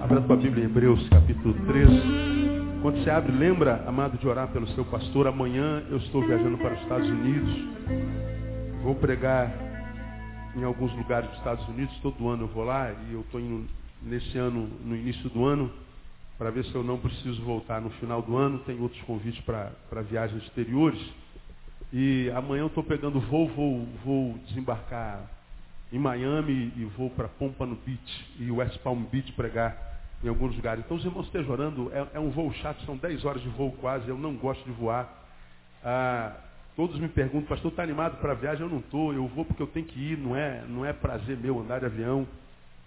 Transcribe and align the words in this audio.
Abra 0.00 0.22
tua 0.22 0.36
Bíblia 0.36 0.64
em 0.64 0.66
Hebreus 0.66 1.06
capítulo 1.10 1.52
13. 1.66 1.90
Quando 2.80 3.04
você 3.04 3.10
abre, 3.10 3.32
lembra, 3.32 3.84
amado, 3.86 4.16
de 4.16 4.26
orar 4.26 4.48
pelo 4.48 4.66
seu 4.68 4.84
pastor. 4.86 5.26
Amanhã 5.26 5.84
eu 5.90 5.98
estou 5.98 6.26
viajando 6.26 6.56
para 6.56 6.72
os 6.72 6.80
Estados 6.80 7.06
Unidos. 7.06 7.54
Vou 8.82 8.94
pregar 8.94 9.52
em 10.56 10.64
alguns 10.64 10.94
lugares 10.96 11.28
dos 11.28 11.38
Estados 11.38 11.68
Unidos. 11.68 11.94
Todo 12.00 12.30
ano 12.30 12.44
eu 12.44 12.48
vou 12.48 12.64
lá 12.64 12.90
e 13.10 13.12
eu 13.12 13.20
estou 13.20 13.38
indo 13.38 13.68
nesse 14.02 14.38
ano, 14.38 14.70
no 14.86 14.96
início 14.96 15.28
do 15.28 15.44
ano, 15.44 15.70
para 16.38 16.50
ver 16.50 16.64
se 16.64 16.74
eu 16.74 16.82
não 16.82 16.96
preciso 16.96 17.42
voltar 17.42 17.78
no 17.78 17.90
final 17.90 18.22
do 18.22 18.38
ano. 18.38 18.58
Tem 18.60 18.80
outros 18.80 19.02
convites 19.02 19.44
para 19.44 20.00
viagens 20.08 20.42
exteriores. 20.44 21.27
E 21.92 22.30
amanhã 22.34 22.62
eu 22.62 22.66
estou 22.66 22.84
pegando 22.84 23.18
voo, 23.18 23.48
vou, 23.48 23.86
vou 24.04 24.38
desembarcar 24.46 25.22
em 25.90 25.98
Miami 25.98 26.72
e 26.76 26.84
vou 26.96 27.08
para 27.08 27.28
Pompano 27.28 27.78
Beach 27.84 28.26
e 28.38 28.50
West 28.50 28.78
Palm 28.80 29.04
Beach 29.04 29.32
pregar 29.32 29.88
em 30.22 30.28
alguns 30.28 30.54
lugares. 30.54 30.84
Então 30.84 30.96
os 30.96 31.04
irmãos 31.04 31.26
estejam 31.26 31.50
orando, 31.50 31.90
é, 31.92 32.06
é, 32.14 32.20
um 32.20 32.30
voo 32.30 32.52
chato, 32.54 32.84
são 32.84 32.96
10 32.96 33.24
horas 33.24 33.42
de 33.42 33.48
voo 33.48 33.72
quase, 33.80 34.08
eu 34.08 34.18
não 34.18 34.34
gosto 34.34 34.62
de 34.64 34.70
voar. 34.72 35.26
Ah, 35.82 36.36
todos 36.76 36.98
me 36.98 37.08
perguntam, 37.08 37.48
pastor, 37.48 37.70
está 37.70 37.84
animado 37.84 38.20
para 38.20 38.32
a 38.32 38.34
viagem? 38.34 38.62
Eu 38.62 38.68
não 38.70 38.80
estou, 38.80 39.14
eu 39.14 39.26
vou 39.28 39.46
porque 39.46 39.62
eu 39.62 39.66
tenho 39.66 39.86
que 39.86 39.98
ir, 39.98 40.18
não 40.18 40.36
é, 40.36 40.64
não 40.68 40.84
é 40.84 40.92
prazer 40.92 41.38
meu 41.38 41.58
andar 41.58 41.80
de 41.80 41.86
avião, 41.86 42.26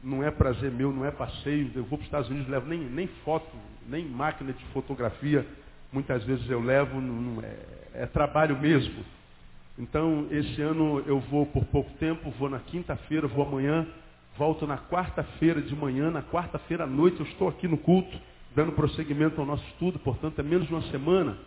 não 0.03 0.23
é 0.23 0.29
prazer 0.29 0.71
meu, 0.71 0.91
não 0.91 1.05
é 1.05 1.11
passeio. 1.11 1.71
Eu 1.73 1.85
vou 1.85 1.97
para 1.97 2.03
os 2.03 2.05
Estados 2.05 2.29
Unidos, 2.29 2.47
levo 2.47 2.67
nem, 2.67 2.79
nem 2.79 3.07
foto, 3.23 3.49
nem 3.87 4.05
máquina 4.05 4.53
de 4.53 4.63
fotografia, 4.65 5.47
muitas 5.91 6.23
vezes 6.23 6.49
eu 6.49 6.61
levo, 6.61 6.99
não, 6.99 7.41
é, 7.41 8.03
é 8.03 8.05
trabalho 8.05 8.59
mesmo. 8.59 9.03
Então, 9.77 10.27
esse 10.29 10.61
ano 10.61 11.03
eu 11.05 11.19
vou 11.19 11.45
por 11.45 11.65
pouco 11.65 11.91
tempo, 11.99 12.29
vou 12.31 12.49
na 12.49 12.59
quinta-feira, 12.59 13.27
vou 13.27 13.45
amanhã, 13.45 13.87
Volto 14.37 14.65
na 14.65 14.77
quarta-feira 14.77 15.61
de 15.61 15.75
manhã, 15.75 16.09
na 16.09 16.21
quarta-feira 16.21 16.85
à 16.85 16.87
noite 16.87 17.20
eu 17.20 17.25
estou 17.25 17.49
aqui 17.49 17.67
no 17.67 17.77
culto, 17.77 18.17
dando 18.55 18.71
prosseguimento 18.71 19.39
ao 19.39 19.45
nosso 19.45 19.63
estudo, 19.67 19.99
portanto 19.99 20.39
é 20.39 20.43
menos 20.43 20.67
de 20.67 20.73
uma 20.73 20.81
semana. 20.83 21.37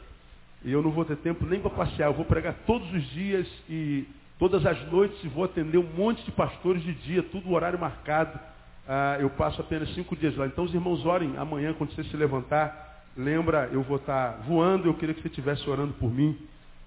E 0.62 0.70
eu 0.70 0.82
não 0.82 0.90
vou 0.90 1.04
ter 1.04 1.16
tempo 1.16 1.46
nem 1.46 1.60
para 1.60 1.70
passear, 1.70 2.08
eu 2.08 2.14
vou 2.14 2.24
pregar 2.24 2.54
todos 2.66 2.90
os 2.92 3.02
dias 3.10 3.48
e 3.68 4.06
todas 4.38 4.64
as 4.66 4.80
noites 4.92 5.18
e 5.24 5.28
vou 5.28 5.44
atender 5.44 5.78
um 5.78 5.92
monte 5.96 6.22
de 6.24 6.30
pastores 6.30 6.82
de 6.82 6.92
dia, 6.92 7.22
tudo 7.22 7.52
horário 7.52 7.78
marcado. 7.78 8.38
Ah, 8.86 9.16
eu 9.18 9.30
passo 9.30 9.60
apenas 9.60 9.92
cinco 9.94 10.14
dias 10.14 10.36
lá. 10.36 10.46
Então 10.46 10.64
os 10.64 10.74
irmãos 10.74 11.04
orem 11.06 11.36
amanhã 11.38 11.72
quando 11.72 11.94
você 11.94 12.04
se 12.04 12.16
levantar. 12.16 12.93
Lembra, 13.16 13.68
eu 13.72 13.82
vou 13.82 13.96
estar 13.96 14.42
voando, 14.46 14.88
eu 14.88 14.94
queria 14.94 15.14
que 15.14 15.22
você 15.22 15.28
estivesse 15.28 15.68
orando 15.70 15.92
por 15.94 16.12
mim, 16.12 16.36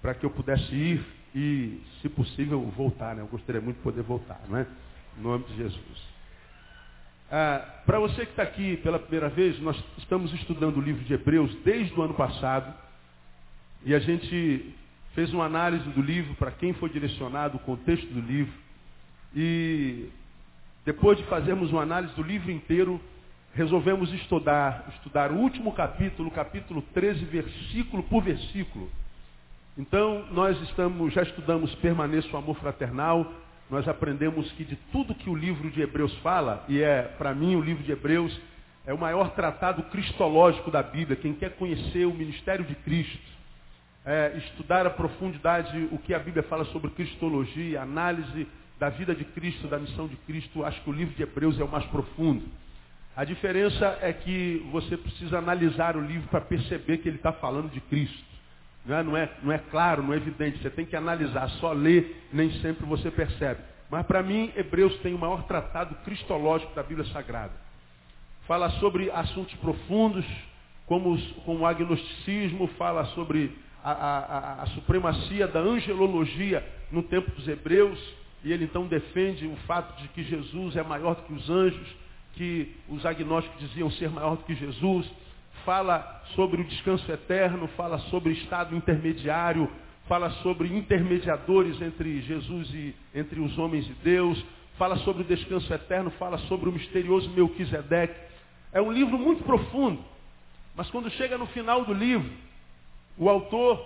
para 0.01 0.13
que 0.13 0.25
eu 0.25 0.29
pudesse 0.29 0.73
ir 0.75 1.05
e, 1.33 1.81
se 2.01 2.09
possível, 2.09 2.61
voltar. 2.75 3.15
Né? 3.15 3.21
Eu 3.21 3.27
gostaria 3.27 3.61
muito 3.61 3.77
de 3.77 3.83
poder 3.83 4.03
voltar. 4.03 4.39
Não 4.49 4.57
é? 4.57 4.67
Em 5.17 5.21
nome 5.21 5.45
de 5.45 5.55
Jesus. 5.55 6.07
Ah, 7.31 7.81
Para 7.85 7.99
você 7.99 8.25
que 8.25 8.31
está 8.31 8.43
aqui 8.43 8.77
pela 8.77 8.99
primeira 8.99 9.29
vez, 9.29 9.59
nós 9.59 9.81
estamos 9.97 10.33
estudando 10.33 10.77
o 10.77 10.81
livro 10.81 11.03
de 11.03 11.13
Hebreus 11.13 11.53
desde 11.63 11.93
o 11.97 12.01
ano 12.01 12.13
passado. 12.13 12.73
E 13.85 13.93
a 13.93 13.99
gente 13.99 14.75
fez 15.13 15.33
uma 15.33 15.45
análise 15.45 15.87
do 15.89 16.01
livro, 16.01 16.35
para 16.35 16.51
quem 16.51 16.73
foi 16.73 16.89
direcionado, 16.89 17.57
o 17.57 17.61
contexto 17.61 18.07
do 18.07 18.19
livro. 18.19 18.53
E 19.35 20.09
depois 20.85 21.17
de 21.17 21.23
fazermos 21.25 21.71
uma 21.71 21.81
análise 21.81 22.13
do 22.15 22.23
livro 22.23 22.51
inteiro, 22.51 22.99
resolvemos 23.57 24.13
estudar, 24.13 24.85
estudar 24.95 25.31
o 25.31 25.35
último 25.35 25.73
capítulo, 25.73 26.29
capítulo 26.29 26.79
13, 26.93 27.25
versículo 27.25 28.03
por 28.03 28.21
versículo. 28.21 28.87
Então, 29.75 30.27
nós 30.31 30.61
estamos, 30.61 31.11
já 31.11 31.23
estudamos 31.23 31.73
Permaneça 31.75 32.29
o 32.33 32.37
Amor 32.37 32.55
Fraternal, 32.57 33.33
nós 33.67 33.87
aprendemos 33.87 34.51
que 34.51 34.63
de 34.63 34.75
tudo 34.91 35.15
que 35.15 35.27
o 35.27 35.35
livro 35.35 35.71
de 35.71 35.81
Hebreus 35.81 36.15
fala, 36.19 36.63
e 36.69 36.83
é, 36.83 37.01
para 37.01 37.33
mim, 37.33 37.55
o 37.55 37.61
livro 37.61 37.83
de 37.83 37.91
Hebreus 37.91 38.39
é 38.85 38.93
o 38.93 38.97
maior 38.97 39.31
tratado 39.31 39.81
cristológico 39.85 40.69
da 40.69 40.83
Bíblia. 40.83 41.17
Quem 41.17 41.33
quer 41.33 41.55
conhecer 41.55 42.05
o 42.05 42.13
ministério 42.13 42.63
de 42.63 42.75
Cristo, 42.75 43.17
é, 44.05 44.37
estudar 44.37 44.85
a 44.85 44.91
profundidade 44.91 45.89
o 45.91 45.97
que 45.97 46.13
a 46.13 46.19
Bíblia 46.19 46.43
fala 46.43 46.63
sobre 46.65 46.91
cristologia, 46.91 47.81
análise 47.81 48.47
da 48.79 48.89
vida 48.89 49.15
de 49.15 49.25
Cristo, 49.25 49.67
da 49.67 49.79
missão 49.79 50.07
de 50.07 50.15
Cristo, 50.15 50.63
acho 50.63 50.79
que 50.83 50.89
o 50.91 50.93
livro 50.93 51.15
de 51.15 51.23
Hebreus 51.23 51.59
é 51.59 51.63
o 51.63 51.67
mais 51.67 51.85
profundo. 51.85 52.45
A 53.17 53.25
diferença 53.25 53.97
é 53.99 54.13
que 54.13 54.63
você 54.71 54.95
precisa 54.95 55.39
analisar 55.39 55.97
o 55.97 56.01
livro 56.01 56.27
para 56.27 56.39
perceber 56.39 56.99
que 56.99 57.09
ele 57.09 57.15
está 57.15 57.33
falando 57.33 57.71
de 57.71 57.81
Cristo. 57.81 58.23
Não 58.85 58.95
é, 58.95 59.03
não, 59.03 59.17
é, 59.17 59.31
não 59.41 59.51
é 59.51 59.57
claro, 59.57 60.03
não 60.03 60.13
é 60.13 60.17
evidente. 60.17 60.61
Você 60.61 60.69
tem 60.69 60.85
que 60.85 60.95
analisar, 60.95 61.49
só 61.59 61.73
ler, 61.73 62.27
nem 62.31 62.51
sempre 62.61 62.85
você 62.85 63.09
percebe. 63.09 63.59
Mas 63.89 64.05
para 64.05 64.21
mim, 64.21 64.53
Hebreus 64.55 64.95
tem 64.99 65.15
o 65.15 65.17
maior 65.17 65.47
tratado 65.47 65.95
cristológico 66.05 66.75
da 66.75 66.83
Bíblia 66.83 67.11
Sagrada. 67.11 67.53
Fala 68.45 68.69
sobre 68.79 69.09
assuntos 69.09 69.55
profundos, 69.55 70.23
como, 70.85 71.19
como 71.43 71.61
o 71.61 71.65
agnosticismo, 71.65 72.67
fala 72.77 73.03
sobre 73.15 73.51
a, 73.83 73.91
a, 73.93 74.61
a, 74.61 74.65
supremacia 74.67 75.47
da 75.47 75.59
angelologia 75.59 76.63
no 76.91 77.01
tempo 77.01 77.31
dos 77.31 77.47
hebreus, 77.47 77.99
e 78.43 78.53
ele 78.53 78.65
então 78.65 78.85
defende 78.85 79.47
o 79.47 79.55
fato 79.65 79.99
de 80.03 80.07
que 80.09 80.23
Jesus 80.23 80.75
é 80.75 80.83
maior 80.83 81.15
do 81.15 81.23
que 81.23 81.33
os 81.33 81.49
anjos, 81.49 82.06
que 82.37 82.75
os 82.87 83.05
agnósticos 83.05 83.59
diziam 83.59 83.89
ser 83.91 84.09
maior 84.09 84.37
do 84.37 84.43
que 84.43 84.53
Jesus, 84.53 85.09
fala 85.65 86.23
sobre 86.35 86.61
o 86.61 86.65
descanso 86.65 87.11
eterno, 87.11 87.67
fala 87.69 87.97
sobre 88.09 88.31
estado 88.33 88.75
intermediário, 88.75 89.69
fala 90.07 90.29
sobre 90.41 90.69
intermediadores 90.69 91.81
entre 91.81 92.21
Jesus 92.21 92.73
e 92.73 92.95
entre 93.13 93.39
os 93.39 93.57
homens 93.57 93.89
e 93.89 93.93
Deus, 94.03 94.41
fala 94.77 94.95
sobre 94.97 95.23
o 95.23 95.25
descanso 95.25 95.73
eterno, 95.73 96.11
fala 96.11 96.37
sobre 96.39 96.69
o 96.69 96.71
misterioso 96.71 97.29
Melquisedeque. 97.31 98.15
É 98.71 98.81
um 98.81 98.91
livro 98.91 99.17
muito 99.17 99.43
profundo, 99.43 100.01
mas 100.75 100.89
quando 100.91 101.09
chega 101.11 101.37
no 101.37 101.47
final 101.47 101.83
do 101.83 101.93
livro, 101.93 102.31
o 103.17 103.27
autor 103.27 103.83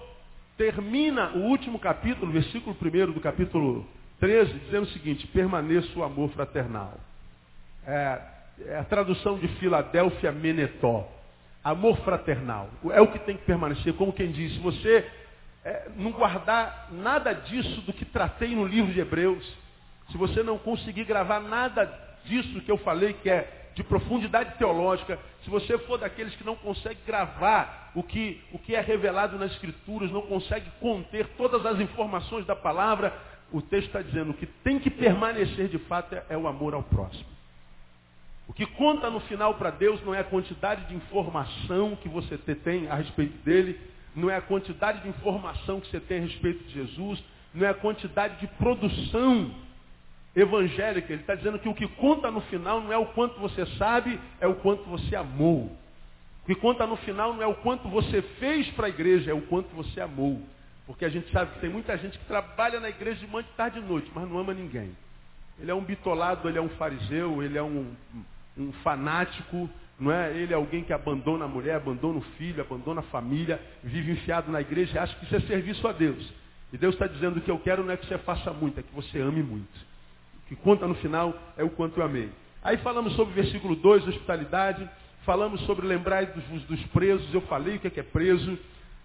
termina 0.57 1.31
o 1.31 1.45
último 1.45 1.79
capítulo, 1.79 2.31
versículo 2.31 2.75
1 2.79 3.13
do 3.13 3.22
capítulo 3.22 3.88
13, 4.19 4.53
dizendo 4.59 4.84
o 4.84 4.90
seguinte, 4.90 5.25
permaneça 5.28 5.97
o 5.97 6.03
amor 6.03 6.29
fraternal. 6.31 7.00
É 7.88 8.41
a 8.79 8.83
tradução 8.83 9.38
de 9.38 9.47
Filadélfia 9.59 10.31
Menetó. 10.31 11.07
Amor 11.63 11.97
fraternal. 11.97 12.69
É 12.91 13.01
o 13.01 13.07
que 13.07 13.19
tem 13.19 13.38
que 13.38 13.45
permanecer. 13.45 13.94
Como 13.94 14.13
quem 14.13 14.31
diz, 14.31 14.53
se 14.53 14.59
você 14.59 15.05
é, 15.63 15.89
não 15.95 16.11
guardar 16.11 16.89
nada 16.91 17.33
disso 17.33 17.81
do 17.81 17.94
que 17.94 18.05
tratei 18.05 18.55
no 18.55 18.66
livro 18.66 18.91
de 18.91 18.99
Hebreus, 18.99 19.45
se 20.11 20.17
você 20.17 20.41
não 20.44 20.57
conseguir 20.57 21.05
gravar 21.05 21.39
nada 21.39 21.85
disso 22.25 22.61
que 22.61 22.72
eu 22.72 22.77
falei, 22.77 23.13
que 23.13 23.29
é 23.29 23.69
de 23.75 23.83
profundidade 23.83 24.57
teológica, 24.57 25.17
se 25.43 25.49
você 25.49 25.78
for 25.79 25.97
daqueles 25.97 26.35
que 26.35 26.43
não 26.43 26.55
consegue 26.55 26.99
gravar 27.05 27.91
o 27.95 28.03
que, 28.03 28.41
o 28.51 28.59
que 28.59 28.75
é 28.75 28.81
revelado 28.81 29.38
nas 29.38 29.51
Escrituras, 29.51 30.11
não 30.11 30.22
consegue 30.23 30.69
conter 30.79 31.28
todas 31.38 31.66
as 31.66 31.79
informações 31.79 32.45
da 32.45 32.55
palavra, 32.55 33.13
o 33.51 33.61
texto 33.61 33.88
está 33.88 34.01
dizendo 34.01 34.33
que 34.33 34.45
tem 34.45 34.79
que 34.79 34.89
permanecer 34.89 35.67
de 35.67 35.78
fato 35.79 36.13
é, 36.16 36.23
é 36.29 36.38
o 36.38 36.47
amor 36.47 36.73
ao 36.73 36.83
próximo. 36.83 37.31
O 38.51 38.53
que 38.53 38.66
conta 38.66 39.09
no 39.09 39.22
final 39.22 39.53
para 39.53 39.69
Deus 39.69 40.03
não 40.03 40.13
é 40.13 40.19
a 40.19 40.25
quantidade 40.25 40.84
de 40.89 40.94
informação 40.94 41.95
que 41.95 42.09
você 42.09 42.38
tem 42.38 42.89
a 42.89 42.95
respeito 42.95 43.38
dele, 43.45 43.79
não 44.13 44.29
é 44.29 44.35
a 44.35 44.41
quantidade 44.41 45.03
de 45.03 45.07
informação 45.07 45.79
que 45.79 45.88
você 45.88 46.01
tem 46.01 46.17
a 46.17 46.23
respeito 46.23 46.61
de 46.66 46.73
Jesus, 46.73 47.23
não 47.53 47.66
é 47.66 47.69
a 47.69 47.73
quantidade 47.73 48.41
de 48.41 48.47
produção 48.57 49.56
evangélica. 50.35 51.13
Ele 51.13 51.22
está 51.22 51.34
dizendo 51.34 51.59
que 51.59 51.69
o 51.69 51.73
que 51.73 51.88
conta 51.88 52.29
no 52.29 52.41
final 52.41 52.81
não 52.81 52.91
é 52.91 52.97
o 52.97 53.06
quanto 53.06 53.40
você 53.40 53.66
sabe, 53.78 54.19
é 54.41 54.47
o 54.47 54.56
quanto 54.56 54.84
você 54.84 55.16
amou. 55.16 55.72
O 56.44 56.45
que 56.45 56.56
conta 56.56 56.85
no 56.85 56.97
final 56.97 57.34
não 57.34 57.41
é 57.41 57.47
o 57.47 57.56
quanto 57.56 57.88
você 57.88 58.22
fez 58.38 58.69
para 58.72 58.88
a 58.88 58.90
igreja, 58.90 59.31
é 59.31 59.34
o 59.34 59.44
quanto 59.44 59.73
você 59.73 60.01
amou. 60.01 60.41
Porque 60.85 61.06
a 61.06 61.09
gente 61.09 61.31
sabe 61.31 61.53
que 61.53 61.61
tem 61.61 61.70
muita 61.70 61.97
gente 61.97 62.20
que 62.20 62.26
trabalha 62.26 62.81
na 62.81 62.90
igreja 62.90 63.22
de 63.22 63.28
manhã, 63.28 63.46
de 63.46 63.55
tarde 63.55 63.79
e 63.79 63.81
noite, 63.81 64.11
mas 64.14 64.29
não 64.29 64.37
ama 64.37 64.53
ninguém. 64.53 64.91
Ele 65.58 65.72
é 65.72 65.73
um 65.73 65.85
bitolado, 65.85 66.49
ele 66.49 66.58
é 66.58 66.61
um 66.61 66.67
fariseu, 66.72 67.41
ele 67.41 67.58
é 67.58 67.64
um 67.64 67.96
um 68.58 68.72
fanático, 68.84 69.70
não 70.00 70.12
é? 70.12 70.36
Ele 70.36 70.53
é 70.53 70.56
alguém 70.56 70.84
que 70.84 70.94
abandona 70.94 71.46
a 71.46 71.48
mulher, 71.48 71.76
abandona 71.76 72.20
o 72.20 72.24
filho, 72.38 72.62
abandona 72.62 73.02
a 73.02 73.03
família, 73.03 73.62
vive 73.84 74.12
enfiado 74.12 74.52
na 74.52 74.62
igreja 74.62 74.96
e 74.96 74.98
acha 74.98 75.16
que 75.16 75.26
isso 75.26 75.36
é 75.36 75.40
serviço 75.42 75.88
a 75.88 75.92
Deus. 75.92 76.34
E 76.74 76.78
Deus 76.78 76.96
está 76.96 77.06
dizendo 77.06 77.42
que 77.42 77.52
eu 77.52 77.59
quero 77.59 77.84
não 77.84 77.92
é 77.92 77.98
que 77.98 78.06
você 78.06 78.18
faça 78.18 78.52
muito, 78.52 78.80
é 78.80 78.84
que 78.84 78.94
você 78.96 79.20
ame 79.20 79.44
muito. 79.44 79.92
O 80.46 80.48
que 80.48 80.56
conta 80.56 80.88
no 80.88 80.96
final 80.96 81.38
é 81.58 81.64
o 81.64 81.70
quanto 81.70 82.00
eu 82.00 82.06
amei. 82.06 82.30
Aí 82.64 82.78
falamos 82.78 83.14
sobre 83.16 83.34
o 83.34 83.36
versículo 83.36 83.76
2, 83.76 84.08
hospitalidade, 84.08 84.88
falamos 85.24 85.62
sobre 85.62 85.86
lembrar 85.86 86.26
dos, 86.26 86.64
dos 86.64 86.82
presos, 86.88 87.34
eu 87.34 87.42
falei 87.42 87.76
o 87.76 87.80
que 87.80 87.88
é, 87.88 87.90
que 87.90 88.00
é 88.00 88.03
preso, 88.03 88.58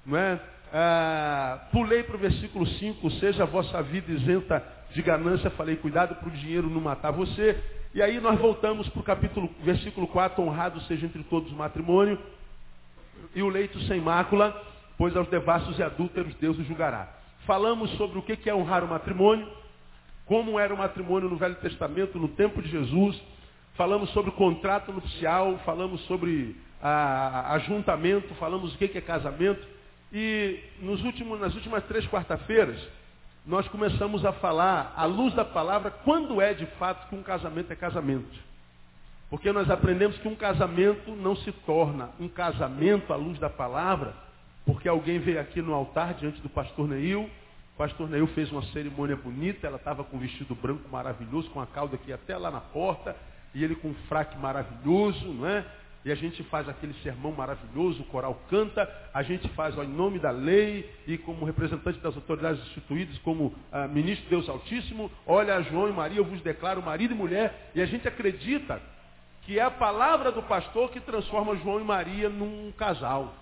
não 0.05 0.17
é? 0.17 0.41
Ah, 0.73 1.69
pulei 1.73 2.03
para 2.03 2.17
o 2.17 2.19
versículo 2.19 2.67
5, 2.67 3.11
seja 3.13 3.45
a 3.45 3.47
vossa 3.47 3.83
vida 3.83 4.13
isenta 4.13 4.63
de 4.93 5.03
ganância, 5.03 5.51
falei, 5.51 5.77
cuidado 5.77 6.15
para 6.17 6.29
o 6.29 6.33
dinheiro 6.33 6.69
não 6.69 6.81
matar 6.81 7.11
você. 7.11 7.59
E 7.97 8.03
aí 8.03 8.21
nós 8.21 8.39
voltamos 8.39 8.87
para 8.91 9.01
o 9.01 9.03
capítulo, 9.03 9.49
versículo 9.63 10.07
4, 10.07 10.43
honrado 10.43 10.83
seja 10.83 11.07
entre 11.07 11.23
todos 11.25 11.51
o 11.51 11.57
matrimônio, 11.57 12.19
e 13.35 13.41
o 13.43 13.49
leito 13.49 13.81
sem 13.85 14.03
mácula, 14.03 14.55
pois 14.99 15.17
aos 15.17 15.27
devassos 15.29 15.79
e 15.79 15.83
adúlteros 15.83 16.35
Deus 16.35 16.59
os 16.59 16.67
julgará. 16.67 17.09
falamos 17.47 17.91
sobre 17.93 18.19
o 18.19 18.23
que 18.23 18.51
é 18.51 18.55
honrar 18.55 18.85
o 18.85 18.87
matrimônio, 18.89 19.49
como 20.27 20.61
era 20.61 20.75
o 20.75 20.77
matrimônio 20.77 21.31
no 21.31 21.37
Velho 21.37 21.55
Testamento, 21.55 22.19
no 22.19 22.29
tempo 22.29 22.61
de 22.61 22.69
Jesus, 22.69 23.19
falamos 23.77 24.11
sobre 24.11 24.29
o 24.29 24.35
contrato 24.35 24.93
nupcial, 24.93 25.59
falamos 25.65 26.03
sobre 26.03 26.55
a, 26.83 27.55
ajuntamento, 27.55 28.35
falamos 28.35 28.75
o 28.75 28.77
que 28.77 28.99
é 28.99 29.01
casamento. 29.01 29.67
E 30.13 30.61
nos 30.83 31.03
últimos, 31.03 31.41
nas 31.41 31.55
últimas 31.55 31.83
três 31.85 32.07
quarta-feiras, 32.09 32.79
nós 33.47 33.69
começamos 33.69 34.25
a 34.25 34.33
falar, 34.33 34.93
à 34.97 35.05
luz 35.05 35.33
da 35.33 35.45
palavra, 35.45 35.91
quando 35.91 36.41
é 36.41 36.53
de 36.53 36.67
fato 36.79 37.09
que 37.09 37.15
um 37.15 37.23
casamento 37.23 37.73
é 37.73 37.77
casamento. 37.77 38.45
Porque 39.31 39.53
nós 39.53 39.71
aprendemos 39.71 40.19
que 40.19 40.27
um 40.27 40.35
casamento 40.35 41.13
não 41.13 41.37
se 41.37 41.53
torna 41.53 42.11
um 42.19 42.29
casamento 42.29 43.13
à 43.13 43.17
luz 43.17 43.39
da 43.39 43.49
palavra, 43.49 44.15
porque 44.65 44.89
alguém 44.89 45.21
veio 45.21 45.41
aqui 45.41 45.63
no 45.63 45.73
altar 45.73 46.15
diante 46.15 46.41
do 46.41 46.49
pastor 46.49 46.89
Neil, 46.89 47.23
o 47.23 47.77
pastor 47.77 48.09
Neil 48.09 48.27
fez 48.29 48.51
uma 48.51 48.63
cerimônia 48.73 49.15
bonita, 49.15 49.67
ela 49.67 49.77
estava 49.77 50.03
com 50.03 50.17
um 50.17 50.21
vestido 50.21 50.55
branco 50.55 50.89
maravilhoso, 50.91 51.49
com 51.51 51.61
a 51.61 51.67
cauda 51.67 51.95
aqui 51.95 52.13
até 52.13 52.37
lá 52.37 52.51
na 52.51 52.61
porta, 52.61 53.15
e 53.55 53.63
ele 53.63 53.77
com 53.77 53.89
um 53.89 53.95
fraque 54.09 54.37
maravilhoso, 54.39 55.25
não 55.33 55.47
é? 55.47 55.65
E 56.07 56.13
a 56.13 56.15
gente 56.15 56.41
faz 56.45 56.69
aquele 56.69 56.95
sermão 57.03 57.33
maravilhoso, 57.33 58.03
o 58.03 58.05
coral 58.05 58.41
canta, 58.49 58.89
a 59.13 59.25
gente 59.25 59.49
faz 59.55 59.77
ó, 59.77 59.83
em 59.83 59.89
nome 59.89 60.21
da 60.21 60.31
lei 60.31 60.89
e 61.05 61.19
como 61.19 61.45
representante 61.45 61.99
das 61.99 62.15
autoridades 62.15 62.63
instituídas, 62.69 63.19
como 63.19 63.53
ah, 63.73 63.89
ministro 63.89 64.23
de 64.23 64.31
Deus 64.31 64.49
Altíssimo, 64.49 65.11
olha 65.27 65.61
João 65.63 65.89
e 65.89 65.93
Maria, 65.93 66.19
eu 66.19 66.25
vos 66.25 66.41
declaro 66.43 66.81
marido 66.81 67.13
e 67.13 67.17
mulher, 67.17 67.73
e 67.75 67.83
a 67.83 67.87
gente 67.87 68.07
acredita 68.07 68.81
que 69.43 69.59
é 69.59 69.63
a 69.63 69.71
palavra 69.71 70.31
do 70.31 70.45
pastor 70.45 70.93
que 70.93 71.01
transforma 71.01 71.57
João 71.57 71.81
e 71.81 71.85
Maria 71.85 72.29
num 72.29 72.71
casal. 72.79 73.35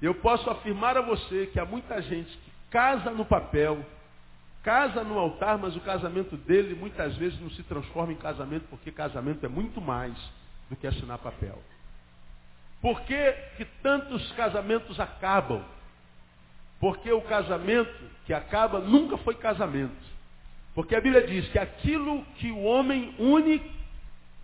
Eu 0.00 0.14
posso 0.14 0.48
afirmar 0.50 0.96
a 0.96 1.02
você 1.02 1.46
que 1.46 1.58
há 1.58 1.64
muita 1.64 2.00
gente 2.00 2.30
que 2.30 2.52
casa 2.70 3.10
no 3.10 3.24
papel, 3.24 3.84
casa 4.62 5.02
no 5.02 5.18
altar, 5.18 5.58
mas 5.58 5.74
o 5.74 5.80
casamento 5.80 6.36
dele 6.36 6.76
muitas 6.76 7.16
vezes 7.16 7.40
não 7.40 7.50
se 7.50 7.64
transforma 7.64 8.12
em 8.12 8.16
casamento, 8.16 8.66
porque 8.70 8.92
casamento 8.92 9.44
é 9.44 9.48
muito 9.48 9.80
mais 9.80 10.16
do 10.70 10.76
que 10.76 10.86
assinar 10.86 11.18
papel. 11.18 11.60
Por 12.80 13.02
que, 13.02 13.32
que 13.56 13.64
tantos 13.82 14.32
casamentos 14.32 14.98
acabam? 14.98 15.62
Porque 16.78 17.12
o 17.12 17.20
casamento 17.20 17.92
que 18.24 18.32
acaba 18.32 18.78
nunca 18.78 19.18
foi 19.18 19.34
casamento. 19.34 20.08
Porque 20.74 20.94
a 20.94 21.00
Bíblia 21.00 21.26
diz 21.26 21.46
que 21.50 21.58
aquilo 21.58 22.24
que 22.36 22.50
o 22.50 22.62
homem 22.62 23.14
une, 23.18 23.60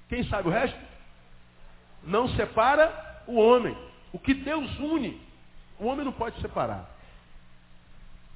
quem 0.08 0.24
sabe 0.24 0.48
o 0.48 0.52
resto? 0.52 0.78
Não 2.02 2.28
separa 2.30 3.22
o 3.26 3.36
homem. 3.40 3.76
O 4.12 4.18
que 4.18 4.34
Deus 4.34 4.78
une, 4.78 5.18
o 5.78 5.86
homem 5.86 6.04
não 6.04 6.12
pode 6.12 6.38
separar. 6.40 6.90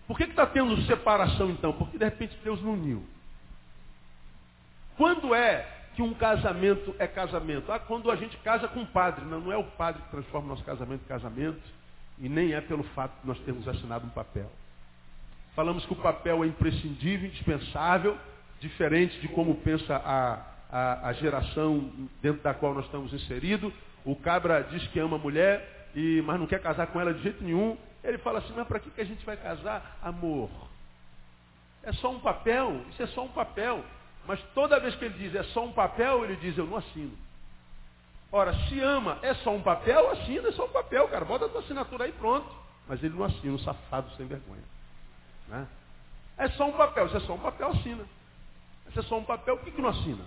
Por 0.06 0.16
que 0.16 0.24
está 0.24 0.46
tendo 0.46 0.80
separação 0.86 1.50
então? 1.50 1.72
Porque 1.72 1.98
de 1.98 2.04
repente 2.04 2.36
Deus 2.42 2.62
não 2.62 2.72
uniu. 2.72 3.04
Quando 4.96 5.34
é 5.34 5.79
que 6.00 6.02
um 6.02 6.14
casamento 6.14 6.94
é 6.98 7.06
casamento? 7.06 7.70
Ah, 7.70 7.78
quando 7.78 8.10
a 8.10 8.16
gente 8.16 8.34
casa 8.38 8.66
com 8.66 8.80
um 8.80 8.86
padre. 8.86 9.22
Não, 9.26 9.38
não 9.38 9.52
é 9.52 9.56
o 9.58 9.64
padre 9.64 10.00
que 10.02 10.08
transforma 10.08 10.46
o 10.46 10.50
nosso 10.50 10.64
casamento 10.64 11.02
em 11.04 11.08
casamento. 11.08 11.60
E 12.18 12.26
nem 12.26 12.54
é 12.54 12.60
pelo 12.62 12.82
fato 12.94 13.12
de 13.20 13.28
nós 13.28 13.38
termos 13.40 13.68
assinado 13.68 14.06
um 14.06 14.10
papel. 14.10 14.50
Falamos 15.54 15.84
que 15.84 15.92
o 15.92 15.96
papel 15.96 16.42
é 16.42 16.46
imprescindível, 16.46 17.28
indispensável, 17.28 18.16
diferente 18.60 19.20
de 19.20 19.28
como 19.28 19.54
pensa 19.56 19.96
a, 19.96 20.42
a, 20.70 21.08
a 21.08 21.12
geração 21.12 21.92
dentro 22.22 22.42
da 22.42 22.54
qual 22.54 22.72
nós 22.72 22.86
estamos 22.86 23.12
inseridos. 23.12 23.70
O 24.02 24.16
cabra 24.16 24.62
diz 24.70 24.86
que 24.88 24.98
ama 24.98 25.16
a 25.16 25.20
mulher, 25.20 25.90
e, 25.94 26.22
mas 26.24 26.40
não 26.40 26.46
quer 26.46 26.62
casar 26.62 26.86
com 26.86 26.98
ela 26.98 27.12
de 27.12 27.22
jeito 27.22 27.44
nenhum. 27.44 27.76
Ele 28.02 28.16
fala 28.18 28.38
assim, 28.38 28.54
mas 28.56 28.66
para 28.66 28.80
que, 28.80 28.90
que 28.90 29.00
a 29.02 29.06
gente 29.06 29.24
vai 29.26 29.36
casar? 29.36 29.98
Amor. 30.02 30.48
É 31.82 31.92
só 31.92 32.10
um 32.10 32.20
papel, 32.20 32.80
isso 32.90 33.02
é 33.02 33.06
só 33.08 33.24
um 33.24 33.28
papel. 33.28 33.84
Mas 34.26 34.40
toda 34.54 34.80
vez 34.80 34.94
que 34.94 35.04
ele 35.04 35.18
diz 35.18 35.34
é 35.34 35.42
só 35.44 35.64
um 35.64 35.72
papel, 35.72 36.24
ele 36.24 36.36
diz 36.36 36.56
eu 36.56 36.66
não 36.66 36.76
assino. 36.76 37.16
Ora, 38.32 38.54
se 38.68 38.80
ama, 38.80 39.18
é 39.22 39.34
só 39.34 39.52
um 39.54 39.62
papel, 39.62 40.10
assina, 40.10 40.48
é 40.48 40.52
só 40.52 40.66
um 40.66 40.70
papel, 40.70 41.08
cara. 41.08 41.24
Bota 41.24 41.46
a 41.46 41.48
tua 41.48 41.60
assinatura 41.60 42.04
aí 42.04 42.12
pronto. 42.12 42.48
Mas 42.86 43.02
ele 43.02 43.16
não 43.16 43.24
assina, 43.24 43.54
um 43.54 43.58
safado 43.58 44.10
sem 44.16 44.26
vergonha. 44.26 44.62
Né? 45.48 45.66
É 46.38 46.48
só 46.50 46.66
um 46.68 46.72
papel, 46.72 47.08
se 47.08 47.16
é 47.16 47.20
só 47.20 47.34
um 47.34 47.38
papel, 47.38 47.68
assina. 47.68 48.04
Se 48.92 48.98
é 48.98 49.02
só 49.02 49.18
um 49.18 49.24
papel, 49.24 49.56
por 49.56 49.64
que, 49.64 49.72
que 49.72 49.82
não 49.82 49.88
assina? 49.88 50.24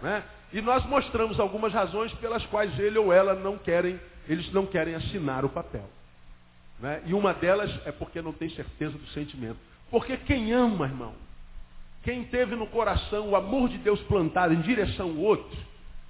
Né? 0.00 0.22
E 0.52 0.60
nós 0.60 0.84
mostramos 0.86 1.40
algumas 1.40 1.72
razões 1.72 2.12
pelas 2.14 2.44
quais 2.46 2.78
ele 2.78 2.98
ou 2.98 3.12
ela 3.12 3.34
não 3.34 3.56
querem, 3.58 3.98
eles 4.28 4.52
não 4.52 4.66
querem 4.66 4.94
assinar 4.94 5.44
o 5.44 5.48
papel. 5.48 5.88
Né? 6.78 7.02
E 7.06 7.14
uma 7.14 7.32
delas 7.32 7.70
é 7.86 7.92
porque 7.92 8.20
não 8.20 8.32
tem 8.32 8.50
certeza 8.50 8.96
do 8.96 9.06
sentimento. 9.08 9.58
Porque 9.90 10.16
quem 10.18 10.52
ama, 10.52 10.86
irmão, 10.86 11.14
quem 12.06 12.22
teve 12.22 12.54
no 12.54 12.68
coração 12.68 13.30
o 13.30 13.34
amor 13.34 13.68
de 13.68 13.78
Deus 13.78 14.00
plantado 14.02 14.54
em 14.54 14.60
direção 14.60 15.08
ao 15.08 15.16
outro, 15.16 15.58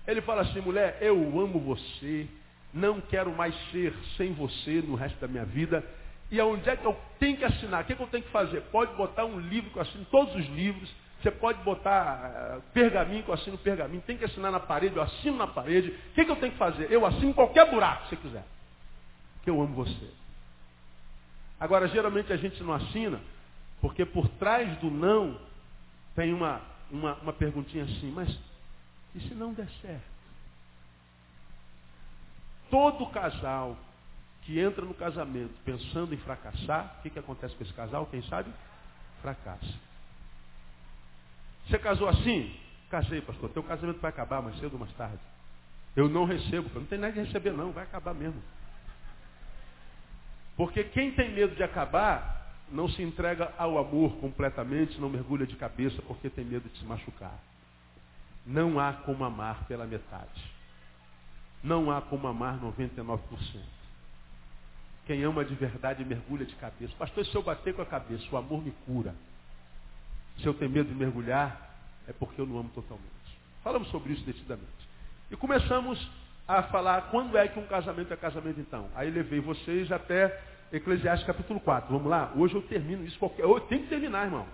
ele 0.06 0.20
fala 0.20 0.43
assim, 0.43 0.60
mulher, 0.60 0.98
eu 1.00 1.16
amo 1.16 1.58
você, 1.58 2.28
não 2.72 3.00
quero 3.00 3.34
mais 3.34 3.54
ser 3.70 3.94
sem 4.19 4.34
você 4.34 4.82
no 4.87 4.94
resto 4.94 5.19
da 5.19 5.26
minha 5.26 5.46
vida. 5.46 5.82
E 6.31 6.38
aonde 6.38 6.69
é 6.69 6.76
que 6.76 6.84
eu 6.84 6.94
tenho 7.19 7.38
que 7.38 7.46
assinar? 7.46 7.82
O 7.82 7.87
que, 7.87 7.94
é 7.94 7.96
que 7.96 8.02
eu 8.02 8.06
tenho 8.08 8.25
que 8.25 8.31
fazer? 8.31 8.60
Pode 8.70 8.94
botar 8.94 9.25
um 9.25 9.40
livro 9.40 9.70
que 9.70 9.78
eu 9.78 9.82
assino 9.82 10.04
todos 10.10 10.34
os 10.34 10.46
livros. 10.50 10.87
Você 11.22 11.31
pode 11.31 11.62
botar 11.62 12.58
uh, 12.58 12.62
pergaminho 12.75 13.22
que 13.22 13.31
eu 13.31 13.34
assino 13.34 13.56
pergaminho. 13.56 14.02
Tem 14.02 14.19
que 14.19 14.25
assinar 14.26 14.52
na 14.52 14.60
parede, 14.60 14.96
eu 14.96 15.02
assino 15.02 15.38
na 15.38 15.46
parede. 15.46 15.88
O 16.10 16.14
que, 16.14 16.20
é 16.20 16.25
que 16.26 16.31
eu 16.31 16.37
tenho 16.37 16.52
que 16.52 16.58
fazer? 16.58 16.92
Eu 16.92 17.06
assino 17.06 17.32
qualquer 17.32 17.70
buraco 17.70 18.02
que 18.02 18.08
você 18.10 18.16
quiser. 18.16 18.44
Porque 19.37 19.49
eu 19.49 19.58
amo 19.62 19.75
você. 19.75 20.10
Agora, 21.58 21.88
geralmente 21.88 22.31
a 22.34 22.37
gente 22.37 22.62
não 22.62 22.75
assina, 22.75 23.19
porque 23.81 24.04
por 24.04 24.28
trás 24.28 24.76
do 24.81 24.90
não 24.90 25.45
tem 26.16 26.34
uma, 26.34 26.60
uma, 26.90 27.14
uma 27.16 27.32
perguntinha 27.32 27.84
assim, 27.84 28.10
mas 28.10 28.36
e 29.14 29.20
se 29.20 29.34
não 29.34 29.54
der 29.54 29.68
certo? 29.80 30.16
Todo 32.70 33.06
casal 33.06 33.76
que 34.42 34.58
entra 34.58 34.84
no 34.84 34.94
casamento 34.94 35.54
pensando 35.64 36.14
em 36.14 36.18
fracassar, 36.18 36.96
o 36.98 37.02
que, 37.02 37.10
que 37.10 37.18
acontece 37.18 37.54
com 37.54 37.62
esse 37.62 37.72
casal? 37.72 38.06
Quem 38.06 38.22
sabe? 38.24 38.50
Fracassa. 39.22 39.74
Você 41.66 41.78
casou 41.78 42.08
assim? 42.08 42.54
Casei, 42.90 43.20
pastor. 43.20 43.50
Teu 43.50 43.62
casamento 43.62 44.00
vai 44.00 44.10
acabar 44.10 44.42
mais 44.42 44.58
cedo 44.58 44.74
ou 44.74 44.78
mais 44.78 44.92
tarde. 44.94 45.18
Eu 45.96 46.08
não 46.08 46.24
recebo. 46.24 46.68
Não 46.74 46.86
tem 46.86 46.98
nada 46.98 47.12
de 47.12 47.20
receber, 47.20 47.52
não. 47.52 47.72
Vai 47.72 47.84
acabar 47.84 48.14
mesmo. 48.14 48.40
Porque 50.56 50.84
quem 50.84 51.12
tem 51.12 51.32
medo 51.32 51.54
de 51.56 51.62
acabar 51.62 52.36
não 52.70 52.88
se 52.88 53.02
entrega 53.02 53.52
ao 53.56 53.78
amor 53.78 54.16
completamente, 54.16 55.00
não 55.00 55.08
mergulha 55.08 55.46
de 55.46 55.56
cabeça 55.56 56.00
porque 56.02 56.28
tem 56.28 56.44
medo 56.44 56.68
de 56.68 56.78
se 56.78 56.85
machucar. 56.85 57.38
Não 58.44 58.78
há 58.78 58.92
como 58.92 59.25
amar 59.25 59.64
pela 59.66 59.87
metade. 59.87 60.56
Não 61.62 61.90
há 61.90 62.00
como 62.00 62.26
amar 62.26 62.61
99%. 62.61 63.18
Quem 65.06 65.23
ama 65.23 65.44
de 65.44 65.54
verdade 65.54 66.04
mergulha 66.04 66.44
de 66.44 66.54
cabeça. 66.56 66.92
Pastor, 66.99 67.25
se 67.25 67.35
eu 67.35 67.42
bater 67.42 67.75
com 67.75 67.82
a 67.82 67.87
cabeça, 67.87 68.25
o 68.30 68.37
amor 68.37 68.62
me 68.62 68.73
cura. 68.85 69.14
Se 70.38 70.46
eu 70.46 70.54
tenho 70.54 70.70
medo 70.70 70.88
de 70.88 70.94
mergulhar, 70.94 71.75
é 72.08 72.12
porque 72.12 72.40
eu 72.40 72.46
não 72.46 72.58
amo 72.58 72.70
totalmente. 72.70 73.06
Falamos 73.62 73.88
sobre 73.90 74.12
isso 74.12 74.25
decididamente. 74.25 74.70
E 75.30 75.37
começamos 75.37 76.11
a 76.46 76.64
falar 76.64 77.11
quando 77.11 77.37
é 77.37 77.49
que 77.49 77.58
um 77.58 77.66
casamento 77.66 78.12
é 78.12 78.16
casamento 78.16 78.61
então. 78.61 78.88
Aí 78.94 79.11
levei 79.11 79.40
vocês 79.40 79.90
até 79.90 80.55
Eclesiastes 80.73 81.26
capítulo 81.26 81.61
4. 81.61 81.92
Vamos 81.92 82.11
lá? 82.11 82.32
Hoje 82.37 82.54
eu 82.54 82.62
termino 82.62 83.04
isso. 83.04 83.18
Qualquer... 83.18 83.42
Eu 83.42 83.61
tenho 83.61 83.82
que 83.82 83.88
terminar, 83.88 84.25
irmão. 84.25 84.46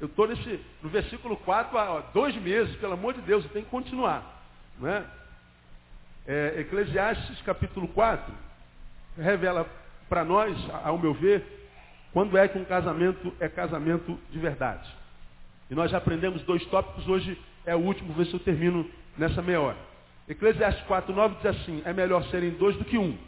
Eu 0.00 0.06
estou 0.06 0.26
no 0.82 0.88
versículo 0.88 1.36
4 1.36 1.76
há 1.76 2.00
dois 2.14 2.34
meses, 2.36 2.74
pelo 2.76 2.94
amor 2.94 3.12
de 3.12 3.20
Deus, 3.20 3.44
eu 3.44 3.50
tenho 3.50 3.64
que 3.66 3.70
continuar. 3.70 4.42
Não 4.78 4.88
é? 4.88 5.04
É, 6.26 6.60
Eclesiastes 6.60 7.40
capítulo 7.42 7.86
4 7.88 8.32
revela 9.18 9.66
para 10.08 10.24
nós, 10.24 10.56
ao 10.84 10.96
meu 10.96 11.12
ver, 11.12 11.44
quando 12.12 12.36
é 12.38 12.48
que 12.48 12.58
um 12.58 12.64
casamento 12.64 13.32
é 13.38 13.48
casamento 13.48 14.18
de 14.30 14.38
verdade. 14.38 14.88
E 15.70 15.74
nós 15.74 15.90
já 15.90 15.98
aprendemos 15.98 16.42
dois 16.42 16.64
tópicos, 16.66 17.06
hoje 17.06 17.38
é 17.66 17.76
o 17.76 17.78
último, 17.78 18.08
vou 18.08 18.16
ver 18.16 18.26
se 18.26 18.34
eu 18.34 18.40
termino 18.40 18.90
nessa 19.18 19.42
meia 19.42 19.60
hora. 19.60 19.78
Eclesiastes 20.28 20.84
4, 20.86 21.14
9 21.14 21.34
diz 21.36 21.46
assim, 21.46 21.82
é 21.84 21.92
melhor 21.92 22.24
serem 22.24 22.50
dois 22.52 22.76
do 22.76 22.84
que 22.84 22.96
um. 22.96 23.18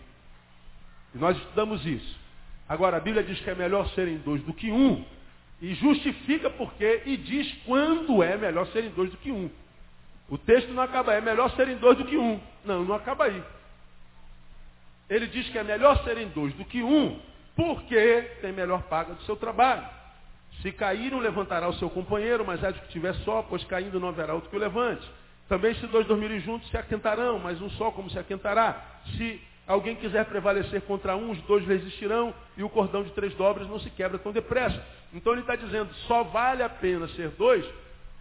E 1.14 1.18
nós 1.18 1.36
estudamos 1.36 1.84
isso. 1.84 2.21
Agora, 2.68 2.96
a 2.96 3.00
Bíblia 3.00 3.22
diz 3.22 3.40
que 3.40 3.50
é 3.50 3.54
melhor 3.54 3.88
serem 3.90 4.18
dois 4.18 4.42
do 4.42 4.52
que 4.54 4.70
um, 4.70 5.04
e 5.60 5.74
justifica 5.74 6.50
porque, 6.50 7.02
e 7.06 7.16
diz 7.16 7.52
quando 7.64 8.22
é 8.22 8.36
melhor 8.36 8.66
serem 8.68 8.90
dois 8.90 9.10
do 9.10 9.16
que 9.16 9.30
um. 9.30 9.50
O 10.28 10.38
texto 10.38 10.72
não 10.72 10.82
acaba 10.82 11.12
aí, 11.12 11.18
é 11.18 11.20
melhor 11.20 11.50
serem 11.52 11.76
dois 11.76 11.98
do 11.98 12.04
que 12.04 12.16
um. 12.16 12.40
Não, 12.64 12.84
não 12.84 12.94
acaba 12.94 13.24
aí. 13.24 13.42
Ele 15.10 15.26
diz 15.26 15.48
que 15.50 15.58
é 15.58 15.62
melhor 15.62 16.02
serem 16.04 16.28
dois 16.28 16.54
do 16.54 16.64
que 16.64 16.82
um, 16.82 17.20
porque 17.54 18.22
tem 18.40 18.52
melhor 18.52 18.82
paga 18.84 19.14
do 19.14 19.22
seu 19.24 19.36
trabalho. 19.36 19.86
Se 20.62 20.74
não 21.10 21.18
levantará 21.18 21.68
o 21.68 21.74
seu 21.74 21.90
companheiro, 21.90 22.44
mas 22.46 22.62
é 22.62 22.72
de 22.72 22.78
que 22.78 22.86
estiver 22.86 23.14
só, 23.16 23.42
pois 23.42 23.62
caindo 23.64 24.00
não 24.00 24.08
haverá 24.08 24.34
outro 24.34 24.48
que 24.48 24.56
o 24.56 24.58
levante. 24.58 25.08
Também 25.48 25.74
se 25.74 25.86
dois 25.88 26.06
dormirem 26.06 26.40
juntos, 26.40 26.68
se 26.70 26.76
aquentarão, 26.76 27.38
mas 27.38 27.60
um 27.60 27.68
só 27.70 27.90
como 27.90 28.08
se 28.08 28.18
aquentará. 28.18 28.80
Se 29.16 29.40
alguém 29.72 29.96
quiser 29.96 30.24
prevalecer 30.26 30.82
contra 30.82 31.16
um, 31.16 31.30
os 31.30 31.40
dois 31.42 31.66
resistirão 31.66 32.34
e 32.56 32.62
o 32.62 32.68
cordão 32.68 33.02
de 33.02 33.10
três 33.10 33.34
dobras 33.34 33.68
não 33.68 33.80
se 33.80 33.90
quebra 33.90 34.18
tão 34.18 34.32
depressa. 34.32 34.84
Então 35.12 35.32
ele 35.32 35.42
está 35.42 35.56
dizendo, 35.56 35.92
só 36.06 36.22
vale 36.22 36.62
a 36.62 36.68
pena 36.68 37.08
ser 37.08 37.30
dois 37.30 37.64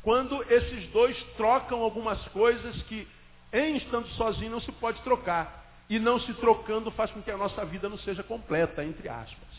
quando 0.02 0.44
esses 0.52 0.88
dois 0.88 1.16
trocam 1.38 1.82
algumas 1.82 2.20
coisas 2.30 2.82
que, 2.84 3.08
em 3.54 3.78
estando 3.78 4.08
sozinho, 4.10 4.52
não 4.52 4.60
se 4.60 4.72
pode 4.72 5.02
trocar. 5.02 5.60
E 5.90 6.00
não 6.00 6.20
se 6.20 6.34
trocando 6.36 6.90
faz 6.92 7.12
com 7.12 7.22
que 7.22 7.30
a 7.30 7.38
nossa 7.38 7.64
vida 7.66 7.90
não 7.90 7.98
seja 8.00 8.24
completa, 8.24 8.84
entre 8.84 9.10
aspas. 9.10 9.50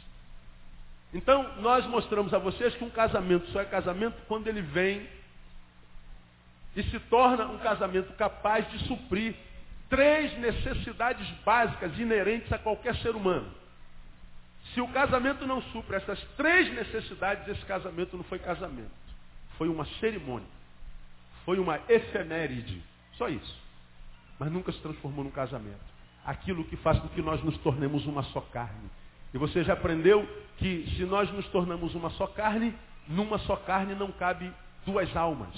Então, 1.12 1.46
nós 1.58 1.86
mostramos 1.86 2.32
a 2.32 2.38
vocês 2.38 2.74
que 2.74 2.82
um 2.82 2.90
casamento 2.90 3.46
só 3.50 3.60
é 3.60 3.66
casamento 3.66 4.16
quando 4.26 4.48
ele 4.48 4.62
vem 4.62 5.06
e 6.74 6.82
se 6.84 6.98
torna 7.00 7.44
um 7.46 7.58
casamento 7.58 8.12
capaz 8.14 8.68
de 8.70 8.78
suprir 8.86 9.34
três 9.92 10.38
necessidades 10.38 11.28
básicas 11.44 11.98
inerentes 11.98 12.50
a 12.50 12.58
qualquer 12.58 12.96
ser 12.96 13.14
humano. 13.14 13.46
Se 14.72 14.80
o 14.80 14.88
casamento 14.88 15.46
não 15.46 15.60
supre 15.64 15.96
essas 15.96 16.18
três 16.34 16.72
necessidades, 16.72 17.46
esse 17.46 17.62
casamento 17.66 18.16
não 18.16 18.24
foi 18.24 18.38
casamento. 18.38 18.90
Foi 19.58 19.68
uma 19.68 19.84
cerimônia. 20.00 20.48
Foi 21.44 21.58
uma 21.58 21.78
efeméride. 21.90 22.82
Só 23.18 23.28
isso. 23.28 23.54
Mas 24.38 24.50
nunca 24.50 24.72
se 24.72 24.80
transformou 24.80 25.24
num 25.24 25.30
casamento. 25.30 25.84
Aquilo 26.24 26.64
que 26.64 26.76
faz 26.76 26.98
com 26.98 27.08
que 27.08 27.20
nós 27.20 27.44
nos 27.44 27.58
tornemos 27.58 28.06
uma 28.06 28.22
só 28.22 28.40
carne. 28.40 28.90
E 29.34 29.36
você 29.36 29.62
já 29.62 29.74
aprendeu 29.74 30.26
que 30.56 30.90
se 30.96 31.04
nós 31.04 31.30
nos 31.32 31.46
tornamos 31.48 31.94
uma 31.94 32.08
só 32.10 32.26
carne, 32.28 32.74
numa 33.06 33.38
só 33.40 33.56
carne 33.56 33.94
não 33.94 34.10
cabe 34.10 34.50
duas 34.86 35.14
almas. 35.14 35.54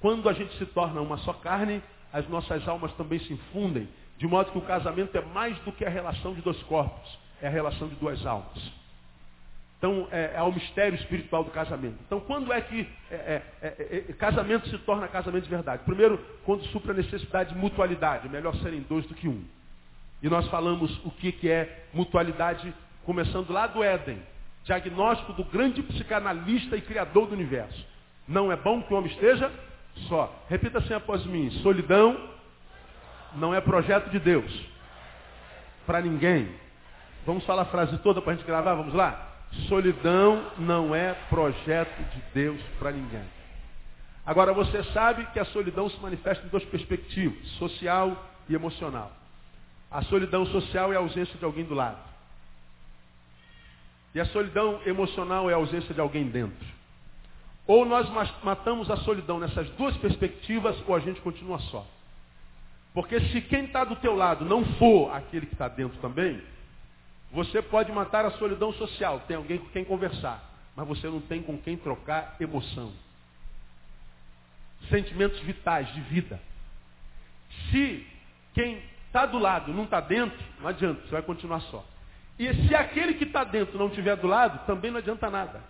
Quando 0.00 0.26
a 0.26 0.32
gente 0.32 0.56
se 0.56 0.64
torna 0.64 1.02
uma 1.02 1.18
só 1.18 1.34
carne, 1.34 1.82
as 2.12 2.28
nossas 2.28 2.66
almas 2.66 2.92
também 2.94 3.18
se 3.20 3.32
infundem, 3.32 3.88
de 4.18 4.26
modo 4.26 4.50
que 4.50 4.58
o 4.58 4.62
casamento 4.62 5.16
é 5.16 5.20
mais 5.20 5.58
do 5.60 5.72
que 5.72 5.84
a 5.84 5.90
relação 5.90 6.34
de 6.34 6.40
dois 6.40 6.60
corpos, 6.64 7.18
é 7.40 7.46
a 7.46 7.50
relação 7.50 7.88
de 7.88 7.94
duas 7.96 8.24
almas. 8.26 8.78
Então, 9.78 10.08
é, 10.10 10.32
é 10.34 10.42
o 10.42 10.52
mistério 10.52 10.96
espiritual 10.96 11.44
do 11.44 11.52
casamento. 11.52 11.96
Então, 12.04 12.18
quando 12.18 12.52
é 12.52 12.60
que 12.60 12.88
é, 13.10 13.14
é, 13.14 13.42
é, 13.62 14.04
é 14.08 14.12
casamento 14.14 14.68
se 14.68 14.76
torna 14.78 15.06
casamento 15.06 15.44
de 15.44 15.50
verdade? 15.50 15.84
Primeiro, 15.84 16.18
quando 16.44 16.64
supra 16.64 16.92
a 16.92 16.96
necessidade 16.96 17.54
de 17.54 17.58
mutualidade. 17.58 18.26
É 18.26 18.30
melhor 18.30 18.56
serem 18.56 18.80
dois 18.80 19.06
do 19.06 19.14
que 19.14 19.28
um. 19.28 19.44
E 20.20 20.28
nós 20.28 20.48
falamos 20.48 20.90
o 21.04 21.12
que, 21.12 21.30
que 21.30 21.48
é 21.48 21.86
mutualidade, 21.94 22.74
começando 23.04 23.50
lá 23.50 23.68
do 23.68 23.84
Éden. 23.84 24.20
Diagnóstico 24.64 25.32
do 25.32 25.44
grande 25.44 25.80
psicanalista 25.80 26.76
e 26.76 26.80
criador 26.80 27.28
do 27.28 27.34
universo. 27.34 27.86
Não 28.26 28.50
é 28.50 28.56
bom 28.56 28.82
que 28.82 28.92
o 28.92 28.96
homem 28.96 29.12
esteja 29.12 29.48
só. 30.08 30.44
Repita 30.48 30.78
assim 30.78 30.94
após 30.94 31.24
mim. 31.26 31.50
Solidão 31.62 32.16
não 33.34 33.54
é 33.54 33.60
projeto 33.60 34.10
de 34.10 34.18
Deus. 34.18 34.50
Para 35.86 36.00
ninguém. 36.00 36.48
Vamos 37.26 37.44
falar 37.44 37.62
a 37.62 37.66
frase 37.66 37.98
toda 37.98 38.22
para 38.22 38.32
a 38.32 38.36
gente 38.36 38.46
gravar? 38.46 38.74
Vamos 38.74 38.94
lá? 38.94 39.26
Solidão 39.68 40.50
não 40.58 40.94
é 40.94 41.14
projeto 41.28 42.02
de 42.10 42.22
Deus 42.34 42.60
para 42.78 42.92
ninguém. 42.92 43.24
Agora 44.24 44.52
você 44.52 44.84
sabe 44.92 45.24
que 45.32 45.40
a 45.40 45.44
solidão 45.46 45.88
se 45.88 45.98
manifesta 46.00 46.44
em 46.44 46.50
duas 46.50 46.64
perspectivas, 46.64 47.48
social 47.52 48.28
e 48.48 48.54
emocional. 48.54 49.10
A 49.90 50.02
solidão 50.02 50.44
social 50.46 50.92
é 50.92 50.96
a 50.96 50.98
ausência 50.98 51.38
de 51.38 51.44
alguém 51.44 51.64
do 51.64 51.74
lado. 51.74 51.98
E 54.14 54.20
a 54.20 54.26
solidão 54.26 54.80
emocional 54.84 55.48
é 55.48 55.54
a 55.54 55.56
ausência 55.56 55.94
de 55.94 56.00
alguém 56.00 56.28
dentro. 56.28 56.77
Ou 57.68 57.84
nós 57.84 58.08
matamos 58.42 58.90
a 58.90 58.96
solidão 58.96 59.38
nessas 59.38 59.68
duas 59.72 59.94
perspectivas, 59.98 60.74
ou 60.86 60.96
a 60.96 61.00
gente 61.00 61.20
continua 61.20 61.58
só. 61.58 61.86
Porque 62.94 63.20
se 63.20 63.42
quem 63.42 63.66
está 63.66 63.84
do 63.84 63.94
teu 63.96 64.16
lado 64.16 64.42
não 64.42 64.64
for 64.76 65.14
aquele 65.14 65.44
que 65.44 65.52
está 65.52 65.68
dentro 65.68 65.98
também, 65.98 66.42
você 67.30 67.60
pode 67.60 67.92
matar 67.92 68.24
a 68.24 68.30
solidão 68.32 68.72
social, 68.72 69.22
tem 69.28 69.36
alguém 69.36 69.58
com 69.58 69.66
quem 69.66 69.84
conversar, 69.84 70.42
mas 70.74 70.88
você 70.88 71.08
não 71.08 71.20
tem 71.20 71.42
com 71.42 71.58
quem 71.58 71.76
trocar 71.76 72.36
emoção. 72.40 72.90
Sentimentos 74.88 75.38
vitais 75.40 75.92
de 75.92 76.00
vida. 76.00 76.40
Se 77.70 78.06
quem 78.54 78.82
está 79.06 79.26
do 79.26 79.38
lado 79.38 79.74
não 79.74 79.84
está 79.84 80.00
dentro, 80.00 80.38
não 80.58 80.68
adianta, 80.68 81.02
você 81.02 81.10
vai 81.10 81.22
continuar 81.22 81.60
só. 81.60 81.84
E 82.38 82.50
se 82.66 82.74
aquele 82.74 83.12
que 83.12 83.24
está 83.24 83.44
dentro 83.44 83.78
não 83.78 83.88
estiver 83.88 84.16
do 84.16 84.26
lado, 84.26 84.64
também 84.64 84.90
não 84.90 84.98
adianta 84.98 85.28
nada. 85.28 85.62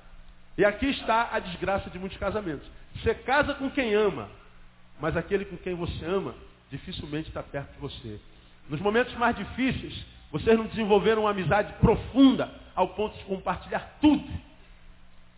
E 0.59 0.65
aqui 0.65 0.87
está 0.87 1.31
a 1.33 1.39
desgraça 1.39 1.89
de 1.89 2.01
muitos 2.01 2.19
casamentos. 2.19 2.69
Você 2.97 3.15
casa 3.15 3.55
com 3.55 3.71
quem 3.71 3.95
ama, 3.95 4.29
mas 5.01 5.17
aquele 5.17 5.45
com 5.45 5.57
quem 5.57 5.77
você 5.77 6.05
ama 6.05 6.35
dificilmente 6.69 7.29
está 7.29 7.45
perto 7.45 7.73
de 7.75 7.79
você. 7.79 8.21
Nos 8.69 8.81
momentos 8.81 9.15
mais 9.15 9.37
difíceis, 9.37 10.05
vocês 10.33 10.59
não 10.59 10.67
desenvolveram 10.67 11.23
uma 11.23 11.31
amizade 11.31 11.73
profunda 11.75 12.53
ao 12.75 12.89
ponto 12.89 13.17
de 13.17 13.25
compartilhar 13.25 13.99
tudo. 14.01 14.29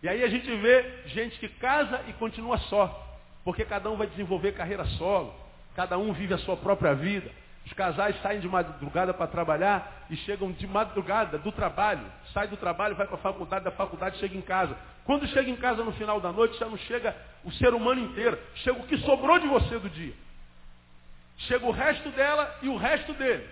E 0.03 0.09
aí 0.09 0.25
a 0.25 0.29
gente 0.29 0.51
vê 0.57 1.03
gente 1.09 1.39
que 1.39 1.49
casa 1.49 2.03
e 2.09 2.15
continua 2.15 2.57
só. 2.57 3.19
Porque 3.45 3.67
cada 3.67 3.91
um 3.91 3.97
vai 3.97 4.07
desenvolver 4.07 4.53
carreira 4.53 4.87
solo. 4.87 5.35
Cada 5.77 5.99
um 5.99 6.15
vive 6.15 6.33
a 6.33 6.39
sua 6.39 6.57
própria 6.57 6.95
vida. 6.95 7.31
Os 7.71 7.75
casais 7.75 8.21
saem 8.21 8.41
de 8.41 8.49
madrugada 8.49 9.15
para 9.15 9.29
trabalhar 9.29 10.05
e 10.11 10.17
chegam 10.17 10.51
de 10.51 10.67
madrugada 10.67 11.39
do 11.39 11.53
trabalho. 11.53 12.05
Sai 12.35 12.49
do 12.49 12.57
trabalho, 12.57 12.97
vai 12.97 13.07
para 13.07 13.15
a 13.15 13.21
faculdade, 13.21 13.65
da 13.65 13.71
faculdade 13.71 14.19
chega 14.19 14.37
em 14.37 14.41
casa. 14.41 14.77
Quando 15.05 15.25
chega 15.29 15.49
em 15.49 15.55
casa 15.55 15.85
no 15.85 15.93
final 15.93 16.21
da 16.21 16.33
noite, 16.33 16.59
já 16.59 16.67
não 16.67 16.77
chega 16.77 17.17
o 17.45 17.53
ser 17.53 17.73
humano 17.73 18.01
inteiro. 18.01 18.37
Chega 18.57 18.77
o 18.77 18.87
que 18.89 18.99
sobrou 18.99 19.39
de 19.39 19.47
você 19.47 19.79
do 19.79 19.89
dia. 19.89 20.13
Chega 21.39 21.65
o 21.65 21.71
resto 21.71 22.11
dela 22.11 22.59
e 22.61 22.69
o 22.69 22.77
resto 22.77 23.15
dele. 23.15 23.49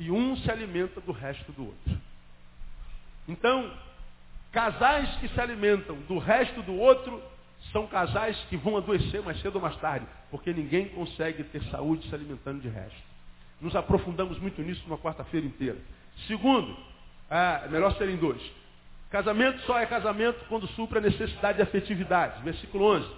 E 0.00 0.10
um 0.10 0.36
se 0.38 0.50
alimenta 0.50 1.00
do 1.00 1.12
resto 1.12 1.52
do 1.52 1.66
outro. 1.66 2.00
Então, 3.28 3.72
casais 4.50 5.08
que 5.18 5.28
se 5.28 5.40
alimentam 5.40 5.94
do 6.08 6.18
resto 6.18 6.60
do 6.62 6.74
outro 6.74 7.22
são 7.70 7.86
casais 7.86 8.36
que 8.50 8.56
vão 8.56 8.76
adoecer 8.76 9.22
mais 9.22 9.40
cedo 9.40 9.56
ou 9.56 9.62
mais 9.62 9.76
tarde, 9.76 10.06
porque 10.28 10.52
ninguém 10.52 10.88
consegue 10.88 11.44
ter 11.44 11.62
saúde 11.70 12.08
se 12.08 12.14
alimentando 12.14 12.60
de 12.60 12.68
resto. 12.68 13.13
Nos 13.60 13.74
aprofundamos 13.74 14.38
muito 14.38 14.60
nisso 14.62 14.82
numa 14.86 14.98
quarta-feira 14.98 15.46
inteira. 15.46 15.78
Segundo, 16.26 16.76
é 17.30 17.68
melhor 17.68 17.96
serem 17.96 18.16
dois. 18.16 18.40
Casamento 19.10 19.60
só 19.62 19.78
é 19.78 19.86
casamento 19.86 20.44
quando 20.48 20.66
supra 20.68 20.98
a 20.98 21.02
necessidade 21.02 21.56
de 21.56 21.62
afetividade. 21.62 22.42
Versículo 22.42 22.84
11. 22.96 23.08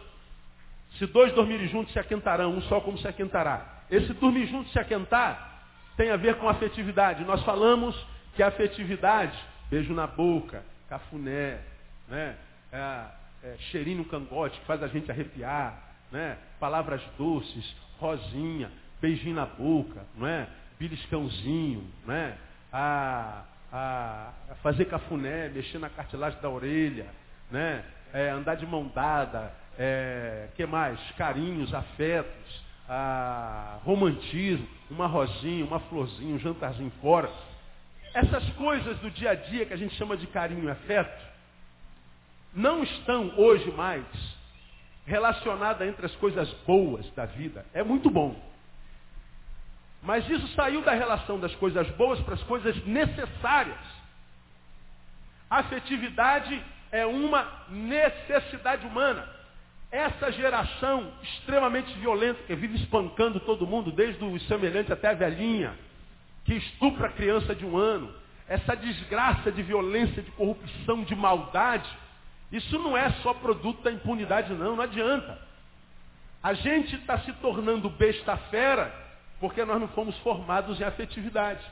Se 0.99 1.07
dois 1.07 1.33
dormirem 1.33 1.69
juntos, 1.69 1.93
se 1.93 1.99
aquentarão, 1.99 2.53
um 2.53 2.63
só 2.63 2.81
como 2.81 2.99
se 2.99 3.09
aquentará. 3.09 3.83
Esse 3.91 4.13
dormir 4.15 4.47
juntos, 4.47 4.73
se 4.73 4.79
aquentar, 4.79 5.63
tem 5.97 6.11
a 6.11 6.17
ver 6.17 6.37
com 6.37 6.49
afetividade. 6.49 7.25
Nós 7.25 7.43
falamos 7.45 7.97
que 8.35 8.43
a 8.43 8.49
afetividade, 8.49 9.37
beijo 9.71 9.93
na 9.95 10.07
boca, 10.07 10.63
cafuné, 10.89 11.61
né? 12.09 12.37
É, 12.73 13.05
é, 13.43 13.57
cheirinho 13.71 13.99
no 13.99 14.05
cangote, 14.05 14.59
que 14.59 14.67
faz 14.67 14.83
a 14.83 14.89
gente 14.89 15.11
arrepiar, 15.11 15.81
né? 16.11 16.37
palavras 16.59 17.03
doces, 17.17 17.77
rosinha, 17.99 18.71
beijinho 19.01 19.35
na 19.35 19.47
boca, 19.47 20.05
não 20.17 20.27
é? 20.27 20.49
beliscãozinho, 20.79 21.85
né? 22.07 22.37
a, 22.73 23.45
a, 23.73 24.33
a 24.51 24.55
fazer 24.57 24.85
cafuné, 24.87 25.49
mexer 25.49 25.79
na 25.79 25.89
cartilagem 25.89 26.41
da 26.41 26.49
orelha, 26.49 27.07
né? 27.51 27.85
É, 28.13 28.31
andar 28.31 28.55
de 28.55 28.67
mão 28.67 28.91
dada, 28.95 29.53
é, 29.79 30.49
que 30.55 30.65
mais? 30.67 30.99
Carinhos, 31.13 31.73
afetos, 31.75 32.65
a, 32.89 33.79
romantismo, 33.85 34.67
uma 34.91 35.07
rosinha, 35.07 35.65
uma 35.65 35.81
florzinha, 35.81 36.35
um 36.35 36.39
jantarzinho 36.39 36.93
fora. 37.01 37.31
Essas 38.15 38.49
coisas 38.51 38.99
do 38.99 39.11
dia 39.11 39.31
a 39.31 39.35
dia 39.35 39.67
que 39.67 39.75
a 39.75 39.77
gente 39.77 39.95
chama 39.97 40.17
de 40.17 40.27
carinho 40.29 40.65
e 40.65 40.71
afeto, 40.71 41.27
não 42.55 42.83
estão 42.83 43.35
hoje 43.37 43.71
mais 43.73 44.05
relacionadas 45.05 45.87
entre 45.87 46.07
as 46.07 46.15
coisas 46.17 46.51
boas 46.67 47.09
da 47.15 47.27
vida. 47.27 47.67
É 47.75 47.83
muito 47.83 48.11
bom. 48.11 48.35
Mas 50.07 50.27
isso 50.31 50.47
saiu 50.55 50.83
da 50.83 50.93
relação 50.93 51.37
das 51.37 51.53
coisas 51.57 51.91
boas 51.91 52.21
para 52.21 52.35
as 52.35 52.43
coisas 52.45 52.77
necessárias. 52.87 53.77
A 55.51 55.59
afetividade 55.59 56.63
é 56.93 57.05
uma 57.05 57.45
necessidade 57.69 58.87
humana. 58.87 59.29
Essa 59.91 60.31
geração 60.31 61.13
extremamente 61.25 61.93
violenta, 61.99 62.41
que 62.45 62.55
vive 62.55 62.77
espancando 62.77 63.41
todo 63.41 63.67
mundo, 63.67 63.91
desde 63.91 64.25
o 64.25 64.39
semelhante 64.43 64.93
até 64.93 65.09
a 65.09 65.15
velhinha, 65.15 65.77
que 66.45 66.55
estupra 66.55 67.09
a 67.09 67.13
criança 67.13 67.53
de 67.53 67.67
um 67.67 67.77
ano, 67.77 68.15
essa 68.47 68.77
desgraça 68.77 69.51
de 69.51 69.61
violência, 69.61 70.23
de 70.23 70.31
corrupção, 70.31 71.03
de 71.03 71.17
maldade, 71.17 71.91
isso 72.53 72.79
não 72.79 72.97
é 72.97 73.11
só 73.25 73.35
produto 73.35 73.83
da 73.83 73.91
impunidade, 73.91 74.53
não, 74.53 74.77
não 74.77 74.85
adianta. 74.85 75.37
A 76.41 76.55
gente 76.55 76.95
está 76.95 77.19
se 77.19 77.33
tornando 77.35 77.91
besta 77.91 78.37
fera 78.37 79.06
porque 79.41 79.65
nós 79.65 79.81
não 79.81 79.89
fomos 79.89 80.17
formados 80.19 80.81
em 80.81 80.85
afetividade. 80.85 81.65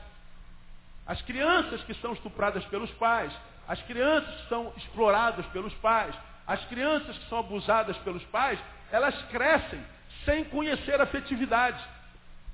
As 1.05 1.21
crianças 1.21 1.83
que 1.83 1.93
são 1.95 2.13
estupradas 2.13 2.63
pelos 2.65 2.91
pais, 2.91 3.31
as 3.67 3.81
crianças 3.83 4.41
que 4.41 4.49
são 4.49 4.71
exploradas 4.77 5.45
pelos 5.47 5.73
pais, 5.75 6.15
as 6.47 6.63
crianças 6.65 7.17
que 7.17 7.29
são 7.29 7.39
abusadas 7.39 7.97
pelos 7.97 8.23
pais, 8.25 8.59
elas 8.91 9.15
crescem 9.29 9.83
sem 10.23 10.43
conhecer 10.45 10.99
afetividade. 10.99 11.83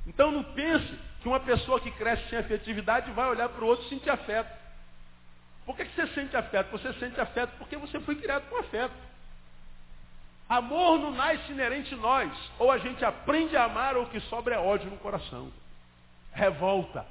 Então 0.08 0.32
não 0.32 0.44
pense 0.44 1.00
que 1.22 1.28
uma 1.28 1.40
pessoa 1.40 1.80
que 1.80 1.92
cresce 1.92 2.30
sem 2.30 2.40
afetividade 2.40 3.12
vai 3.12 3.30
olhar 3.30 3.50
para 3.50 3.64
o 3.64 3.68
outro 3.68 3.86
e 3.86 3.90
sentir 3.90 4.10
afeto. 4.10 4.52
Por 5.66 5.76
que, 5.76 5.86
que 5.86 5.96
você 5.96 6.08
sente 6.08 6.36
afeto? 6.36 6.72
Você 6.72 6.94
sente 6.94 7.20
afeto 7.22 7.52
porque 7.58 7.78
você 7.78 8.00
foi 8.00 8.16
criado 8.16 8.50
com 8.50 8.58
afeto. 8.58 8.94
Amor 10.52 11.00
não 11.00 11.12
nasce 11.12 11.50
inerente 11.50 11.96
em 11.96 11.98
nós. 11.98 12.30
Ou 12.60 12.70
a 12.70 12.78
gente 12.78 13.06
aprende 13.06 13.56
a 13.56 13.64
amar 13.64 13.96
ou 13.96 14.04
o 14.04 14.10
que 14.10 14.20
sobra 14.22 14.56
é 14.56 14.60
ódio 14.60 14.92
no 14.92 14.98
coração. 14.98 15.50
Revolta. 16.34 17.06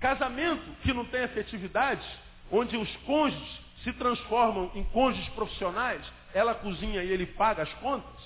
Casamento 0.00 0.64
que 0.82 0.94
não 0.94 1.04
tem 1.04 1.24
afetividade, 1.24 2.02
onde 2.50 2.74
os 2.74 2.96
cônjuges 3.04 3.60
se 3.84 3.92
transformam 3.92 4.70
em 4.74 4.82
cônjuges 4.84 5.28
profissionais, 5.34 6.00
ela 6.32 6.54
cozinha 6.54 7.02
e 7.02 7.10
ele 7.10 7.26
paga 7.26 7.64
as 7.64 7.72
contas, 7.74 8.20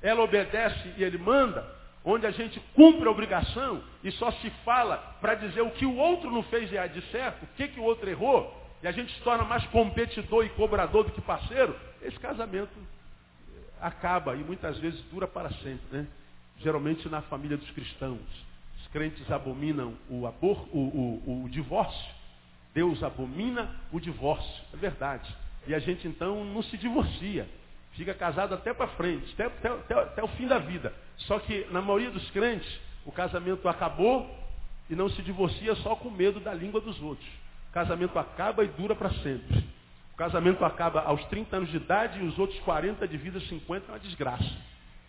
ela 0.00 0.22
obedece 0.22 0.94
e 0.96 1.04
ele 1.04 1.18
manda, 1.18 1.70
onde 2.02 2.26
a 2.26 2.30
gente 2.30 2.58
cumpre 2.74 3.06
a 3.06 3.10
obrigação 3.10 3.84
e 4.02 4.10
só 4.12 4.32
se 4.32 4.48
fala 4.64 4.96
para 5.20 5.34
dizer 5.34 5.60
o 5.60 5.70
que 5.70 5.84
o 5.84 5.96
outro 5.96 6.30
não 6.30 6.42
fez 6.44 6.70
de 6.70 7.02
certo, 7.10 7.42
o 7.42 7.48
que, 7.56 7.68
que 7.68 7.78
o 7.78 7.84
outro 7.84 8.08
errou, 8.08 8.58
e 8.82 8.88
a 8.88 8.92
gente 8.92 9.12
se 9.12 9.20
torna 9.20 9.44
mais 9.44 9.66
competidor 9.66 10.46
e 10.46 10.48
cobrador 10.50 11.04
do 11.04 11.12
que 11.12 11.20
parceiro, 11.20 11.78
esse 12.00 12.18
casamento 12.18 12.72
acaba 13.80 14.34
e 14.34 14.44
muitas 14.44 14.78
vezes 14.78 15.00
dura 15.10 15.26
para 15.26 15.50
sempre. 15.50 15.84
Né? 15.90 16.06
Geralmente 16.58 17.08
na 17.08 17.22
família 17.22 17.56
dos 17.56 17.70
cristãos. 17.70 18.20
Os 18.80 18.88
crentes 18.88 19.30
abominam 19.30 19.94
o, 20.08 20.26
abor, 20.26 20.68
o, 20.72 20.78
o, 20.78 21.44
o 21.44 21.48
divórcio. 21.48 22.14
Deus 22.74 23.02
abomina 23.02 23.70
o 23.92 24.00
divórcio. 24.00 24.64
É 24.72 24.76
verdade. 24.76 25.34
E 25.66 25.74
a 25.74 25.78
gente 25.78 26.06
então 26.06 26.44
não 26.44 26.62
se 26.62 26.76
divorcia. 26.76 27.48
Fica 27.92 28.12
casado 28.12 28.54
até 28.54 28.74
para 28.74 28.88
frente, 28.88 29.32
até, 29.34 29.46
até, 29.46 29.68
até, 29.68 29.94
até 29.94 30.22
o 30.22 30.28
fim 30.28 30.46
da 30.48 30.58
vida. 30.58 30.92
Só 31.18 31.38
que 31.38 31.66
na 31.70 31.80
maioria 31.80 32.10
dos 32.10 32.28
crentes, 32.32 32.68
o 33.04 33.12
casamento 33.12 33.68
acabou 33.68 34.28
e 34.90 34.94
não 34.94 35.08
se 35.08 35.22
divorcia 35.22 35.74
só 35.76 35.94
com 35.94 36.10
medo 36.10 36.40
da 36.40 36.52
língua 36.52 36.80
dos 36.80 37.00
outros. 37.00 37.28
O 37.70 37.72
casamento 37.72 38.18
acaba 38.18 38.64
e 38.64 38.68
dura 38.68 38.94
para 38.94 39.10
sempre. 39.10 39.64
O 40.14 40.16
casamento 40.16 40.64
acaba 40.64 41.02
aos 41.02 41.24
30 41.24 41.56
anos 41.56 41.70
de 41.70 41.76
idade 41.76 42.20
e 42.20 42.22
os 42.22 42.38
outros 42.38 42.58
40 42.60 43.06
de 43.08 43.16
vida, 43.16 43.40
50 43.40 43.86
é 43.86 43.92
uma 43.92 43.98
desgraça. 43.98 44.48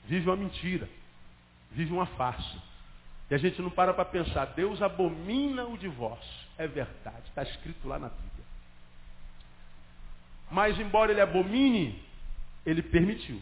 Vive 0.06 0.28
uma 0.28 0.36
mentira. 0.36 0.90
Vive 1.72 1.94
uma 1.94 2.08
farsa. 2.08 2.58
E 3.30 3.36
a 3.36 3.38
gente 3.38 3.62
não 3.62 3.70
para 3.70 3.94
para 3.94 4.04
pensar, 4.06 4.46
Deus 4.48 4.82
abomina 4.82 5.66
o 5.66 5.78
divórcio. 5.78 6.48
É 6.58 6.68
verdade, 6.68 7.22
está 7.28 7.44
escrito 7.44 7.88
lá 7.88 8.00
na 8.00 8.10
Bíblia. 8.10 8.46
Mas 10.50 10.80
embora 10.80 11.12
ele 11.12 11.22
abomine, 11.22 12.02
ele 12.66 12.82
permitiu. 12.82 13.40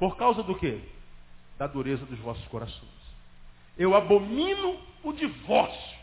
Por 0.00 0.16
causa 0.16 0.42
do 0.42 0.56
quê? 0.56 0.80
Da 1.58 1.68
dureza 1.68 2.04
dos 2.06 2.18
vossos 2.18 2.46
corações. 2.48 2.90
Eu 3.78 3.94
abomino 3.94 4.80
o 5.04 5.12
divórcio, 5.12 5.96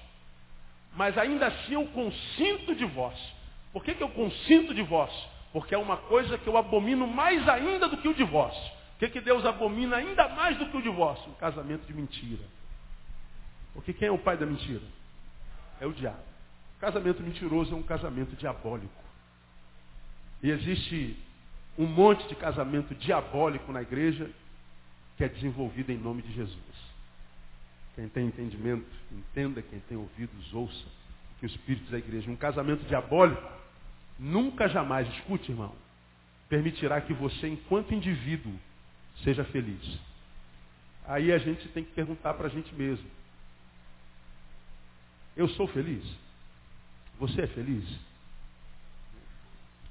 mas 0.96 1.18
ainda 1.18 1.48
assim 1.48 1.74
eu 1.74 1.86
consinto 1.88 2.72
o 2.72 2.75
divórcio. 2.75 3.43
Por 3.74 3.84
que, 3.84 3.96
que 3.96 4.03
eu 4.03 4.10
consinto 4.10 4.74
divórcio? 4.74 5.30
Porque 5.51 5.74
é 5.74 5.77
uma 5.77 5.98
coisa 5.98 6.38
que 6.38 6.48
eu 6.48 6.56
abomino 6.56 7.08
mais 7.08 7.48
ainda 7.50 7.89
do 7.89 7.98
que 7.98 8.08
o 8.08 8.13
divórcio. 8.13 8.72
O 8.96 9.00
que, 9.00 9.10
que 9.10 9.20
Deus 9.20 9.44
abomina 9.46 9.98
ainda 9.98 10.30
mais 10.30 10.58
do 10.58 10.68
que 10.70 10.77
o 10.77 10.82
divórcio? 10.82 11.30
Um 11.32 11.36
casamento 11.36 11.86
de 11.86 11.94
mentira. 11.94 12.44
Porque 13.74 13.92
quem 13.92 14.08
é 14.08 14.12
o 14.12 14.18
pai 14.18 14.38
da 14.38 14.46
mentira? 14.46 14.84
É 15.82 15.88
o 15.88 15.92
diabo. 15.92 16.22
Casamento 16.80 17.24
mentiroso 17.24 17.74
é 17.74 17.77
um 17.77 17.84
casamento 17.84 18.36
diabólico. 18.36 19.03
E 20.44 20.51
existe 20.51 21.18
um 21.77 21.88
monte 21.88 22.27
de 22.27 22.36
casamento 22.36 22.94
diabólico 22.94 23.72
na 23.72 23.82
igreja 23.82 24.30
que 25.18 25.24
é 25.24 25.30
desenvolvido 25.30 25.92
em 25.92 25.98
nome 25.98 26.22
de 26.22 26.32
Jesus. 26.34 26.94
Quem 27.96 28.08
tem 28.10 28.27
entendimento, 28.27 28.86
entenda, 29.12 29.62
quem 29.62 29.80
tem 29.80 29.98
ouvidos, 29.98 30.53
ouça 30.53 30.86
que 31.39 31.46
o 31.46 31.48
Espírito 31.48 31.92
da 31.92 31.98
igreja. 31.98 32.30
Um 32.32 32.36
casamento 32.36 32.86
diabólico 32.86 33.42
nunca 34.20 34.67
jamais, 34.67 35.08
escute 35.15 35.51
irmão, 35.51 35.74
permitirá 36.50 37.01
que 37.01 37.13
você, 37.13 37.47
enquanto 37.47 37.93
indivíduo, 37.93 38.54
seja 39.23 39.43
feliz. 39.45 39.99
Aí 41.06 41.32
a 41.32 41.38
gente 41.38 41.67
tem 41.69 41.84
que 41.84 41.91
perguntar 41.91 42.34
para 42.36 42.47
a 42.47 42.49
gente 42.49 42.73
mesmo. 42.73 43.06
Eu 45.36 45.47
sou 45.49 45.67
feliz? 45.67 46.04
Você 47.19 47.41
é 47.41 47.47
feliz? 47.47 47.84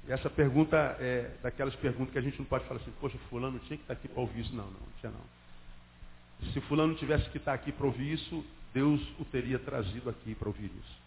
Essa 0.07 0.29
pergunta 0.29 0.77
é 0.99 1.31
daquelas 1.41 1.75
perguntas 1.75 2.11
que 2.11 2.19
a 2.19 2.21
gente 2.21 2.37
não 2.37 2.45
pode 2.45 2.65
falar 2.65 2.79
assim, 2.81 2.91
poxa, 2.99 3.17
fulano 3.29 3.59
tinha 3.59 3.77
que 3.77 3.83
estar 3.83 3.93
aqui 3.93 4.07
para 4.07 4.21
ouvir 4.21 4.41
isso. 4.41 4.53
Não, 4.55 4.65
não, 4.65 4.71
não 4.71 4.87
tinha 4.99 5.11
não. 5.11 6.51
Se 6.51 6.59
fulano 6.61 6.95
tivesse 6.95 7.29
que 7.29 7.37
estar 7.37 7.53
aqui 7.53 7.71
para 7.71 7.85
ouvir 7.85 8.13
isso, 8.13 8.43
Deus 8.73 9.01
o 9.19 9.25
teria 9.25 9.59
trazido 9.59 10.09
aqui 10.09 10.35
para 10.35 10.49
ouvir 10.49 10.65
isso. 10.65 11.02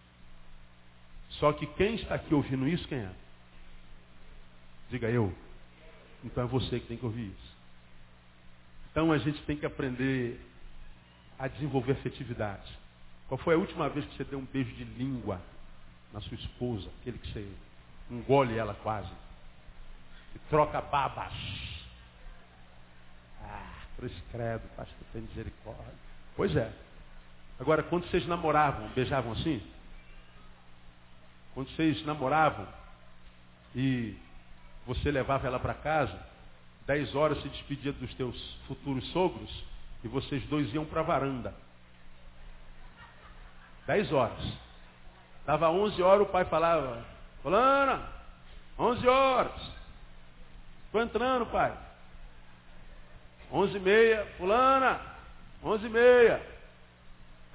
Só 1.39 1.53
que 1.53 1.67
quem 1.67 1.97
está 1.97 2.15
aqui 2.15 2.35
ouvindo 2.35 2.67
isso, 2.67 2.87
quem 2.89 2.99
é? 2.99 3.13
Diga 4.91 5.09
eu. 5.09 5.33
Então 6.25 6.45
é 6.45 6.47
você 6.47 6.81
que 6.81 6.87
tem 6.87 6.97
que 6.97 7.05
ouvir 7.05 7.27
isso. 7.27 7.57
Então 8.91 9.13
a 9.13 9.19
gente 9.19 9.43
tem 9.43 9.57
que 9.57 9.67
aprender 9.67 10.41
a 11.39 11.49
desenvolver 11.49 11.93
afetividade. 11.93 12.79
Qual 13.29 13.39
foi 13.39 13.55
a 13.55 13.59
última 13.59 13.89
vez 13.89 14.07
que 14.07 14.17
você 14.17 14.25
deu 14.25 14.39
um 14.39 14.45
beijo 14.45 14.73
de 14.73 14.85
língua 14.85 15.41
na 16.13 16.21
sua 16.21 16.37
esposa? 16.37 16.89
Aquele 17.01 17.19
que 17.19 17.33
você 17.33 17.47
engole 18.11 18.57
ela 18.57 18.75
quase. 18.75 19.11
E 20.35 20.39
troca 20.51 20.81
babas. 20.81 21.33
Ah, 23.43 23.83
esse 24.03 24.23
credo, 24.31 24.63
pastor, 24.77 24.97
tem 25.13 25.23
misericórdia. 25.23 25.95
Pois 26.35 26.55
é. 26.57 26.73
Agora, 27.59 27.83
quando 27.83 28.09
vocês 28.09 28.27
namoravam, 28.27 28.89
beijavam 28.95 29.33
assim? 29.33 29.63
Quando 31.57 31.71
vocês 31.71 32.05
namoravam 32.05 32.69
e 33.75 34.15
você 34.87 35.11
levava 35.11 35.47
ela 35.47 35.59
para 35.59 35.73
casa, 35.73 36.21
dez 36.87 37.15
horas 37.15 37.41
se 37.41 37.49
despedia 37.49 37.95
dos 37.95 38.13
teus 38.13 38.59
futuros 38.69 39.11
sogros 39.11 39.65
e 40.05 40.09
vocês 40.09 40.45
dois 40.49 40.71
iam 40.75 40.85
para 40.85 41.01
a 41.01 41.05
varanda. 41.05 41.55
Dez 43.87 44.13
horas. 44.13 44.39
Dava 45.47 45.71
onze 45.71 46.03
horas, 46.03 46.29
o 46.29 46.31
pai 46.31 46.45
falava, 46.45 47.03
Fulana, 47.43 48.07
11 48.79 49.09
horas. 49.09 49.73
Estou 50.85 51.01
entrando, 51.01 51.47
pai. 51.47 51.73
11 53.51 53.75
e 53.75 53.81
meia. 53.81 54.27
Fulana, 54.37 55.01
11 55.65 55.87
e 55.87 55.89
meia. 55.89 56.43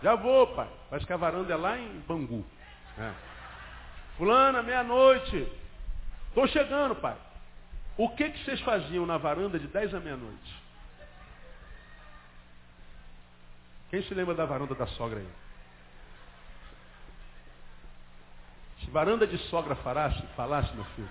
Já 0.01 0.15
vou, 0.15 0.47
pai. 0.55 0.67
Parece 0.89 1.05
que 1.05 1.13
a 1.13 1.17
varanda 1.17 1.53
é 1.53 1.55
lá 1.55 1.77
em 1.77 1.99
Bangu. 2.07 2.43
É. 2.97 3.30
Fulana, 4.17 4.61
meia-noite. 4.61 5.51
Estou 6.29 6.47
chegando, 6.47 6.95
pai. 6.95 7.17
O 7.97 8.09
que, 8.09 8.29
que 8.29 8.45
vocês 8.45 8.59
faziam 8.61 9.05
na 9.05 9.17
varanda 9.17 9.59
de 9.59 9.67
10 9.67 9.93
à 9.93 9.99
meia-noite? 9.99 10.61
Quem 13.89 14.01
se 14.03 14.13
lembra 14.13 14.33
da 14.33 14.45
varanda 14.45 14.73
da 14.73 14.87
sogra 14.87 15.19
aí? 15.19 15.29
Se 18.79 18.89
varanda 18.89 19.27
de 19.27 19.37
sogra 19.49 19.75
falasse, 19.75 20.21
falasse, 20.35 20.73
meu 20.73 20.85
filho. 20.95 21.09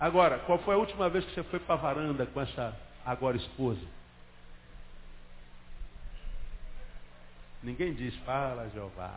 Agora, 0.00 0.38
qual 0.40 0.58
foi 0.58 0.74
a 0.74 0.78
última 0.78 1.08
vez 1.08 1.24
que 1.26 1.34
você 1.34 1.42
foi 1.44 1.60
para 1.60 1.74
a 1.74 1.78
varanda 1.78 2.26
com 2.26 2.40
essa 2.40 2.76
agora 3.04 3.36
esposa? 3.36 3.86
Ninguém 7.62 7.94
diz, 7.94 8.16
fala 8.24 8.68
Jeová. 8.70 9.14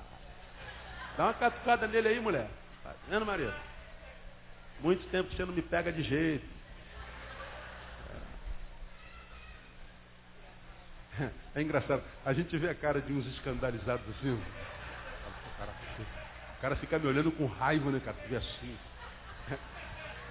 Dá 1.18 1.26
uma 1.26 1.34
catucada 1.34 1.88
nele 1.88 2.08
aí, 2.10 2.20
mulher. 2.20 2.48
Tá 2.84 2.94
vendo, 3.10 3.26
Maria? 3.26 3.54
Muito 4.82 5.06
tempo 5.10 5.30
que 5.30 5.36
você 5.36 5.46
não 5.46 5.54
me 5.54 5.62
pega 5.62 5.92
de 5.92 6.04
jeito. 6.04 6.46
É, 11.20 11.30
é 11.60 11.62
engraçado. 11.62 12.04
A 12.26 12.34
gente 12.34 12.58
vê 12.58 12.70
a 12.70 12.76
cara 12.76 13.02
de 13.02 13.14
uns 13.14 13.26
escandalizados 13.28 14.06
assim 14.10 14.38
o 16.58 16.62
cara 16.62 16.76
fica 16.78 16.98
me 16.98 17.08
olhando 17.08 17.32
com 17.32 17.46
raiva, 17.46 17.92
né, 17.92 18.02
cara? 18.04 18.18
Vê 18.30 18.38
assim. 18.38 18.76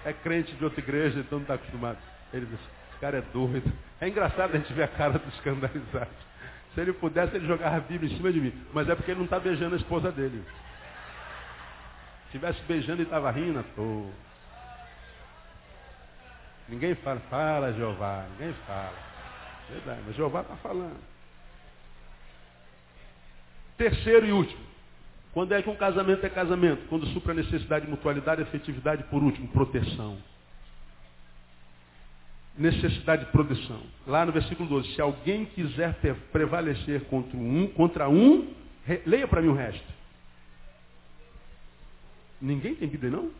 É 0.03 0.13
crente 0.13 0.53
de 0.53 0.63
outra 0.63 0.79
igreja, 0.79 1.19
então 1.19 1.39
não 1.39 1.43
está 1.43 1.55
acostumado. 1.55 1.97
Ele 2.33 2.45
diz, 2.45 2.59
esse 2.59 2.99
cara 2.99 3.17
é 3.17 3.21
doido. 3.21 3.71
É 4.01 4.07
engraçado 4.07 4.53
a 4.53 4.57
gente 4.57 4.71
ver 4.73 4.83
a 4.83 4.87
cara 4.87 5.17
do 5.17 5.29
escandalizado. 5.29 6.11
Se 6.73 6.81
ele 6.81 6.93
pudesse, 6.93 7.35
ele 7.35 7.47
jogava 7.47 7.77
a 7.77 7.79
Bíblia 7.79 8.11
em 8.11 8.17
cima 8.17 8.31
de 8.31 8.41
mim. 8.41 8.53
Mas 8.73 8.89
é 8.89 8.95
porque 8.95 9.11
ele 9.11 9.19
não 9.19 9.25
está 9.25 9.39
beijando 9.39 9.75
a 9.75 9.77
esposa 9.77 10.11
dele. 10.11 10.43
Se 12.31 12.37
estivesse 12.37 12.61
beijando 12.63 13.01
e 13.01 13.05
estava 13.05 13.31
rindo, 13.31 13.63
tô. 13.75 14.09
Ninguém 16.67 16.95
fala, 16.95 17.19
fala 17.29 17.73
Jeová, 17.73 18.25
ninguém 18.31 18.53
fala. 18.65 18.93
Verdade, 19.69 20.01
mas 20.05 20.15
Jeová 20.15 20.41
está 20.41 20.55
falando. 20.57 20.99
Terceiro 23.77 24.25
e 24.25 24.31
último. 24.31 24.63
Quando 25.33 25.51
é 25.51 25.61
que 25.61 25.69
um 25.69 25.75
casamento 25.75 26.25
é 26.25 26.29
casamento? 26.29 26.87
Quando 26.87 27.05
supra 27.07 27.33
a 27.33 27.35
necessidade 27.35 27.85
de 27.85 27.91
mutualidade, 27.91 28.41
afetividade, 28.41 29.03
por 29.05 29.21
último, 29.21 29.47
proteção. 29.49 30.17
necessidade 32.57 33.25
de 33.25 33.31
proteção. 33.31 33.81
Lá 34.07 34.25
no 34.25 34.31
versículo 34.31 34.67
12, 34.69 34.93
se 34.93 35.01
alguém 35.01 35.45
quiser 35.45 35.93
prevalecer 36.31 37.01
contra 37.05 37.37
um, 37.37 37.67
contra 37.67 38.07
um, 38.09 38.53
leia 39.05 39.27
para 39.27 39.41
mim 39.41 39.49
o 39.49 39.53
resto. 39.53 39.85
Ninguém 42.45 42.75
tem 42.75 42.87
Bíblia, 42.87 43.11
não? 43.11 43.31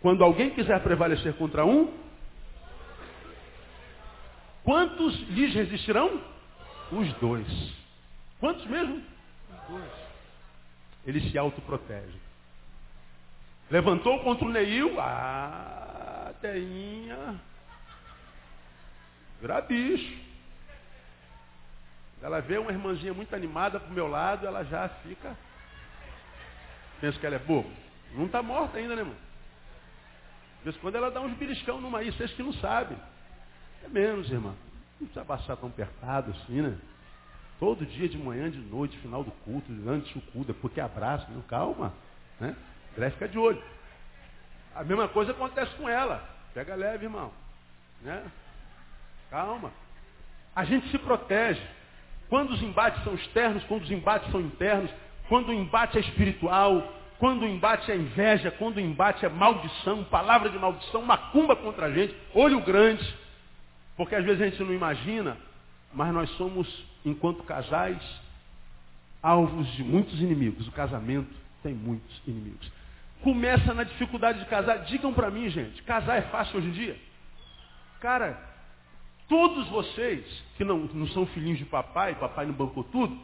Quando 0.00 0.22
alguém 0.22 0.50
quiser 0.50 0.80
prevalecer 0.80 1.34
contra 1.34 1.64
um, 1.64 1.92
quantos 4.62 5.18
lhes 5.30 5.52
resistirão? 5.52 6.22
Os 6.92 7.12
dois. 7.14 7.48
Quantos 8.38 8.64
mesmo? 8.66 9.02
Os 9.50 9.68
dois. 9.68 9.92
Ele 11.04 11.28
se 11.28 11.36
autoprotege. 11.36 12.20
Levantou 13.68 14.20
contra 14.20 14.46
o 14.46 14.50
Neil, 14.52 14.94
ah, 15.00 16.32
teinha, 16.40 17.40
virar 19.40 19.62
bicho. 19.62 20.24
Ela 22.22 22.38
vê 22.40 22.58
uma 22.58 22.70
irmãzinha 22.70 23.12
muito 23.12 23.34
animada 23.34 23.80
pro 23.80 23.92
meu 23.92 24.06
lado, 24.06 24.46
ela 24.46 24.62
já 24.64 24.88
fica. 25.02 25.36
Pensa 27.00 27.18
que 27.18 27.26
ela 27.26 27.34
é 27.34 27.40
boba. 27.40 27.85
Não 28.16 28.26
está 28.26 28.42
morta 28.42 28.78
ainda, 28.78 28.96
né, 28.96 29.02
irmão? 29.02 29.16
De 30.58 30.64
vez 30.64 30.76
em 30.76 30.80
quando 30.80 30.96
ela 30.96 31.10
dá 31.10 31.20
uns 31.20 31.36
beliscão 31.36 31.80
numa 31.80 31.98
aí, 31.98 32.10
vocês 32.10 32.32
que 32.32 32.42
não 32.42 32.52
sabem. 32.54 32.98
É 33.84 33.88
menos, 33.88 34.30
irmão. 34.30 34.54
Não 34.98 35.06
precisa 35.06 35.24
baixar 35.24 35.56
tão 35.56 35.68
apertado 35.68 36.30
assim, 36.30 36.62
né? 36.62 36.76
Todo 37.60 37.86
dia, 37.86 38.08
de 38.08 38.18
manhã, 38.18 38.50
de 38.50 38.58
noite, 38.58 38.98
final 38.98 39.22
do 39.22 39.30
culto, 39.30 39.70
antes 39.86 40.12
do 40.12 40.20
culto, 40.32 40.52
depois 40.52 40.72
que 40.72 40.80
abraça, 40.80 41.26
né? 41.30 41.42
calma. 41.46 41.92
Né? 42.40 42.56
Deve 42.96 43.12
ficar 43.12 43.28
de 43.28 43.38
olho. 43.38 43.62
A 44.74 44.82
mesma 44.82 45.08
coisa 45.08 45.32
acontece 45.32 45.74
com 45.76 45.88
ela. 45.88 46.26
Pega 46.52 46.74
leve, 46.74 47.04
irmão. 47.04 47.32
Né? 48.02 48.24
Calma. 49.30 49.72
A 50.54 50.64
gente 50.64 50.88
se 50.90 50.98
protege. 50.98 51.62
Quando 52.28 52.50
os 52.52 52.62
embates 52.62 53.02
são 53.04 53.14
externos, 53.14 53.62
quando 53.64 53.82
os 53.82 53.90
embates 53.90 54.30
são 54.30 54.40
internos, 54.40 54.90
quando 55.28 55.48
o 55.48 55.54
embate 55.54 55.96
é 55.96 56.00
espiritual, 56.00 56.95
quando 57.18 57.42
o 57.42 57.48
embate 57.48 57.90
é 57.90 57.96
inveja, 57.96 58.50
quando 58.50 58.76
o 58.76 58.80
embate 58.80 59.24
é 59.24 59.28
maldição, 59.28 60.04
palavra 60.04 60.50
de 60.50 60.58
maldição, 60.58 61.02
macumba 61.02 61.56
contra 61.56 61.86
a 61.86 61.92
gente, 61.92 62.14
olho 62.34 62.60
grande. 62.60 63.06
Porque 63.96 64.14
às 64.14 64.24
vezes 64.24 64.42
a 64.42 64.44
gente 64.50 64.62
não 64.62 64.74
imagina, 64.74 65.36
mas 65.94 66.12
nós 66.12 66.28
somos, 66.36 66.68
enquanto 67.04 67.42
casais, 67.44 68.02
alvos 69.22 69.66
de 69.72 69.82
muitos 69.82 70.20
inimigos. 70.20 70.68
O 70.68 70.72
casamento 70.72 71.34
tem 71.62 71.74
muitos 71.74 72.20
inimigos. 72.26 72.70
Começa 73.22 73.72
na 73.72 73.84
dificuldade 73.84 74.40
de 74.40 74.46
casar. 74.46 74.84
Digam 74.84 75.12
para 75.14 75.30
mim, 75.30 75.48
gente, 75.48 75.82
casar 75.84 76.16
é 76.16 76.22
fácil 76.22 76.58
hoje 76.58 76.68
em 76.68 76.72
dia? 76.72 76.96
Cara, 77.98 78.38
todos 79.26 79.66
vocês 79.68 80.24
que 80.56 80.64
não, 80.64 80.78
não 80.78 81.08
são 81.08 81.26
filhinhos 81.26 81.58
de 81.58 81.64
papai, 81.64 82.14
papai 82.14 82.44
não 82.44 82.52
bancou 82.52 82.84
tudo, 82.84 83.18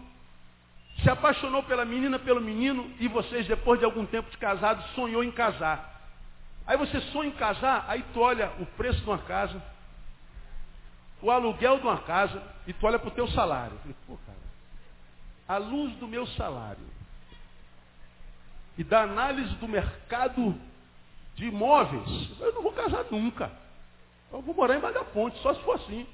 se 1.01 1.11
apaixonou 1.11 1.63
pela 1.63 1.85
menina, 1.85 2.19
pelo 2.19 2.41
menino, 2.41 2.91
e 2.99 3.09
vocês, 3.09 3.47
depois 3.47 3.79
de 3.79 3.85
algum 3.85 4.07
tempo 4.07 4.31
de 4.31 4.37
casado, 4.37 4.83
sonhou 4.95 5.25
em 5.25 5.33
casar. 5.33 6.01
Aí 6.67 6.77
você 6.77 7.01
sonha 7.13 7.31
em 7.31 7.33
casar, 7.33 7.85
aí 7.89 8.05
tu 8.13 8.21
olha 8.21 8.53
o 8.61 8.67
preço 8.67 9.01
de 9.01 9.07
uma 9.07 9.19
casa, 9.19 9.61
o 11.21 11.31
aluguel 11.31 11.79
de 11.79 11.87
uma 11.87 11.99
casa, 11.99 12.43
e 12.67 12.73
tu 12.73 12.87
olha 12.87 12.99
para 12.99 13.09
o 13.09 13.13
teu 13.13 13.27
salário. 13.29 13.77
pô, 14.07 14.17
cara, 14.27 14.39
a 15.49 15.57
luz 15.57 15.95
do 15.97 16.07
meu 16.07 16.27
salário 16.29 16.87
e 18.79 18.85
da 18.85 19.03
análise 19.03 19.55
do 19.57 19.69
mercado 19.69 20.59
de 21.35 21.47
imóveis, 21.47 22.41
eu 22.41 22.53
não 22.53 22.63
vou 22.63 22.73
casar 22.73 23.05
nunca. 23.11 23.51
Eu 24.33 24.41
vou 24.41 24.55
morar 24.55 24.77
em 24.77 24.81
Magaponte, 24.81 25.39
só 25.43 25.55
se 25.55 25.63
for 25.63 25.77
assim. 25.77 26.07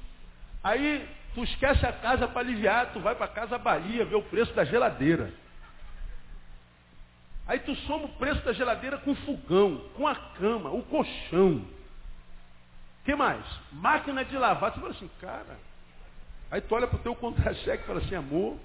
Aí 0.62 1.08
Tu 1.34 1.44
esquece 1.44 1.84
a 1.86 1.92
casa 1.92 2.26
para 2.26 2.40
aliviar, 2.40 2.92
tu 2.92 3.00
vai 3.00 3.14
para 3.14 3.28
casa 3.28 3.58
Bahia 3.58 4.04
ver 4.04 4.16
o 4.16 4.22
preço 4.22 4.52
da 4.54 4.64
geladeira. 4.64 5.32
Aí 7.46 7.58
tu 7.60 7.74
soma 7.76 8.04
o 8.04 8.08
preço 8.10 8.44
da 8.44 8.52
geladeira 8.52 8.98
com 8.98 9.14
fogão, 9.14 9.82
com 9.96 10.06
a 10.06 10.14
cama, 10.14 10.70
o 10.70 10.82
colchão. 10.82 11.64
que 13.04 13.14
mais? 13.14 13.44
Máquina 13.72 14.24
de 14.24 14.36
lavar. 14.36 14.72
Tu 14.72 14.80
fala 14.80 14.92
assim, 14.92 15.10
cara. 15.20 15.58
Aí 16.50 16.60
tu 16.60 16.74
olha 16.74 16.86
para 16.86 16.98
o 16.98 17.02
teu 17.02 17.14
contra-cheque 17.14 17.84
e 17.84 17.86
fala 17.86 18.00
assim, 18.00 18.14
amor, 18.14 18.58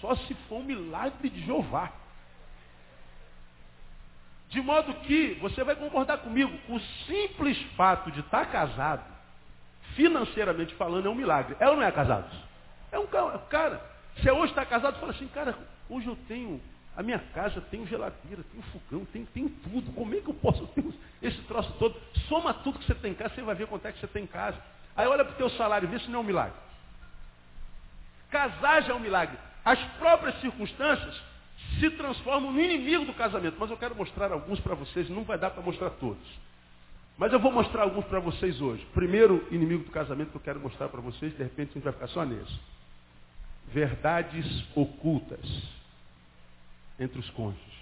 só 0.00 0.14
se 0.16 0.34
for 0.48 0.56
um 0.56 0.64
milagre 0.64 1.28
de 1.28 1.42
Jeová. 1.44 1.90
De 4.48 4.60
modo 4.60 4.92
que 5.02 5.34
você 5.40 5.62
vai 5.62 5.76
concordar 5.76 6.18
comigo, 6.18 6.52
o 6.68 6.80
simples 7.06 7.56
fato 7.76 8.10
de 8.10 8.20
estar 8.20 8.46
tá 8.46 8.52
casado 8.52 9.19
financeiramente 9.94 10.74
falando, 10.74 11.06
é 11.06 11.10
um 11.10 11.14
milagre. 11.14 11.56
É 11.58 11.68
ou 11.68 11.76
não 11.76 11.82
é 11.82 11.92
casado? 11.92 12.30
É 12.92 12.98
um 12.98 13.06
cara. 13.06 13.80
Você 14.16 14.30
hoje 14.30 14.52
está 14.52 14.64
casado 14.66 14.98
fala 14.98 15.12
assim, 15.12 15.28
cara, 15.28 15.56
hoje 15.88 16.06
eu 16.06 16.16
tenho, 16.28 16.60
a 16.96 17.02
minha 17.02 17.18
casa 17.32 17.60
tem 17.70 17.86
geladeira, 17.86 18.42
tem 18.52 18.62
fogão, 18.72 19.04
tem, 19.06 19.24
tem 19.26 19.48
tudo. 19.48 19.92
Como 19.92 20.14
é 20.14 20.20
que 20.20 20.28
eu 20.28 20.34
posso 20.34 20.66
ter 20.68 20.84
esse 21.22 21.40
troço 21.42 21.72
todo? 21.78 22.00
Soma 22.28 22.52
tudo 22.52 22.78
que 22.78 22.86
você 22.86 22.94
tem 22.94 23.12
em 23.12 23.14
casa, 23.14 23.34
você 23.34 23.42
vai 23.42 23.54
ver 23.54 23.66
quanto 23.66 23.86
é 23.86 23.92
que 23.92 24.00
você 24.00 24.06
tem 24.06 24.24
em 24.24 24.26
casa. 24.26 24.58
Aí 24.96 25.06
olha 25.06 25.24
para 25.24 25.34
o 25.34 25.36
teu 25.36 25.48
salário 25.50 25.86
e 25.86 25.90
vê 25.90 25.98
se 25.98 26.10
não 26.10 26.18
é 26.18 26.22
um 26.22 26.26
milagre. 26.26 26.58
Casar 28.30 28.82
já 28.82 28.92
é 28.92 28.96
um 28.96 29.00
milagre. 29.00 29.38
As 29.64 29.78
próprias 29.98 30.38
circunstâncias 30.40 31.20
se 31.78 31.90
transformam 31.90 32.52
no 32.52 32.60
inimigo 32.60 33.04
do 33.04 33.14
casamento. 33.14 33.56
Mas 33.58 33.70
eu 33.70 33.76
quero 33.76 33.94
mostrar 33.94 34.32
alguns 34.32 34.60
para 34.60 34.74
vocês, 34.74 35.08
não 35.08 35.24
vai 35.24 35.38
dar 35.38 35.50
para 35.50 35.62
mostrar 35.62 35.90
todos. 35.90 36.26
Mas 37.20 37.34
eu 37.34 37.38
vou 37.38 37.52
mostrar 37.52 37.82
alguns 37.82 38.06
para 38.06 38.18
vocês 38.18 38.62
hoje. 38.62 38.82
Primeiro 38.94 39.46
inimigo 39.50 39.84
do 39.84 39.90
casamento 39.90 40.30
que 40.30 40.36
eu 40.38 40.40
quero 40.40 40.58
mostrar 40.58 40.88
para 40.88 41.02
vocês, 41.02 41.36
de 41.36 41.42
repente 41.42 41.72
a 41.72 41.74
gente 41.74 41.84
vai 41.84 41.92
ficar 41.92 42.08
só 42.08 42.24
nesse. 42.24 42.58
Verdades 43.68 44.46
ocultas 44.74 45.38
entre 46.98 47.18
os 47.18 47.28
cônjuges. 47.28 47.74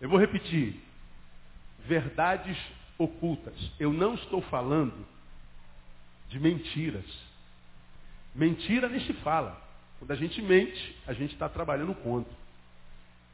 Eu 0.00 0.08
vou 0.08 0.16
repetir. 0.16 0.80
Verdades 1.86 2.56
ocultas. 2.96 3.54
Eu 3.80 3.92
não 3.92 4.14
estou 4.14 4.42
falando 4.42 5.04
de 6.28 6.38
mentiras. 6.38 7.04
Mentira 8.32 8.88
nem 8.88 9.04
se 9.06 9.12
fala. 9.14 9.60
Quando 9.98 10.12
a 10.12 10.16
gente 10.16 10.40
mente, 10.40 10.96
a 11.04 11.12
gente 11.12 11.32
está 11.32 11.48
trabalhando 11.48 11.96
contra. 11.96 12.32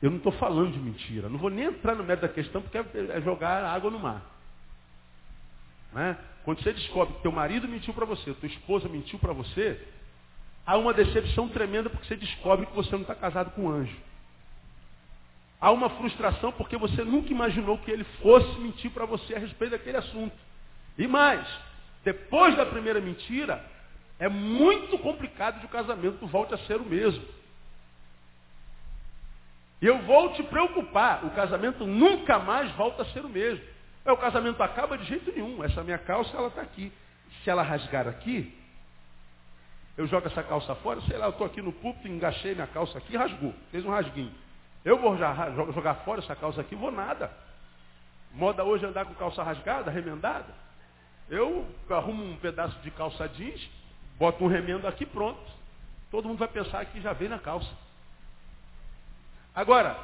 Eu 0.01 0.09
não 0.09 0.17
estou 0.17 0.33
falando 0.33 0.73
de 0.73 0.79
mentira. 0.79 1.29
Não 1.29 1.39
vou 1.39 1.51
nem 1.51 1.67
entrar 1.67 1.95
no 1.95 2.03
mérito 2.03 2.27
da 2.27 2.33
questão 2.33 2.63
porque 2.63 2.79
é 2.79 3.21
jogar 3.21 3.63
água 3.63 3.91
no 3.91 3.99
mar. 3.99 4.33
Né? 5.95 6.19
Quando 6.45 6.63
você 6.63 6.73
descobre 6.73 7.15
que 7.15 7.23
teu 7.23 7.33
marido 7.33 7.69
mentiu 7.69 7.95
para 7.95 8.05
você, 8.05 8.35
tua 8.35 8.49
esposa 8.49 8.89
mentiu 8.89 9.19
para 9.19 9.33
você, 9.33 9.81
há 10.67 10.77
uma 10.77 10.93
decepção 10.93 11.49
tremenda 11.49 11.89
porque 11.89 12.09
você 12.09 12.17
descobre 12.17 12.67
que 12.67 12.75
você 12.75 12.91
não 12.93 13.03
está 13.03 13.15
casado 13.15 13.53
com 13.53 13.63
um 13.63 13.71
anjo. 13.71 13.97
Há 15.61 15.71
uma 15.71 15.89
frustração 15.91 16.53
porque 16.53 16.77
você 16.77 17.03
nunca 17.05 17.31
imaginou 17.31 17.79
que 17.79 17.91
ele 17.91 18.05
fosse 18.21 18.59
mentir 18.59 18.91
para 18.91 19.07
você 19.07 19.35
a 19.35 19.39
respeito 19.39 19.71
daquele 19.71 19.97
assunto. 19.97 20.37
E 20.99 21.07
mais, 21.07 21.47
depois 22.05 22.57
da 22.57 22.67
primeira 22.67 23.01
mentira, 23.01 23.65
é 24.19 24.29
muito 24.29 24.99
complicado 24.99 25.61
de 25.61 25.67
o 25.67 25.71
casamento 25.71 26.27
volte 26.27 26.53
a 26.53 26.59
ser 26.59 26.81
o 26.81 26.85
mesmo. 26.85 27.25
E 29.81 29.87
eu 29.87 29.99
vou 30.03 30.33
te 30.35 30.43
preocupar, 30.43 31.25
o 31.25 31.31
casamento 31.31 31.87
nunca 31.87 32.39
mais 32.39 32.71
volta 32.73 33.03
a 33.03 33.07
ser 33.07 33.25
o 33.25 33.29
mesmo. 33.29 33.74
É, 34.05 34.13
o 34.13 34.17
casamento 34.17 34.63
acaba 34.63 34.99
de 34.99 35.05
jeito 35.05 35.33
nenhum. 35.33 35.63
Essa 35.65 35.83
minha 35.83 35.99
calça, 35.99 36.37
ela 36.37 36.49
está 36.49 36.61
aqui. 36.61 36.93
Se 37.43 37.51
ela 37.51 37.63
rasgar 37.63 38.07
aqui, 38.07 38.57
eu 39.97 40.07
jogo 40.07 40.27
essa 40.27 40.43
calça 40.43 40.75
fora, 40.77 41.01
sei 41.03 41.17
lá, 41.17 41.27
eu 41.27 41.31
estou 41.31 41.47
aqui 41.47 41.63
no 41.63 41.73
púlpito, 41.73 42.09
engaixei 42.09 42.55
minha 42.55 42.67
calça 42.67 42.99
aqui, 42.99 43.17
rasgou, 43.17 43.55
fez 43.71 43.85
um 43.85 43.91
rasguinho. 43.91 44.33
Eu 44.85 44.99
vou 44.99 45.17
jogar 45.17 45.95
fora 46.05 46.21
essa 46.21 46.35
calça 46.35 46.61
aqui, 46.61 46.75
vou 46.75 46.91
nada. 46.91 47.31
Moda 48.33 48.65
hoje 48.65 48.85
é 48.85 48.89
andar 48.89 49.05
com 49.05 49.15
calça 49.15 49.43
rasgada, 49.43 49.91
remendada. 49.91 50.53
Eu 51.31 51.67
arrumo 51.89 52.25
um 52.25 52.37
pedaço 52.37 52.77
de 52.81 52.91
calça 52.91 53.29
jeans, 53.29 53.71
boto 54.19 54.45
um 54.45 54.49
remendo 54.49 54.87
aqui, 54.87 55.07
pronto. 55.07 55.41
Todo 56.11 56.29
mundo 56.29 56.39
vai 56.39 56.49
pensar 56.49 56.85
que 56.87 57.01
já 57.01 57.13
veio 57.13 57.31
na 57.31 57.39
calça. 57.39 57.71
Agora, 59.55 59.97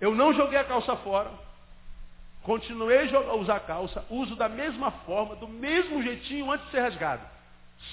eu 0.00 0.14
não 0.14 0.32
joguei 0.34 0.58
a 0.58 0.64
calça 0.64 0.96
fora, 0.96 1.30
Continuei 2.42 3.14
a 3.14 3.34
usar 3.34 3.60
calça, 3.60 4.04
uso 4.08 4.34
da 4.36 4.48
mesma 4.48 4.90
forma, 4.90 5.36
do 5.36 5.48
mesmo 5.48 6.02
jeitinho 6.02 6.50
antes 6.50 6.64
de 6.66 6.72
ser 6.72 6.80
rasgado. 6.80 7.22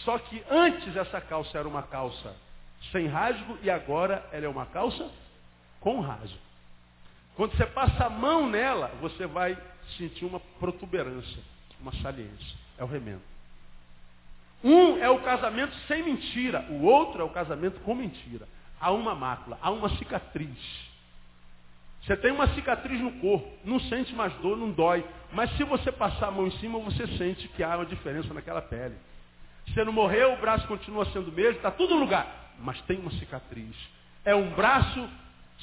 Só 0.03 0.17
que 0.17 0.43
antes 0.49 0.95
essa 0.95 1.19
calça 1.21 1.57
era 1.57 1.67
uma 1.67 1.83
calça 1.83 2.35
sem 2.91 3.07
rasgo 3.07 3.57
e 3.61 3.69
agora 3.69 4.27
ela 4.31 4.45
é 4.45 4.49
uma 4.49 4.65
calça 4.65 5.09
com 5.79 5.99
rasgo. 5.99 6.39
Quando 7.35 7.55
você 7.55 7.65
passa 7.65 8.05
a 8.05 8.09
mão 8.09 8.49
nela, 8.49 8.87
você 9.01 9.27
vai 9.27 9.57
sentir 9.97 10.25
uma 10.25 10.39
protuberância, 10.39 11.43
uma 11.79 11.93
saliência. 12.01 12.57
É 12.77 12.83
o 12.83 12.87
remendo. 12.87 13.21
Um 14.63 14.97
é 14.97 15.09
o 15.09 15.19
casamento 15.19 15.75
sem 15.87 16.01
mentira, 16.01 16.65
o 16.69 16.83
outro 16.85 17.21
é 17.21 17.23
o 17.23 17.29
casamento 17.29 17.79
com 17.81 17.93
mentira. 17.93 18.47
Há 18.79 18.91
uma 18.91 19.13
mácula, 19.13 19.59
há 19.61 19.69
uma 19.69 19.89
cicatriz. 19.97 20.57
Você 22.05 22.15
tem 22.17 22.31
uma 22.31 22.47
cicatriz 22.53 23.01
no 23.01 23.13
corpo, 23.13 23.51
não 23.63 23.79
sente 23.79 24.13
mais 24.13 24.31
dor, 24.35 24.55
não 24.55 24.69
dói. 24.69 25.03
Mas 25.33 25.49
se 25.57 25.63
você 25.63 25.91
passar 25.91 26.27
a 26.27 26.31
mão 26.31 26.45
em 26.45 26.51
cima, 26.59 26.77
você 26.77 27.07
sente 27.17 27.47
que 27.49 27.63
há 27.63 27.75
uma 27.75 27.85
diferença 27.85 28.31
naquela 28.31 28.61
pele. 28.61 28.95
Você 29.67 29.83
não 29.83 29.91
morreu, 29.91 30.33
o 30.33 30.37
braço 30.37 30.67
continua 30.67 31.05
sendo 31.05 31.29
o 31.29 31.33
mesmo, 31.33 31.57
está 31.57 31.71
tudo 31.71 31.95
no 31.95 32.01
lugar. 32.01 32.53
Mas 32.59 32.79
tem 32.83 32.99
uma 32.99 33.09
cicatriz. 33.11 33.75
É 34.23 34.35
um 34.35 34.51
braço, 34.51 35.09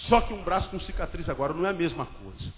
só 0.09 0.21
que 0.21 0.35
um 0.35 0.43
braço 0.43 0.69
com 0.69 0.81
cicatriz 0.81 1.29
agora 1.29 1.55
não 1.55 1.65
é 1.65 1.71
a 1.71 1.75
mesma 1.75 2.07
coisa. 2.07 2.53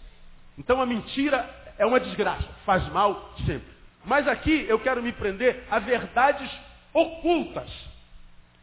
Então 0.56 0.80
a 0.80 0.86
mentira 0.86 1.48
é 1.76 1.84
uma 1.84 2.00
desgraça, 2.00 2.48
faz 2.64 2.88
mal 2.88 3.34
sempre. 3.44 3.74
Mas 4.02 4.26
aqui 4.26 4.64
eu 4.66 4.80
quero 4.80 5.02
me 5.02 5.12
prender 5.12 5.62
a 5.70 5.78
verdades 5.78 6.50
ocultas. 6.94 7.70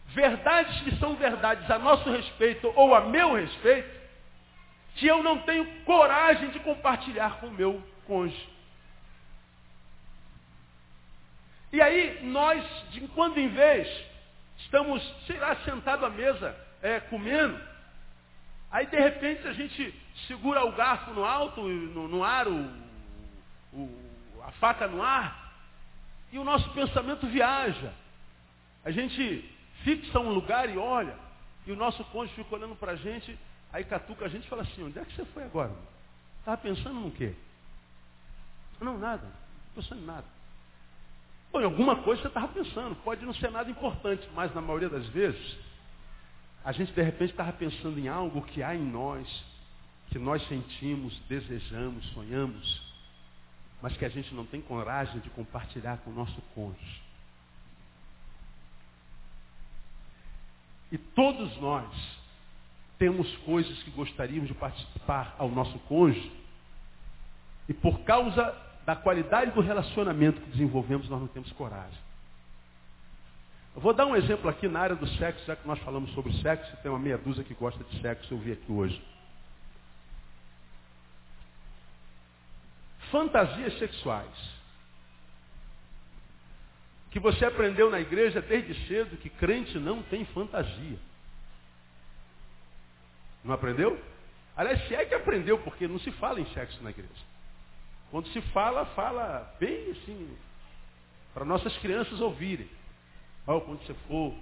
Verdades 0.08 0.82
que 0.82 0.96
são 0.96 1.16
verdades 1.16 1.70
a 1.70 1.78
nosso 1.78 2.10
respeito 2.10 2.72
ou 2.76 2.96
a 2.96 3.02
meu 3.02 3.36
respeito, 3.36 4.01
que 4.96 5.08
eu 5.08 5.24
não 5.24 5.40
tenho 5.40 5.66
coragem 5.84 6.50
de 6.50 6.60
compartilhar 6.60 7.40
com 7.40 7.48
o 7.48 7.52
meu 7.52 7.82
cônjuge. 8.06 8.50
E 11.72 11.82
aí 11.82 12.24
nós, 12.24 12.64
de 12.92 13.02
quando 13.10 13.38
em 13.38 13.48
vez, 13.48 13.88
estamos, 14.58 15.02
sei 15.26 15.38
lá, 15.38 15.56
sentados 15.58 16.04
à 16.04 16.10
mesa, 16.10 16.56
é, 16.82 17.00
comendo, 17.00 17.60
aí 18.70 18.86
de 18.88 19.00
repente 19.00 19.48
a 19.48 19.54
gente 19.54 19.94
segura 20.28 20.66
o 20.66 20.74
garfo 20.74 21.12
no 21.12 21.24
alto, 21.24 21.62
no, 21.62 22.08
no 22.08 22.24
ar, 22.24 22.48
o, 22.48 22.70
o, 23.74 24.44
a 24.44 24.52
faca 24.54 24.88
no 24.88 25.02
ar, 25.02 25.54
e 26.32 26.38
o 26.38 26.44
nosso 26.44 26.70
pensamento 26.72 27.26
viaja. 27.28 27.94
A 28.84 28.92
gente 28.92 29.50
fixa 29.84 30.20
um 30.20 30.30
lugar 30.30 30.70
e 30.70 30.78
olha, 30.78 31.16
e 31.66 31.72
o 31.72 31.76
nosso 31.76 32.04
cônjuge 32.06 32.36
fica 32.36 32.56
olhando 32.56 32.76
para 32.76 32.94
a 32.94 32.96
gente 32.96 33.38
Aí 33.74 33.84
catuca 33.86 34.26
a 34.26 34.30
gente 34.30 34.48
fala 34.50 34.64
assim, 34.64 34.84
onde 34.84 35.00
é 35.00 35.06
que 35.06 35.16
você 35.16 35.26
foi 35.26 35.44
agora? 35.44 35.72
Estava 36.40 36.58
pensando 36.58 37.00
no 37.00 37.12
quê? 37.12 37.34
Não, 38.80 38.98
nada. 38.98 39.24
Não 39.24 39.84
pensando 39.84 40.02
em 40.02 40.06
nada. 40.06 40.26
Bom, 41.52 41.62
em 41.62 41.66
alguma 41.66 42.04
coisa 42.04 42.22
você 42.22 42.28
estava 42.28 42.48
pensando. 42.50 42.96
Pode 43.04 43.26
não 43.26 43.34
ser 43.34 43.52
nada 43.52 43.70
importante, 43.70 44.28
mas 44.34 44.54
na 44.54 44.62
maioria 44.62 44.90
das 44.90 45.08
vezes, 45.10 45.58
a 46.64 46.72
gente 46.72 46.92
de 46.92 47.02
repente 47.02 47.32
estava 47.32 47.54
pensando 47.54 47.98
em 48.00 48.08
algo 48.08 48.42
que 48.42 48.64
há 48.64 48.76
em 48.76 48.84
nós, 48.84 49.28
que 50.10 50.20
nós 50.20 50.46
sentimos, 50.48 51.18
desejamos, 51.30 52.06
sonhamos, 52.14 52.82
mas 53.82 53.96
que 53.98 54.06
a 54.06 54.10
gente 54.10 54.34
não 54.34 54.46
tem 54.46 54.62
coragem 54.62 55.20
de 55.22 55.30
compartilhar 55.30 55.98
com 56.00 56.12
o 56.12 56.14
nosso 56.14 56.42
cônjuge. 56.54 57.02
E 60.92 60.98
todos 60.98 61.56
nós 61.58 62.21
temos 63.02 63.36
coisas 63.38 63.82
que 63.82 63.90
gostaríamos 63.90 64.48
de 64.48 64.54
participar 64.54 65.36
ao 65.40 65.50
nosso 65.50 65.80
cônjuge, 65.90 66.32
e 67.68 67.74
por 67.74 68.02
causa 68.02 68.56
da 68.86 68.96
qualidade 68.96 69.50
do 69.50 69.60
relacionamento 69.60 70.40
que 70.40 70.52
desenvolvemos, 70.52 71.10
nós 71.10 71.20
não 71.20 71.28
temos 71.28 71.52
coragem. 71.54 71.98
Eu 73.74 73.82
vou 73.82 73.92
dar 73.92 74.06
um 74.06 74.16
exemplo 74.16 74.48
aqui 74.48 74.68
na 74.68 74.82
área 74.82 74.96
do 74.96 75.08
sexo, 75.18 75.44
já 75.48 75.56
que 75.56 75.68
nós 75.68 75.80
falamos 75.80 76.14
sobre 76.14 76.32
sexo, 76.44 76.78
tem 76.84 76.92
uma 76.92 77.00
meia 77.00 77.18
dúzia 77.18 77.44
que 77.44 77.56
gosta 77.56 77.84
de 77.86 78.00
sexo, 78.02 78.36
eu 78.36 78.38
vi 78.38 78.52
aqui 78.52 78.72
hoje. 78.72 79.04
Fantasias 83.10 83.80
sexuais. 83.80 84.52
Que 87.10 87.20
você 87.20 87.46
aprendeu 87.46 87.90
na 87.90 88.00
igreja 88.00 88.44
desde 88.44 88.76
cedo 88.88 89.18
que 89.18 89.30
crente 89.30 89.80
não 89.80 90.04
tem 90.04 90.24
fantasia. 90.26 91.00
Não 93.44 93.54
aprendeu? 93.54 94.00
Aliás, 94.56 94.88
se 94.88 94.96
é 94.96 95.06
que 95.06 95.16
aprendeu, 95.16 95.58
porque 95.60 95.88
não 95.88 96.00
se 96.00 96.12
fala 96.14 96.40
em 96.40 96.46
sexo 96.54 96.82
na 96.84 96.90
igreja. 96.90 97.10
Quando 98.10 98.28
se 98.30 98.42
fala, 98.54 98.86
fala 98.88 99.56
bem 99.60 99.92
assim, 99.92 100.38
para 101.34 101.46
nossas 101.46 101.76
crianças 101.78 102.20
ouvirem. 102.20 102.70
Oh, 103.48 103.62
quando 103.62 103.86
você 103.86 103.94
for 104.08 104.36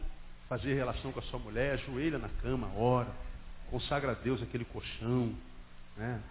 fazer 0.50 0.74
relação 0.74 1.12
com 1.12 1.20
a 1.20 1.24
sua 1.24 1.40
mulher, 1.40 1.74
ajoelha 1.74 2.18
na 2.18 2.30
cama, 2.42 2.72
ora, 2.76 3.10
consagra 3.70 4.12
a 4.12 4.16
Deus 4.16 4.42
aquele 4.42 4.66
colchão, 4.66 5.36
né? 5.96 6.22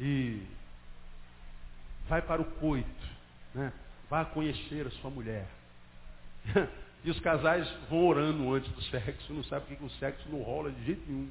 E 0.00 0.42
vai 2.08 2.22
para 2.22 2.40
o 2.40 2.44
coito, 2.44 3.06
né? 3.54 3.72
Vá 4.08 4.24
conhecer 4.24 4.86
a 4.86 4.90
sua 4.90 5.10
mulher. 5.10 5.46
E 7.04 7.10
os 7.10 7.18
casais 7.20 7.68
vão 7.90 8.06
orando 8.06 8.52
antes 8.52 8.70
do 8.72 8.82
sexo, 8.82 9.32
não 9.32 9.42
sabem 9.44 9.76
que 9.76 9.84
o 9.84 9.90
sexo 9.90 10.28
não 10.30 10.42
rola 10.42 10.70
de 10.70 10.84
jeito 10.84 11.02
nenhum. 11.06 11.28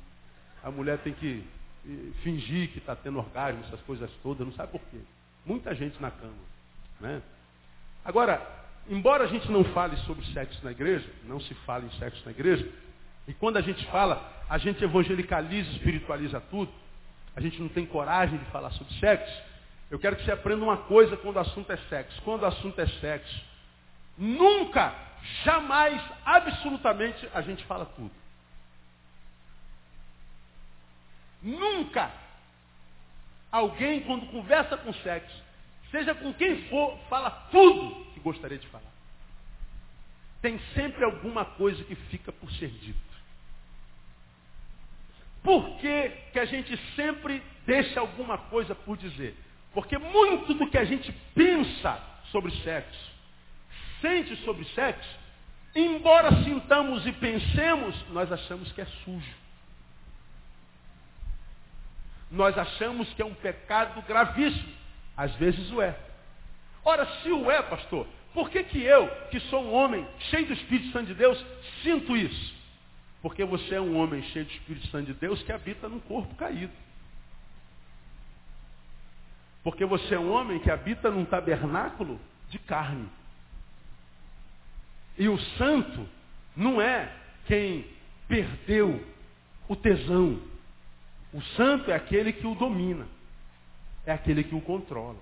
A 0.64 0.70
mulher 0.70 0.98
tem 1.00 1.14
que 1.14 1.44
eh, 1.88 2.12
fingir 2.24 2.70
que 2.72 2.78
está 2.78 2.96
tendo 2.96 3.20
orgasmo, 3.20 3.64
essas 3.66 3.82
coisas 3.82 4.10
todas, 4.22 4.46
não 4.46 4.54
sabe 4.54 4.74
por 4.74 4.82
quê. 4.92 4.98
Muita 5.46 5.74
gente 5.74 6.02
na 6.02 6.12
cama. 6.12 6.34
Né? 7.00 7.22
Agora, 8.04 8.46
embora 8.90 9.24
a 9.24 9.28
gente 9.28 9.50
não 9.50 9.64
fale 9.64 9.96
sobre 9.98 10.26
sexo 10.34 10.60
na 10.64 10.72
igreja, 10.72 11.10
não 11.24 11.40
se 11.40 11.54
fale 11.66 11.88
em 11.88 12.00
sexo 12.00 12.22
na 12.26 12.32
igreja, 12.32 12.70
e 13.28 13.34
quando 13.34 13.58
a 13.58 13.62
gente 13.62 13.86
fala, 13.88 14.44
a 14.50 14.58
gente 14.58 14.84
evangelicaliza, 14.84 15.72
espiritualiza 15.72 16.42
tudo, 16.42 16.72
a 17.36 17.40
gente 17.40 17.62
não 17.62 17.70
tem 17.70 17.86
coragem 17.86 18.38
de 18.38 18.46
falar 18.46 18.72
sobre 18.72 18.94
sexo, 18.96 19.42
eu 19.92 20.00
quero 20.00 20.16
que 20.16 20.24
você 20.24 20.32
aprenda 20.32 20.64
uma 20.64 20.78
coisa 20.78 21.18
quando 21.18 21.36
o 21.36 21.40
assunto 21.40 21.70
é 21.70 21.78
sexo. 21.90 22.22
Quando 22.22 22.44
o 22.44 22.46
assunto 22.46 22.80
é 22.80 22.88
sexo, 22.88 23.42
nunca 24.18 24.96
jamais, 25.44 26.02
absolutamente, 26.26 27.30
a 27.34 27.42
gente 27.42 27.64
fala 27.66 27.86
tudo. 27.86 28.12
Nunca 31.42 32.12
alguém, 33.52 34.02
quando 34.02 34.28
conversa 34.28 34.78
com 34.78 34.94
sexo, 34.94 35.44
seja 35.90 36.16
com 36.16 36.34
quem 36.34 36.70
for, 36.70 36.98
fala 37.10 37.30
tudo 37.52 38.06
que 38.14 38.20
gostaria 38.20 38.58
de 38.58 38.68
falar. 38.68 38.92
Tem 40.42 40.60
sempre 40.74 41.04
alguma 41.04 41.46
coisa 41.46 41.84
que 41.84 41.96
fica 41.96 42.32
por 42.32 42.52
ser 42.54 42.70
dito. 42.70 43.12
Por 45.44 45.78
que, 45.80 46.10
que 46.32 46.40
a 46.40 46.46
gente 46.46 46.76
sempre 46.96 47.42
deixa 47.66 48.00
alguma 48.00 48.38
coisa 48.38 48.74
por 48.76 48.96
dizer? 48.98 49.36
Porque 49.74 49.98
muito 49.98 50.54
do 50.54 50.70
que 50.70 50.78
a 50.78 50.86
gente 50.86 51.12
pensa 51.34 52.02
sobre 52.32 52.52
sexo, 52.64 53.11
sente 54.02 54.36
sobre 54.44 54.66
sexo, 54.66 55.20
embora 55.76 56.44
sintamos 56.44 57.06
e 57.06 57.12
pensemos, 57.14 57.96
nós 58.10 58.32
achamos 58.32 58.72
que 58.72 58.82
é 58.82 58.86
sujo. 58.86 59.42
Nós 62.30 62.58
achamos 62.58 63.12
que 63.14 63.22
é 63.22 63.26
um 63.26 63.34
pecado 63.34 64.02
gravíssimo. 64.04 64.74
Às 65.16 65.36
vezes 65.36 65.70
o 65.72 65.82
é. 65.82 65.98
Ora, 66.84 67.06
se 67.22 67.30
o 67.30 67.52
é, 67.52 67.62
pastor, 67.62 68.08
por 68.34 68.50
que, 68.50 68.64
que 68.64 68.82
eu, 68.82 69.08
que 69.30 69.40
sou 69.42 69.64
um 69.64 69.74
homem 69.74 70.08
cheio 70.30 70.48
do 70.48 70.54
Espírito 70.54 70.92
Santo 70.92 71.08
de 71.08 71.14
Deus, 71.14 71.46
sinto 71.84 72.16
isso? 72.16 72.56
Porque 73.22 73.44
você 73.44 73.76
é 73.76 73.82
um 73.82 73.98
homem 73.98 74.24
cheio 74.24 74.46
do 74.46 74.52
Espírito 74.52 74.88
Santo 74.88 75.08
de 75.08 75.14
Deus 75.14 75.44
que 75.44 75.52
habita 75.52 75.88
num 75.90 76.00
corpo 76.00 76.34
caído. 76.36 76.74
Porque 79.64 79.86
você 79.86 80.16
é 80.16 80.20
um 80.20 80.32
homem 80.32 80.60
que 80.60 80.72
habita 80.72 81.12
num 81.12 81.26
tabernáculo 81.26 82.20
de 82.50 82.58
carne. 82.58 83.08
E 85.18 85.28
o 85.28 85.38
santo 85.58 86.08
não 86.56 86.82
é 86.82 87.12
quem 87.46 87.86
perdeu 88.28 89.04
o 89.68 89.76
tesão. 89.76 90.42
O 91.34 91.42
santo 91.56 91.92
é 91.92 91.96
aquele 91.96 92.34
que 92.34 92.46
o 92.46 92.56
domina. 92.56 93.08
É 94.06 94.12
aquele 94.12 94.44
que 94.44 94.56
o 94.56 94.62
controla. 94.62 95.18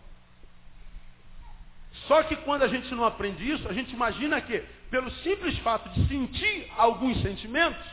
Só 2.07 2.23
que 2.23 2.35
quando 2.37 2.63
a 2.63 2.67
gente 2.67 2.93
não 2.95 3.03
aprende 3.03 3.49
isso, 3.49 3.67
a 3.67 3.73
gente 3.73 3.93
imagina 3.93 4.39
que, 4.41 4.63
pelo 4.89 5.11
simples 5.11 5.57
fato 5.59 5.89
de 5.89 6.07
sentir 6.07 6.71
alguns 6.77 7.21
sentimentos, 7.21 7.83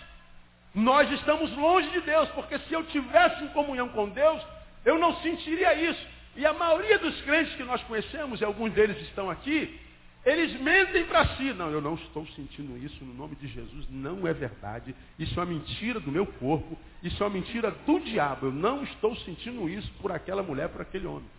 nós 0.74 1.10
estamos 1.12 1.50
longe 1.56 1.88
de 1.90 2.00
Deus, 2.02 2.28
porque 2.30 2.58
se 2.60 2.72
eu 2.72 2.84
tivesse 2.84 3.42
em 3.42 3.48
comunhão 3.48 3.88
com 3.88 4.08
Deus, 4.08 4.42
eu 4.84 4.98
não 4.98 5.16
sentiria 5.22 5.74
isso. 5.74 6.06
E 6.36 6.44
a 6.44 6.52
maioria 6.52 6.98
dos 6.98 7.18
crentes 7.22 7.54
que 7.54 7.64
nós 7.64 7.82
conhecemos, 7.84 8.40
e 8.40 8.44
alguns 8.44 8.72
deles 8.72 9.00
estão 9.02 9.30
aqui, 9.30 9.80
eles 10.26 10.60
mentem 10.60 11.04
para 11.04 11.36
si. 11.36 11.52
Não, 11.52 11.70
eu 11.70 11.80
não 11.80 11.94
estou 11.94 12.26
sentindo 12.34 12.76
isso 12.84 13.04
no 13.04 13.14
nome 13.14 13.36
de 13.36 13.46
Jesus. 13.46 13.86
Não 13.88 14.26
é 14.26 14.34
verdade. 14.34 14.92
Isso 15.16 15.38
é 15.38 15.44
uma 15.44 15.52
mentira 15.52 16.00
do 16.00 16.10
meu 16.10 16.26
corpo. 16.26 16.76
Isso 17.00 17.22
é 17.22 17.26
uma 17.26 17.32
mentira 17.32 17.70
do 17.70 18.00
diabo. 18.00 18.46
Eu 18.46 18.52
não 18.52 18.82
estou 18.82 19.14
sentindo 19.18 19.68
isso 19.68 19.88
por 20.02 20.10
aquela 20.10 20.42
mulher, 20.42 20.68
por 20.68 20.80
aquele 20.80 21.06
homem. 21.06 21.30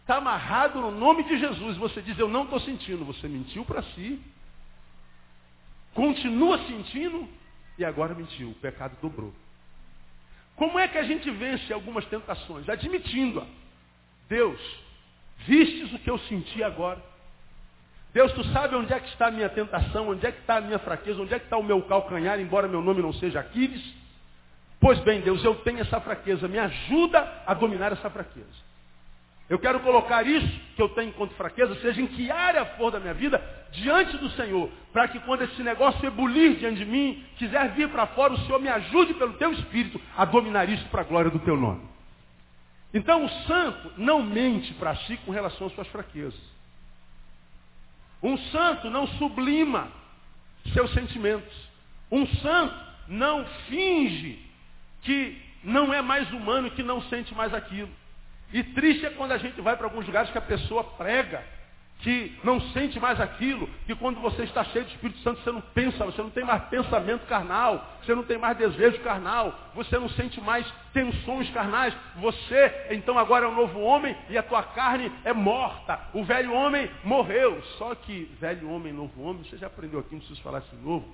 Está 0.00 0.16
amarrado 0.16 0.80
no 0.80 0.90
nome 0.90 1.22
de 1.22 1.38
Jesus. 1.38 1.76
Você 1.76 2.02
diz, 2.02 2.18
eu 2.18 2.28
não 2.28 2.42
estou 2.42 2.58
sentindo. 2.58 3.04
Você 3.04 3.28
mentiu 3.28 3.64
para 3.64 3.84
si. 3.94 4.20
Continua 5.94 6.58
sentindo 6.66 7.28
e 7.78 7.84
agora 7.84 8.12
mentiu. 8.12 8.50
O 8.50 8.54
pecado 8.54 8.96
dobrou. 9.00 9.32
Como 10.56 10.80
é 10.80 10.88
que 10.88 10.98
a 10.98 11.04
gente 11.04 11.30
vence 11.30 11.72
algumas 11.72 12.04
tentações? 12.06 12.68
Admitindo-a. 12.68 13.46
Deus, 14.28 14.60
Vistes 15.46 15.92
o 15.92 15.98
que 15.98 16.10
eu 16.10 16.18
senti 16.20 16.62
agora. 16.62 16.98
Deus, 18.12 18.32
tu 18.32 18.44
sabe 18.52 18.76
onde 18.76 18.92
é 18.92 19.00
que 19.00 19.08
está 19.08 19.28
a 19.28 19.30
minha 19.30 19.48
tentação, 19.48 20.10
onde 20.10 20.26
é 20.26 20.32
que 20.32 20.40
está 20.40 20.56
a 20.56 20.60
minha 20.60 20.78
fraqueza, 20.78 21.20
onde 21.20 21.32
é 21.32 21.38
que 21.38 21.46
está 21.46 21.56
o 21.56 21.62
meu 21.62 21.80
calcanhar, 21.82 22.38
embora 22.38 22.68
meu 22.68 22.82
nome 22.82 23.00
não 23.00 23.12
seja 23.12 23.40
Aquiles. 23.40 23.82
Pois 24.78 24.98
bem, 25.00 25.20
Deus, 25.20 25.42
eu 25.44 25.54
tenho 25.56 25.80
essa 25.80 26.00
fraqueza, 26.00 26.46
me 26.46 26.58
ajuda 26.58 27.42
a 27.46 27.54
dominar 27.54 27.92
essa 27.92 28.10
fraqueza. 28.10 28.72
Eu 29.48 29.58
quero 29.58 29.80
colocar 29.80 30.26
isso 30.26 30.60
que 30.74 30.82
eu 30.82 30.88
tenho 30.90 31.08
enquanto 31.08 31.34
fraqueza, 31.34 31.74
seja 31.76 32.00
em 32.00 32.06
que 32.06 32.30
área 32.30 32.64
for 32.76 32.90
da 32.90 33.00
minha 33.00 33.14
vida, 33.14 33.42
diante 33.70 34.16
do 34.16 34.30
Senhor, 34.30 34.70
para 34.92 35.08
que 35.08 35.18
quando 35.20 35.42
esse 35.42 35.62
negócio 35.62 36.06
ebulir 36.06 36.56
diante 36.56 36.78
de 36.78 36.84
mim, 36.84 37.24
quiser 37.36 37.70
vir 37.72 37.88
para 37.88 38.06
fora, 38.08 38.32
o 38.32 38.38
Senhor 38.40 38.60
me 38.60 38.68
ajude 38.68 39.14
pelo 39.14 39.34
teu 39.34 39.52
Espírito 39.52 40.00
a 40.16 40.24
dominar 40.24 40.68
isso 40.68 40.86
para 40.88 41.02
a 41.02 41.04
glória 41.04 41.30
do 41.30 41.38
teu 41.38 41.56
nome. 41.56 41.82
Então 42.94 43.24
o 43.24 43.28
santo 43.46 43.92
não 43.96 44.22
mente 44.22 44.74
para 44.74 44.94
si 44.96 45.16
com 45.18 45.32
relação 45.32 45.66
às 45.66 45.74
suas 45.74 45.88
fraquezas. 45.88 46.38
Um 48.22 48.36
santo 48.36 48.90
não 48.90 49.06
sublima 49.06 49.90
seus 50.72 50.92
sentimentos. 50.92 51.52
Um 52.10 52.26
santo 52.26 52.74
não 53.08 53.44
finge 53.68 54.38
que 55.02 55.40
não 55.64 55.92
é 55.92 56.02
mais 56.02 56.30
humano 56.32 56.68
e 56.68 56.70
que 56.70 56.82
não 56.82 57.02
sente 57.02 57.34
mais 57.34 57.52
aquilo. 57.54 57.90
E 58.52 58.62
triste 58.62 59.06
é 59.06 59.10
quando 59.10 59.32
a 59.32 59.38
gente 59.38 59.60
vai 59.60 59.76
para 59.76 59.86
alguns 59.86 60.06
lugares 60.06 60.30
que 60.30 60.38
a 60.38 60.42
pessoa 60.42 60.84
prega, 60.84 61.44
que 62.02 62.36
não 62.42 62.60
sente 62.72 62.98
mais 62.98 63.20
aquilo, 63.20 63.68
que 63.86 63.94
quando 63.94 64.20
você 64.20 64.42
está 64.42 64.64
cheio 64.64 64.84
do 64.84 64.90
Espírito 64.90 65.20
Santo, 65.20 65.40
você 65.40 65.52
não 65.52 65.60
pensa, 65.60 66.04
você 66.04 66.20
não 66.20 66.30
tem 66.30 66.44
mais 66.44 66.64
pensamento 66.64 67.24
carnal, 67.26 67.96
você 68.02 68.12
não 68.12 68.24
tem 68.24 68.36
mais 68.36 68.58
desejo 68.58 69.00
carnal, 69.00 69.56
você 69.72 69.96
não 69.98 70.08
sente 70.10 70.40
mais 70.40 70.66
tensões 70.92 71.48
carnais, 71.50 71.94
você 72.16 72.88
então 72.90 73.16
agora 73.16 73.46
é 73.46 73.48
um 73.48 73.54
novo 73.54 73.80
homem 73.80 74.16
e 74.28 74.36
a 74.36 74.42
tua 74.42 74.64
carne 74.64 75.12
é 75.24 75.32
morta. 75.32 76.00
O 76.12 76.24
velho 76.24 76.52
homem 76.52 76.90
morreu. 77.04 77.62
Só 77.78 77.94
que 77.94 78.28
velho 78.40 78.68
homem, 78.68 78.92
novo 78.92 79.22
homem, 79.22 79.44
você 79.44 79.56
já 79.56 79.68
aprendeu 79.68 80.00
aqui, 80.00 80.12
não 80.12 80.18
preciso 80.18 80.42
falar 80.42 80.58
assim 80.58 80.76
novo. 80.82 81.06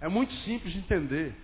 É 0.00 0.08
muito 0.08 0.34
simples 0.44 0.72
de 0.72 0.80
entender. 0.80 1.34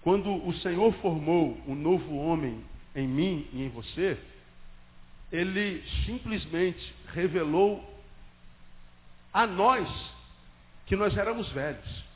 Quando 0.00 0.32
o 0.46 0.54
Senhor 0.54 0.90
formou 1.02 1.60
um 1.66 1.74
novo 1.74 2.16
homem 2.16 2.64
em 2.94 3.06
mim 3.06 3.46
e 3.52 3.62
em 3.62 3.68
você, 3.68 4.18
ele 5.30 5.84
simplesmente 6.04 6.94
revelou 7.12 7.84
a 9.32 9.46
nós 9.46 9.88
que 10.86 10.96
nós 10.96 11.16
éramos 11.16 11.48
velhos. 11.50 12.08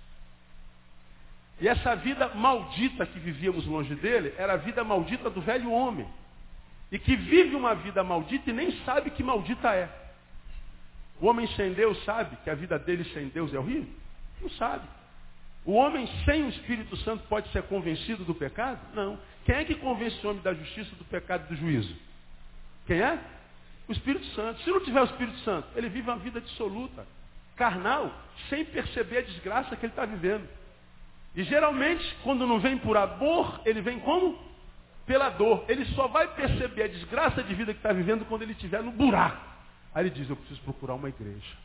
E 1.61 1.69
essa 1.69 1.95
vida 1.95 2.29
maldita 2.35 3.07
que 3.07 3.19
vivíamos 3.19 3.67
longe 3.67 3.95
dele 3.95 4.35
era 4.37 4.55
a 4.55 4.57
vida 4.57 4.83
maldita 4.83 5.31
do 5.31 5.41
velho 5.41 5.71
homem. 5.71 6.09
E 6.91 6.99
que 6.99 7.15
vive 7.15 7.55
uma 7.55 7.75
vida 7.75 8.03
maldita 8.03 8.51
e 8.51 8.53
nem 8.53 8.73
sabe 8.85 9.11
que 9.11 9.23
maldita 9.23 9.75
é. 9.75 9.89
O 11.21 11.27
homem 11.27 11.47
sem 11.55 11.73
Deus 11.73 12.03
sabe 12.05 12.37
que 12.43 12.51
a 12.51 12.55
vida 12.55 12.79
dele 12.79 13.05
sem 13.15 13.29
Deus 13.29 13.55
é 13.55 13.59
horrível? 13.59 13.89
Não 14.41 14.51
sabe. 14.51 14.85
O 15.65 15.75
homem 15.75 16.09
sem 16.25 16.43
o 16.45 16.49
Espírito 16.49 16.97
Santo 16.99 17.25
pode 17.29 17.49
ser 17.53 17.63
convencido 17.65 18.25
do 18.25 18.35
pecado? 18.35 18.81
Não. 18.95 19.19
Quem 19.45 19.55
é 19.55 19.65
que 19.65 19.77
convence 19.77 20.19
o 20.27 20.31
homem 20.31 20.43
da 20.43 20.53
justiça, 20.53 20.95
do 20.97 21.05
pecado 21.05 21.45
e 21.45 21.55
do 21.55 21.61
juízo? 21.61 21.95
Quem 22.87 23.01
é? 23.01 23.19
O 23.89 23.93
Espírito 23.93 24.25
Santo. 24.35 24.61
Se 24.63 24.71
não 24.71 24.81
tiver 24.85 25.01
o 25.01 25.05
Espírito 25.05 25.39
Santo, 25.41 25.69
ele 25.77 25.89
vive 25.89 26.09
uma 26.09 26.19
vida 26.19 26.41
dissoluta, 26.41 27.07
carnal, 27.57 28.13
sem 28.49 28.65
perceber 28.65 29.19
a 29.19 29.23
desgraça 29.23 29.77
que 29.77 29.87
ele 29.87 29.93
está 29.93 30.05
vivendo. 30.05 30.49
E 31.35 31.43
geralmente, 31.45 32.17
quando 32.23 32.47
não 32.47 32.61
vem 32.61 32.77
por 32.79 32.97
amor, 32.97 33.61
ele 33.65 33.81
vem 33.81 33.99
como? 34.01 34.39
Pela 35.07 35.31
dor. 35.31 35.65
Ele 35.69 35.85
só 35.87 36.07
vai 36.07 36.29
perceber 36.35 36.85
a 36.85 36.89
desgraça 36.89 37.43
de 37.43 37.55
vida 37.55 37.73
que 37.73 37.79
está 37.79 37.93
vivendo 37.93 38.25
quando 38.27 38.43
ele 38.43 38.53
estiver 38.53 38.83
no 38.83 38.93
buraco. 38.93 39.53
Aí 39.95 40.05
ele 40.05 40.11
diz, 40.11 40.29
eu 40.29 40.37
preciso 40.37 40.61
procurar 40.63 40.95
uma 40.95 41.09
igreja. 41.09 41.57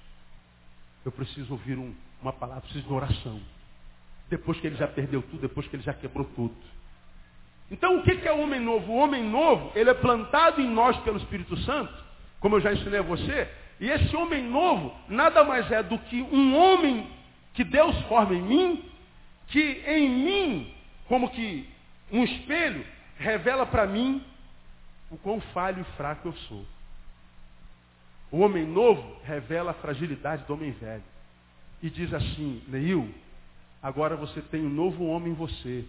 Eu 1.06 1.12
preciso 1.12 1.54
ouvir 1.54 1.78
um, 1.78 1.94
uma 2.22 2.34
palavra, 2.34 2.62
preciso 2.62 2.86
de 2.86 2.94
oração. 2.94 3.42
Depois 4.30 4.60
que 4.60 4.68
ele 4.68 4.76
já 4.76 4.88
perdeu 4.88 5.22
tudo, 5.22 5.42
depois 5.42 5.68
que 5.68 5.76
ele 5.76 5.84
já 5.84 5.94
quebrou 5.94 6.26
tudo. 6.36 6.56
Então 7.70 7.98
o 7.98 8.04
que 8.04 8.28
é 8.28 8.32
o 8.32 8.42
homem 8.42 8.60
novo? 8.60 8.92
O 8.92 8.98
homem 8.98 9.24
novo, 9.24 9.72
ele 9.76 9.90
é 9.90 9.94
plantado 9.94 10.62
em 10.62 10.70
nós 10.70 10.98
pelo 11.02 11.18
Espírito 11.18 11.58
Santo, 11.60 11.94
como 12.40 12.56
eu 12.56 12.62
já 12.62 12.74
ensinei 12.74 13.00
a 13.00 13.04
você, 13.04 13.50
e 13.80 13.90
esse 13.90 14.16
homem 14.16 14.44
novo 14.44 14.94
nada 15.08 15.44
mais 15.44 15.70
é 15.72 15.84
do 15.84 15.98
que 16.00 16.22
um 16.22 16.56
homem 16.56 17.08
que 17.54 17.64
Deus 17.64 18.00
forma 18.04 18.34
em 18.34 18.42
mim, 18.42 18.86
que 19.48 19.84
em 19.86 20.10
mim, 20.10 20.74
como 21.08 21.30
que 21.30 21.68
um 22.12 22.24
espelho, 22.24 22.86
revela 23.18 23.66
para 23.66 23.86
mim 23.86 24.24
o 25.10 25.18
quão 25.18 25.40
falho 25.40 25.82
e 25.82 25.98
fraco 25.98 26.28
eu 26.28 26.34
sou. 26.34 26.66
O 28.32 28.40
homem 28.40 28.66
novo 28.66 29.18
revela 29.24 29.72
a 29.72 29.76
fragilidade 29.76 30.44
do 30.46 30.54
homem 30.54 30.72
velho. 30.72 31.04
E 31.82 31.90
diz 31.90 32.14
assim, 32.14 32.62
Neil, 32.68 33.14
agora 33.82 34.16
você 34.16 34.42
tem 34.42 34.62
um 34.62 34.70
novo 34.70 35.06
homem 35.06 35.32
em 35.32 35.36
você. 35.36 35.86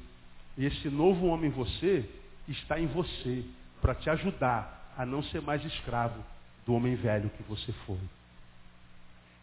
Esse 0.59 0.89
novo 0.89 1.27
homem 1.27 1.51
em 1.51 1.53
você 1.53 2.05
está 2.49 2.81
em 2.81 2.87
você 2.87 3.45
para 3.81 3.95
te 3.95 4.11
ajudar 4.11 4.93
a 4.97 5.07
não 5.07 5.23
ser 5.23 5.41
mais 5.41 5.65
escravo 5.65 6.25
do 6.67 6.75
homem 6.75 6.97
velho 6.97 7.31
que 7.31 7.43
você 7.45 7.73
foi. 7.87 8.01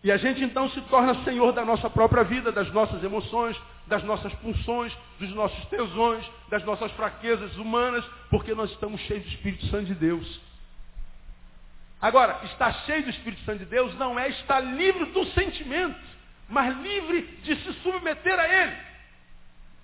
E 0.04 0.12
a 0.12 0.18
gente 0.18 0.44
então 0.44 0.70
se 0.70 0.82
torna 0.82 1.24
senhor 1.24 1.52
da 1.54 1.66
nossa 1.66 1.90
própria 1.90 2.24
vida, 2.24 2.52
das 2.52 2.72
nossas 2.72 3.04
emoções, 3.04 3.60
das 3.88 4.04
nossas 4.04 4.32
pulsões, 4.36 4.96
dos 5.20 5.34
nossos 5.34 5.66
tesões, 5.66 6.24
das 6.50 6.64
nossas 6.64 6.92
fraquezas 6.92 7.58
humanas, 7.58 8.06
porque 8.30 8.54
nós 8.54 8.70
estamos 8.72 9.02
cheios 9.02 9.24
do 9.24 9.30
Espírito 9.30 9.66
Santo 9.68 9.86
de 9.86 9.96
Deus. 9.96 10.42
Agora, 12.00 12.42
estar 12.44 12.72
cheio 12.86 13.04
do 13.04 13.10
Espírito 13.10 13.42
Santo 13.46 13.60
de 13.60 13.66
Deus 13.66 13.98
não 13.98 14.20
é 14.20 14.30
estar 14.30 14.60
livre 14.60 15.06
do 15.06 15.26
sentimento, 15.32 16.00
mas 16.48 16.78
livre 16.82 17.22
de 17.42 17.56
se 17.56 17.74
submeter 17.82 18.38
a 18.38 18.48
ele. 18.48 18.85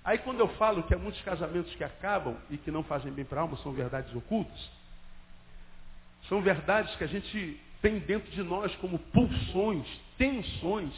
Aí 0.04 0.18
quando 0.18 0.40
eu 0.40 0.48
falo 0.56 0.82
que 0.82 0.94
há 0.94 0.98
muitos 0.98 1.20
casamentos 1.22 1.74
que 1.74 1.84
acabam 1.84 2.36
e 2.50 2.56
que 2.56 2.70
não 2.70 2.82
fazem 2.82 3.12
bem 3.12 3.24
para 3.24 3.40
a 3.40 3.42
alma, 3.42 3.56
são 3.58 3.72
verdades 3.72 4.12
ocultas, 4.14 4.70
são 6.28 6.42
verdades 6.42 6.94
que 6.96 7.04
a 7.04 7.06
gente 7.06 7.60
tem 7.80 7.98
dentro 8.00 8.30
de 8.30 8.42
nós 8.42 8.74
como 8.76 8.98
pulsões, 8.98 9.86
tensões, 10.18 10.92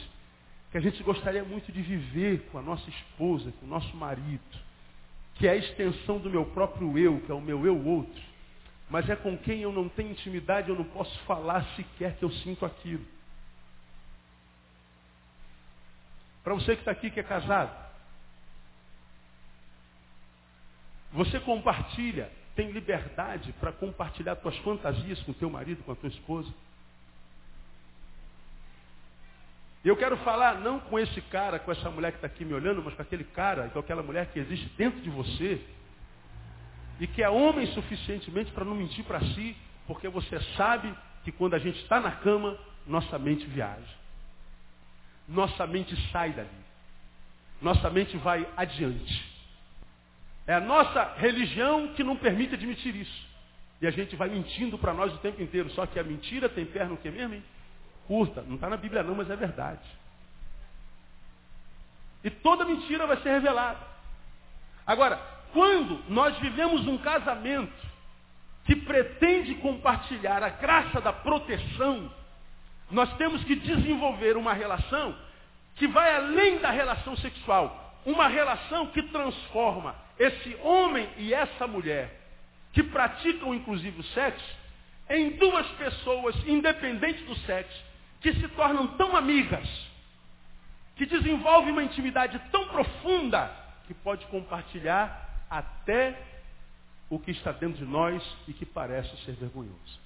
que 0.71 0.77
a 0.77 0.81
gente 0.81 1.01
gostaria 1.03 1.43
muito 1.43 1.71
de 1.71 1.81
viver 1.81 2.47
com 2.51 2.57
a 2.57 2.61
nossa 2.61 2.89
esposa, 2.89 3.51
com 3.59 3.65
o 3.65 3.69
nosso 3.69 3.95
marido, 3.95 4.43
que 5.35 5.47
é 5.47 5.51
a 5.51 5.55
extensão 5.55 6.17
do 6.19 6.29
meu 6.29 6.45
próprio 6.45 6.97
eu, 6.97 7.19
que 7.21 7.31
é 7.31 7.35
o 7.35 7.41
meu 7.41 7.65
eu 7.65 7.85
outro, 7.85 8.21
mas 8.89 9.09
é 9.09 9.15
com 9.15 9.37
quem 9.37 9.61
eu 9.61 9.71
não 9.71 9.87
tenho 9.87 10.11
intimidade, 10.11 10.69
eu 10.69 10.75
não 10.75 10.85
posso 10.85 11.17
falar 11.19 11.63
sequer 11.75 12.15
que 12.17 12.23
eu 12.23 12.31
sinto 12.31 12.65
aquilo. 12.65 13.05
Para 16.43 16.53
você 16.53 16.75
que 16.75 16.81
está 16.81 16.91
aqui 16.91 17.09
que 17.09 17.19
é 17.19 17.23
casado, 17.23 17.84
Você 21.15 21.39
compartilha, 21.39 22.29
tem 22.55 22.71
liberdade 22.71 23.53
para 23.53 23.71
compartilhar 23.71 24.35
suas 24.35 24.57
fantasias 24.57 25.21
com 25.23 25.31
teu 25.31 25.49
marido, 25.49 25.81
com 25.83 25.93
a 25.93 25.95
tua 25.95 26.09
esposa. 26.09 26.53
Eu 29.83 29.95
quero 29.95 30.17
falar 30.17 30.59
não 30.59 30.79
com 30.79 30.99
esse 30.99 31.21
cara, 31.21 31.57
com 31.57 31.71
essa 31.71 31.89
mulher 31.89 32.11
que 32.11 32.17
está 32.17 32.27
aqui 32.27 32.43
me 32.43 32.53
olhando, 32.53 32.81
mas 32.83 32.93
com 32.95 33.01
aquele 33.01 33.23
cara, 33.23 33.69
com 33.69 33.79
aquela 33.79 34.03
mulher 34.03 34.25
que 34.27 34.39
existe 34.39 34.67
dentro 34.77 34.99
de 34.99 35.09
você 35.09 35.61
e 36.99 37.07
que 37.07 37.23
é 37.23 37.29
homem 37.29 37.67
suficientemente 37.67 38.51
para 38.51 38.65
não 38.65 38.75
mentir 38.75 39.05
para 39.05 39.21
si, 39.21 39.55
porque 39.87 40.09
você 40.09 40.39
sabe 40.57 40.93
que 41.23 41.31
quando 41.31 41.53
a 41.53 41.59
gente 41.59 41.79
está 41.81 41.99
na 42.01 42.11
cama, 42.11 42.57
nossa 42.85 43.17
mente 43.17 43.45
viaja. 43.45 43.95
Nossa 45.27 45.65
mente 45.65 45.95
sai 46.11 46.31
dali. 46.31 46.49
Nossa 47.61 47.89
mente 47.89 48.17
vai 48.17 48.45
adiante. 48.57 49.34
É 50.47 50.53
a 50.53 50.59
nossa 50.59 51.13
religião 51.17 51.89
que 51.89 52.03
não 52.03 52.15
permite 52.15 52.53
admitir 52.53 52.95
isso. 52.95 53.25
E 53.81 53.87
a 53.87 53.91
gente 53.91 54.15
vai 54.15 54.29
mentindo 54.29 54.77
para 54.77 54.93
nós 54.93 55.13
o 55.13 55.17
tempo 55.17 55.41
inteiro. 55.41 55.69
Só 55.71 55.85
que 55.85 55.99
a 55.99 56.03
mentira 56.03 56.47
tem 56.47 56.65
perna 56.65 56.93
o 56.93 56.97
que 56.97 57.09
mesmo, 57.09 57.33
hein? 57.33 57.43
Curta. 58.07 58.41
Não 58.43 58.55
está 58.55 58.69
na 58.69 58.77
Bíblia 58.77 59.03
não, 59.03 59.15
mas 59.15 59.29
é 59.29 59.35
verdade. 59.35 59.81
E 62.23 62.29
toda 62.29 62.65
mentira 62.65 63.05
vai 63.05 63.17
ser 63.17 63.29
revelada. 63.29 63.79
Agora, 64.85 65.17
quando 65.53 66.03
nós 66.09 66.37
vivemos 66.39 66.87
um 66.87 66.97
casamento 66.97 67.73
que 68.65 68.75
pretende 68.75 69.55
compartilhar 69.55 70.43
a 70.43 70.49
graça 70.49 70.99
da 70.99 71.13
proteção, 71.13 72.11
nós 72.89 73.11
temos 73.17 73.43
que 73.43 73.55
desenvolver 73.55 74.37
uma 74.37 74.53
relação 74.53 75.15
que 75.75 75.87
vai 75.87 76.15
além 76.15 76.59
da 76.59 76.71
relação 76.71 77.15
sexual. 77.17 77.84
Uma 78.05 78.27
relação 78.27 78.87
que 78.87 79.01
transforma 79.03 79.95
esse 80.19 80.55
homem 80.61 81.09
e 81.17 81.33
essa 81.33 81.65
mulher, 81.65 82.21
que 82.71 82.83
praticam 82.83 83.53
inclusive 83.53 83.99
o 83.99 84.03
sexo, 84.03 84.57
em 85.09 85.31
duas 85.31 85.67
pessoas, 85.71 86.35
independentes 86.47 87.25
do 87.25 87.35
sexo, 87.39 87.83
que 88.21 88.33
se 88.33 88.47
tornam 88.49 88.87
tão 88.95 89.15
amigas, 89.15 89.67
que 90.95 91.05
desenvolvem 91.05 91.71
uma 91.71 91.83
intimidade 91.83 92.39
tão 92.51 92.67
profunda, 92.67 93.51
que 93.87 93.93
pode 93.93 94.25
compartilhar 94.27 95.45
até 95.49 96.17
o 97.09 97.19
que 97.19 97.31
está 97.31 97.51
dentro 97.51 97.77
de 97.77 97.85
nós 97.85 98.23
e 98.47 98.53
que 98.53 98.65
parece 98.65 99.15
ser 99.23 99.33
vergonhoso. 99.33 99.99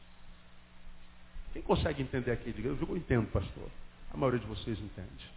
Quem 1.53 1.61
consegue 1.61 2.01
entender 2.01 2.31
aqui? 2.31 2.53
Eu 2.63 2.97
entendo, 2.97 3.27
pastor. 3.31 3.69
A 4.13 4.17
maioria 4.17 4.39
de 4.39 4.45
vocês 4.45 4.77
entende. 4.79 5.31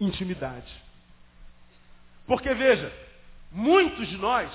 Intimidade. 0.00 0.87
Porque 2.28 2.54
veja, 2.54 2.92
Muitos 3.50 4.06
de 4.08 4.16
nós, 4.16 4.50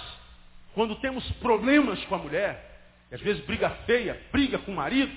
quando 0.73 0.95
temos 0.97 1.29
problemas 1.33 2.03
com 2.05 2.15
a 2.15 2.19
mulher, 2.19 2.79
às 3.11 3.21
vezes 3.21 3.43
briga 3.45 3.69
feia, 3.85 4.21
briga 4.31 4.59
com 4.59 4.71
o 4.71 4.75
marido, 4.75 5.13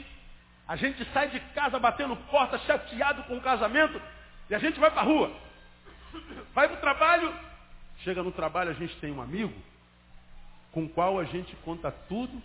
a 0.67 0.77
gente 0.77 1.05
sai 1.13 1.29
de 1.29 1.39
casa 1.55 1.79
batendo 1.79 2.17
porta, 2.31 2.59
chateado 2.61 3.23
com 3.25 3.37
o 3.37 3.41
casamento, 3.41 4.01
e 4.49 4.55
a 4.55 4.59
gente 4.59 4.81
vai 4.81 4.91
para 4.91 5.03
a 5.03 5.05
rua. 5.05 5.33
Vai 6.55 6.69
para 6.69 6.79
o 6.79 6.81
trabalho, 6.81 7.35
chega 7.99 8.23
no 8.23 8.33
trabalho, 8.33 8.71
a 8.71 8.75
gente 8.75 8.97
tem 8.97 9.13
um 9.13 9.21
amigo 9.21 9.55
com 10.73 10.85
o 10.85 10.89
qual 10.89 11.19
a 11.19 11.25
gente 11.25 11.55
conta 11.57 11.91
tudo 11.91 12.43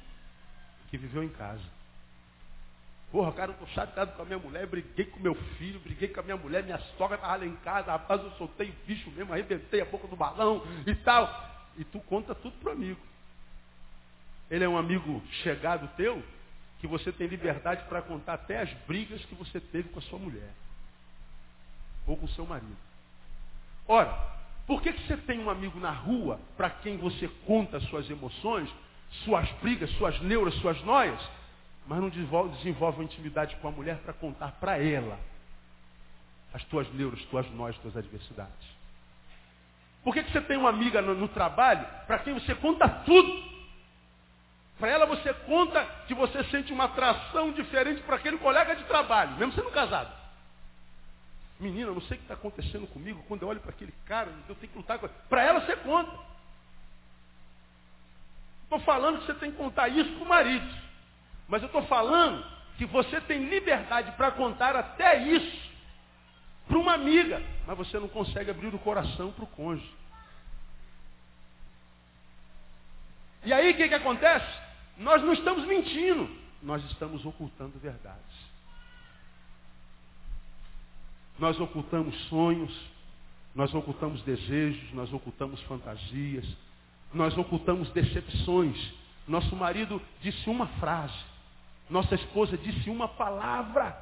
que 0.90 0.98
viveu 0.98 1.24
em 1.24 1.30
casa. 1.30 1.64
Porra, 3.12 3.34
cara, 3.34 3.52
eu 3.52 3.58
tô 3.58 3.66
chateado 3.68 4.14
com 4.14 4.22
a 4.22 4.26
minha 4.26 4.40
mulher, 4.40 4.66
briguei 4.66 5.06
com 5.06 5.20
meu 5.20 5.36
filho, 5.58 5.82
briguei 5.82 6.08
com 6.08 6.22
a 6.22 6.24
minha 6.24 6.38
mulher, 6.38 6.64
minha 6.64 6.80
sogra 6.98 7.18
estava 7.18 7.36
lá 7.36 7.46
em 7.46 7.56
casa, 7.58 7.92
rapaz, 7.92 8.22
eu 8.24 8.32
soltei 8.32 8.70
o 8.70 8.76
bicho 8.88 9.12
mesmo, 9.12 9.34
arrebentei 9.34 9.82
a 9.82 9.86
boca 9.86 10.08
do 10.08 10.16
balão 10.16 10.64
e 10.88 10.96
tal. 10.96 11.30
E 11.78 11.84
tu 11.84 12.00
conta 12.02 12.34
tudo 12.34 12.58
pro 12.60 12.72
amigo. 12.72 13.00
Ele 14.50 14.64
é 14.64 14.70
um 14.70 14.78
amigo 14.78 15.22
chegado 15.44 15.90
teu, 15.98 16.24
que 16.80 16.88
você 16.88 17.12
tem 17.12 17.28
liberdade 17.28 17.84
para 17.90 18.02
contar 18.02 18.34
até 18.34 18.62
as 18.62 18.74
brigas 18.88 19.24
que 19.26 19.36
você 19.36 19.60
teve 19.60 19.90
com 19.90 20.00
a 20.00 20.04
sua 20.04 20.18
mulher. 20.18 20.50
Ou 22.08 22.16
com 22.16 22.26
o 22.26 22.30
seu 22.30 22.46
marido. 22.46 22.78
Ora, 23.88 24.18
por 24.66 24.82
que, 24.82 24.94
que 24.94 25.06
você 25.06 25.18
tem 25.18 25.40
um 25.40 25.50
amigo 25.50 25.80
na 25.80 25.92
rua 25.92 26.40
para 26.56 26.70
quem 26.70 26.98
você 26.98 27.28
conta 27.46 27.80
suas 27.82 28.10
emoções, 28.10 28.70
suas 29.26 29.50
brigas, 29.62 29.90
suas 29.98 30.20
neuras, 30.22 30.54
suas 30.56 30.82
noias, 30.84 31.20
mas 31.88 32.00
não 32.00 32.10
desenvolve, 32.10 32.98
uma 32.98 33.04
intimidade 33.04 33.56
com 33.58 33.68
a 33.68 33.72
mulher 33.72 33.98
para 33.98 34.14
contar 34.14 34.52
para 34.54 34.78
ela 34.78 35.20
as 36.54 36.64
tuas 36.66 36.92
neuras, 36.94 37.24
tuas 37.26 37.50
noias, 37.52 37.78
tuas 37.78 37.96
adversidades? 37.96 38.82
Por 40.04 40.14
que, 40.14 40.24
que 40.24 40.32
você 40.32 40.42
tem 40.42 40.58
uma 40.58 40.70
amiga 40.70 41.02
no, 41.02 41.14
no 41.14 41.28
trabalho 41.28 41.86
para 42.08 42.20
quem 42.20 42.34
você 42.34 42.56
conta 42.56 42.88
tudo? 42.88 43.52
Para 44.80 44.90
ela 44.90 45.06
você 45.06 45.34
conta 45.34 45.86
que 46.08 46.14
você 46.14 46.44
sente 46.46 46.74
uma 46.74 46.86
atração 46.86 47.52
diferente 47.52 48.02
para 48.02 48.16
aquele 48.16 48.38
colega 48.40 48.76
de 48.76 48.84
trabalho, 48.86 49.38
mesmo 49.38 49.54
sendo 49.54 49.70
casado. 49.70 50.12
Menina, 51.60 51.90
eu 51.90 51.94
não 51.94 52.02
sei 52.02 52.16
o 52.16 52.18
que 52.18 52.24
está 52.24 52.34
acontecendo 52.34 52.88
comigo. 52.88 53.24
Quando 53.28 53.44
eu 53.44 53.48
olho 53.48 53.60
para 53.60 53.70
aquele 53.70 53.94
cara, 54.06 54.32
eu 54.50 54.56
tenho 54.56 54.72
que 54.72 54.78
lutar 54.78 54.98
com 54.98 55.06
ele. 55.06 55.16
Para 55.30 55.44
ela 55.44 55.62
você 55.62 55.76
conta. 55.76 56.12
Estou 58.64 58.80
falando 58.80 59.20
que 59.20 59.28
você 59.28 59.36
tem 59.36 59.52
que 59.52 59.58
contar 59.58 59.88
isso 59.88 60.12
para 60.14 60.24
o 60.24 60.28
marido. 60.28 60.91
Mas 61.52 61.62
eu 61.62 61.68
estou 61.68 61.84
falando 61.84 62.46
que 62.78 62.86
você 62.86 63.20
tem 63.20 63.50
liberdade 63.50 64.14
para 64.14 64.32
contar 64.32 64.74
até 64.74 65.22
isso 65.22 65.70
para 66.66 66.78
uma 66.80 66.94
amiga. 66.94 67.44
Mas 67.68 67.78
você 67.78 68.00
não 68.00 68.08
consegue 68.08 68.50
abrir 68.50 68.74
o 68.74 68.80
coração 68.80 69.34
para 69.34 69.44
o 69.44 69.48
cônjuge. 69.48 69.94
E 73.44 73.52
aí 73.52 73.72
o 73.72 73.76
que, 73.76 73.90
que 73.90 73.94
acontece? 73.94 74.48
Nós 74.98 75.22
não 75.22 75.34
estamos 75.34 75.66
mentindo, 75.66 76.30
nós 76.64 76.82
estamos 76.86 77.26
ocultando 77.26 77.78
verdades. 77.80 78.52
Nós 81.38 81.60
ocultamos 81.60 82.16
sonhos, 82.30 82.74
nós 83.54 83.74
ocultamos 83.74 84.22
desejos, 84.22 84.94
nós 84.94 85.12
ocultamos 85.12 85.60
fantasias, 85.64 86.48
nós 87.14 87.38
ocultamos 87.38 87.90
decepções. 87.92 88.78
Nosso 89.28 89.54
marido 89.56 90.02
disse 90.22 90.50
uma 90.50 90.68
frase, 90.80 91.31
nossa 91.92 92.16
esposa 92.16 92.58
disse 92.58 92.90
uma 92.90 93.08
palavra. 93.08 93.96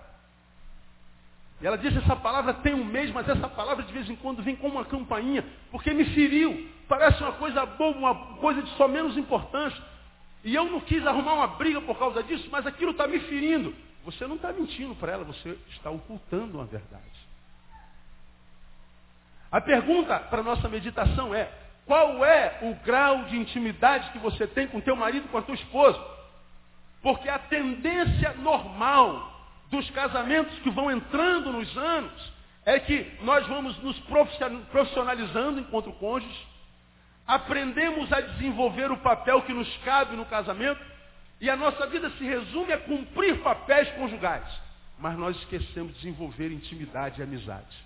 E 1.59 1.67
ela 1.67 1.77
disse, 1.77 1.97
essa 1.97 2.15
palavra 2.15 2.53
tem 2.53 2.73
um 2.73 2.85
mês, 2.85 3.11
mas 3.11 3.27
essa 3.27 3.49
palavra 3.49 3.83
de 3.83 3.91
vez 3.91 4.09
em 4.09 4.15
quando 4.15 4.41
vem 4.41 4.55
como 4.55 4.75
uma 4.75 4.85
campainha, 4.85 5.43
porque 5.71 5.93
me 5.93 6.05
feriu. 6.05 6.69
Parece 6.87 7.21
uma 7.21 7.33
coisa 7.33 7.65
boa, 7.65 7.97
uma 7.97 8.15
coisa 8.37 8.61
de 8.61 8.69
só 8.77 8.87
menos 8.87 9.17
importância. 9.17 9.83
E 10.43 10.55
eu 10.55 10.65
não 10.65 10.79
quis 10.79 11.05
arrumar 11.05 11.33
uma 11.33 11.47
briga 11.47 11.81
por 11.81 11.97
causa 11.97 12.23
disso, 12.23 12.47
mas 12.49 12.65
aquilo 12.65 12.91
está 12.91 13.07
me 13.07 13.19
ferindo. 13.21 13.75
Você 14.05 14.25
não 14.25 14.35
está 14.35 14.53
mentindo 14.53 14.95
para 14.95 15.11
ela, 15.11 15.23
você 15.25 15.57
está 15.69 15.89
ocultando 15.89 16.57
uma 16.57 16.65
verdade. 16.65 17.03
A 19.51 19.59
pergunta 19.59 20.17
para 20.19 20.43
nossa 20.43 20.69
meditação 20.69 21.33
é, 21.33 21.51
qual 21.85 22.23
é 22.23 22.59
o 22.61 22.75
grau 22.85 23.25
de 23.25 23.35
intimidade 23.35 24.11
que 24.11 24.19
você 24.19 24.45
tem 24.45 24.67
com 24.67 24.79
teu 24.79 24.95
marido, 24.95 25.27
com 25.29 25.37
a 25.39 25.41
tua 25.41 25.55
esposa? 25.55 26.18
Porque 27.01 27.29
a 27.29 27.39
tendência 27.39 28.33
normal 28.33 29.29
dos 29.69 29.89
casamentos 29.91 30.57
que 30.59 30.69
vão 30.69 30.91
entrando 30.91 31.51
nos 31.51 31.77
anos 31.77 32.33
é 32.65 32.79
que 32.79 33.11
nós 33.21 33.47
vamos 33.47 33.77
nos 33.81 33.97
profissionalizando 34.71 35.59
enquanto 35.59 35.91
cônjuges, 35.93 36.47
aprendemos 37.25 38.11
a 38.11 38.21
desenvolver 38.21 38.91
o 38.91 38.97
papel 38.97 39.41
que 39.43 39.53
nos 39.53 39.77
cabe 39.77 40.15
no 40.15 40.25
casamento 40.25 40.81
e 41.39 41.49
a 41.49 41.55
nossa 41.55 41.87
vida 41.87 42.09
se 42.11 42.23
resume 42.23 42.73
a 42.73 42.77
cumprir 42.77 43.41
papéis 43.41 43.89
conjugais. 43.91 44.45
Mas 44.97 45.17
nós 45.17 45.37
esquecemos 45.37 45.93
de 45.93 45.99
desenvolver 45.99 46.51
intimidade 46.51 47.19
e 47.19 47.23
amizade. 47.23 47.77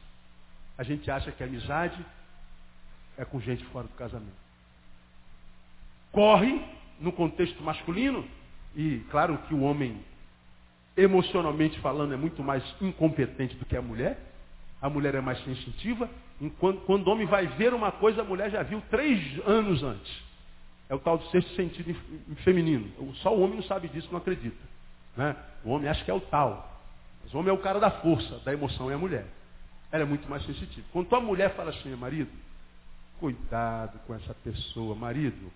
A 0.77 0.83
gente 0.83 1.09
acha 1.11 1.31
que 1.31 1.43
a 1.43 1.45
amizade 1.45 2.03
é 3.17 3.23
com 3.23 3.39
gente 3.39 3.63
fora 3.65 3.85
do 3.85 3.93
casamento. 3.93 4.43
Corre 6.11 6.59
no 6.99 7.11
contexto 7.11 7.61
masculino, 7.61 8.27
e 8.75 8.99
claro 9.11 9.37
que 9.47 9.53
o 9.53 9.61
homem, 9.61 10.03
emocionalmente 10.95 11.79
falando, 11.79 12.13
é 12.13 12.17
muito 12.17 12.43
mais 12.43 12.63
incompetente 12.81 13.55
do 13.55 13.65
que 13.65 13.75
a 13.75 13.81
mulher. 13.81 14.19
A 14.81 14.89
mulher 14.89 15.15
é 15.15 15.21
mais 15.21 15.41
sensitiva, 15.43 16.09
Enquanto, 16.43 16.81
quando 16.81 17.07
o 17.07 17.11
homem 17.11 17.25
vai 17.25 17.47
ver 17.47 17.73
uma 17.73 17.91
coisa, 17.91 18.21
a 18.21 18.25
mulher 18.25 18.49
já 18.51 18.63
viu 18.63 18.81
três 18.89 19.39
anos 19.47 19.81
antes. 19.83 20.23
É 20.89 20.95
o 20.95 20.99
tal 20.99 21.17
do 21.17 21.25
sexto 21.27 21.55
sentido 21.55 21.95
feminino. 22.43 22.91
Só 23.15 23.33
o 23.33 23.41
homem 23.41 23.55
não 23.55 23.63
sabe 23.63 23.87
disso, 23.87 24.09
não 24.11 24.17
acredita. 24.17 24.61
Né? 25.15 25.35
O 25.63 25.69
homem 25.69 25.89
acha 25.89 26.03
que 26.03 26.11
é 26.11 26.13
o 26.13 26.19
tal. 26.19 26.81
Mas 27.23 27.33
o 27.33 27.37
homem 27.37 27.49
é 27.49 27.53
o 27.53 27.61
cara 27.61 27.79
da 27.79 27.89
força, 27.89 28.39
da 28.39 28.51
emoção 28.51 28.91
é 28.91 28.93
a 28.93 28.97
mulher. 28.97 29.25
Ela 29.91 30.03
é 30.03 30.05
muito 30.05 30.29
mais 30.29 30.45
sensitiva. 30.45 30.85
Quando 30.91 31.07
tua 31.07 31.21
mulher 31.21 31.55
fala 31.55 31.69
assim, 31.69 31.95
marido, 31.95 32.31
cuidado 33.19 33.99
com 34.05 34.13
essa 34.13 34.33
pessoa, 34.33 34.95
marido, 34.95 35.51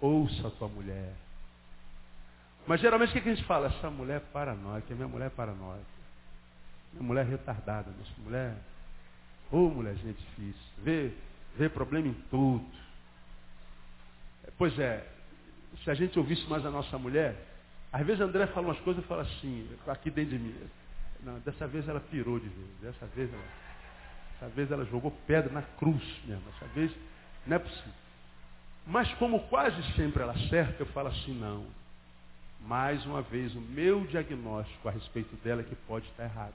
ouça 0.00 0.48
a 0.48 0.50
tua 0.50 0.68
mulher. 0.68 1.12
Mas 2.66 2.80
geralmente 2.80 3.10
o 3.10 3.22
que 3.22 3.28
a 3.28 3.34
gente 3.34 3.46
fala? 3.46 3.66
Essa 3.66 3.90
mulher 3.90 4.16
é 4.16 4.32
paranoica, 4.32 4.94
minha 4.94 5.08
mulher 5.08 5.26
é 5.26 5.30
paranoica. 5.30 5.84
Minha 6.92 7.04
mulher 7.04 7.26
é 7.26 7.30
retardada, 7.30 7.90
minha 7.90 8.24
mulher 8.24 8.54
Ô 9.54 9.66
oh, 9.66 9.70
mulher, 9.70 9.94
gente 9.94 10.18
difícil. 10.18 10.62
Vê, 10.78 11.12
vê 11.56 11.68
problema 11.68 12.08
em 12.08 12.14
tudo. 12.28 12.66
Pois 14.58 14.76
é, 14.78 15.06
se 15.82 15.90
a 15.90 15.94
gente 15.94 16.18
ouvisse 16.18 16.44
mais 16.48 16.66
a 16.66 16.70
nossa 16.70 16.98
mulher, 16.98 17.36
às 17.92 18.04
vezes 18.04 18.20
André 18.20 18.46
fala 18.48 18.68
umas 18.68 18.80
coisas 18.80 19.04
e 19.04 19.06
fala 19.06 19.22
assim, 19.22 19.68
aqui 19.86 20.10
dentro 20.10 20.36
de 20.36 20.38
mim. 20.38 20.54
Não, 21.22 21.38
dessa 21.40 21.68
vez 21.68 21.88
ela 21.88 22.00
pirou 22.00 22.38
de 22.40 22.48
vez. 22.48 22.68
Dessa 22.82 23.06
vez 23.06 23.32
ela, 23.32 23.44
dessa 24.32 24.48
vez 24.54 24.70
ela 24.72 24.84
jogou 24.86 25.12
pedra 25.26 25.52
na 25.52 25.62
cruz 25.62 26.02
mesmo. 26.24 26.42
Dessa 26.50 26.66
vez 26.74 26.90
não 27.46 27.56
é 27.56 27.58
possível. 27.60 27.92
Mas 28.86 29.12
como 29.14 29.40
quase 29.48 29.80
sempre 29.94 30.22
ela 30.22 30.32
acerta, 30.32 30.82
eu 30.82 30.86
falo 30.86 31.08
assim, 31.08 31.32
não. 31.38 31.64
Mais 32.66 33.04
uma 33.04 33.20
vez, 33.20 33.54
o 33.54 33.60
meu 33.60 34.06
diagnóstico 34.06 34.88
a 34.88 34.92
respeito 34.92 35.36
dela 35.36 35.60
é 35.60 35.64
que 35.64 35.74
pode 35.74 36.06
estar 36.08 36.24
errado. 36.24 36.54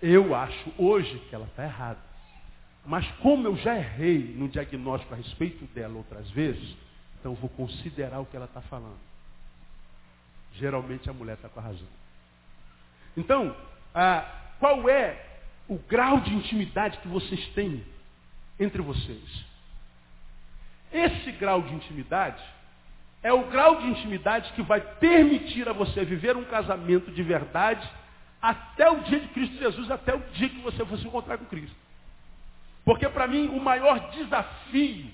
Eu 0.00 0.34
acho 0.34 0.72
hoje 0.78 1.18
que 1.28 1.34
ela 1.34 1.46
está 1.46 1.64
errada. 1.64 1.98
Mas 2.84 3.06
como 3.18 3.46
eu 3.46 3.56
já 3.56 3.76
errei 3.76 4.34
no 4.36 4.48
diagnóstico 4.48 5.12
a 5.12 5.16
respeito 5.16 5.64
dela 5.74 5.94
outras 5.96 6.30
vezes, 6.30 6.76
então 7.18 7.32
eu 7.32 7.36
vou 7.36 7.50
considerar 7.50 8.20
o 8.20 8.26
que 8.26 8.36
ela 8.36 8.46
está 8.46 8.62
falando. 8.62 8.98
Geralmente 10.54 11.10
a 11.10 11.12
mulher 11.12 11.34
está 11.34 11.48
com 11.48 11.60
a 11.60 11.62
razão. 11.62 11.88
Então, 13.16 13.54
ah, 13.94 14.24
qual 14.58 14.88
é 14.88 15.40
o 15.68 15.76
grau 15.76 16.20
de 16.20 16.32
intimidade 16.32 16.98
que 16.98 17.08
vocês 17.08 17.44
têm 17.48 17.84
entre 18.58 18.80
vocês? 18.80 19.44
Esse 20.92 21.32
grau 21.32 21.60
de 21.62 21.74
intimidade 21.74 22.42
é 23.26 23.32
o 23.32 23.42
grau 23.46 23.80
de 23.80 23.88
intimidade 23.88 24.52
que 24.52 24.62
vai 24.62 24.80
permitir 24.80 25.68
a 25.68 25.72
você 25.72 26.04
viver 26.04 26.36
um 26.36 26.44
casamento 26.44 27.10
de 27.10 27.24
verdade 27.24 27.84
até 28.40 28.88
o 28.88 29.00
dia 29.00 29.18
de 29.18 29.26
Cristo 29.26 29.56
Jesus, 29.58 29.90
até 29.90 30.14
o 30.14 30.20
dia 30.34 30.48
que 30.48 30.60
você 30.60 30.84
fosse 30.86 31.04
encontrar 31.04 31.36
com 31.36 31.44
Cristo. 31.46 31.74
Porque 32.84 33.08
para 33.08 33.26
mim 33.26 33.48
o 33.48 33.58
maior 33.58 33.98
desafio 34.10 35.10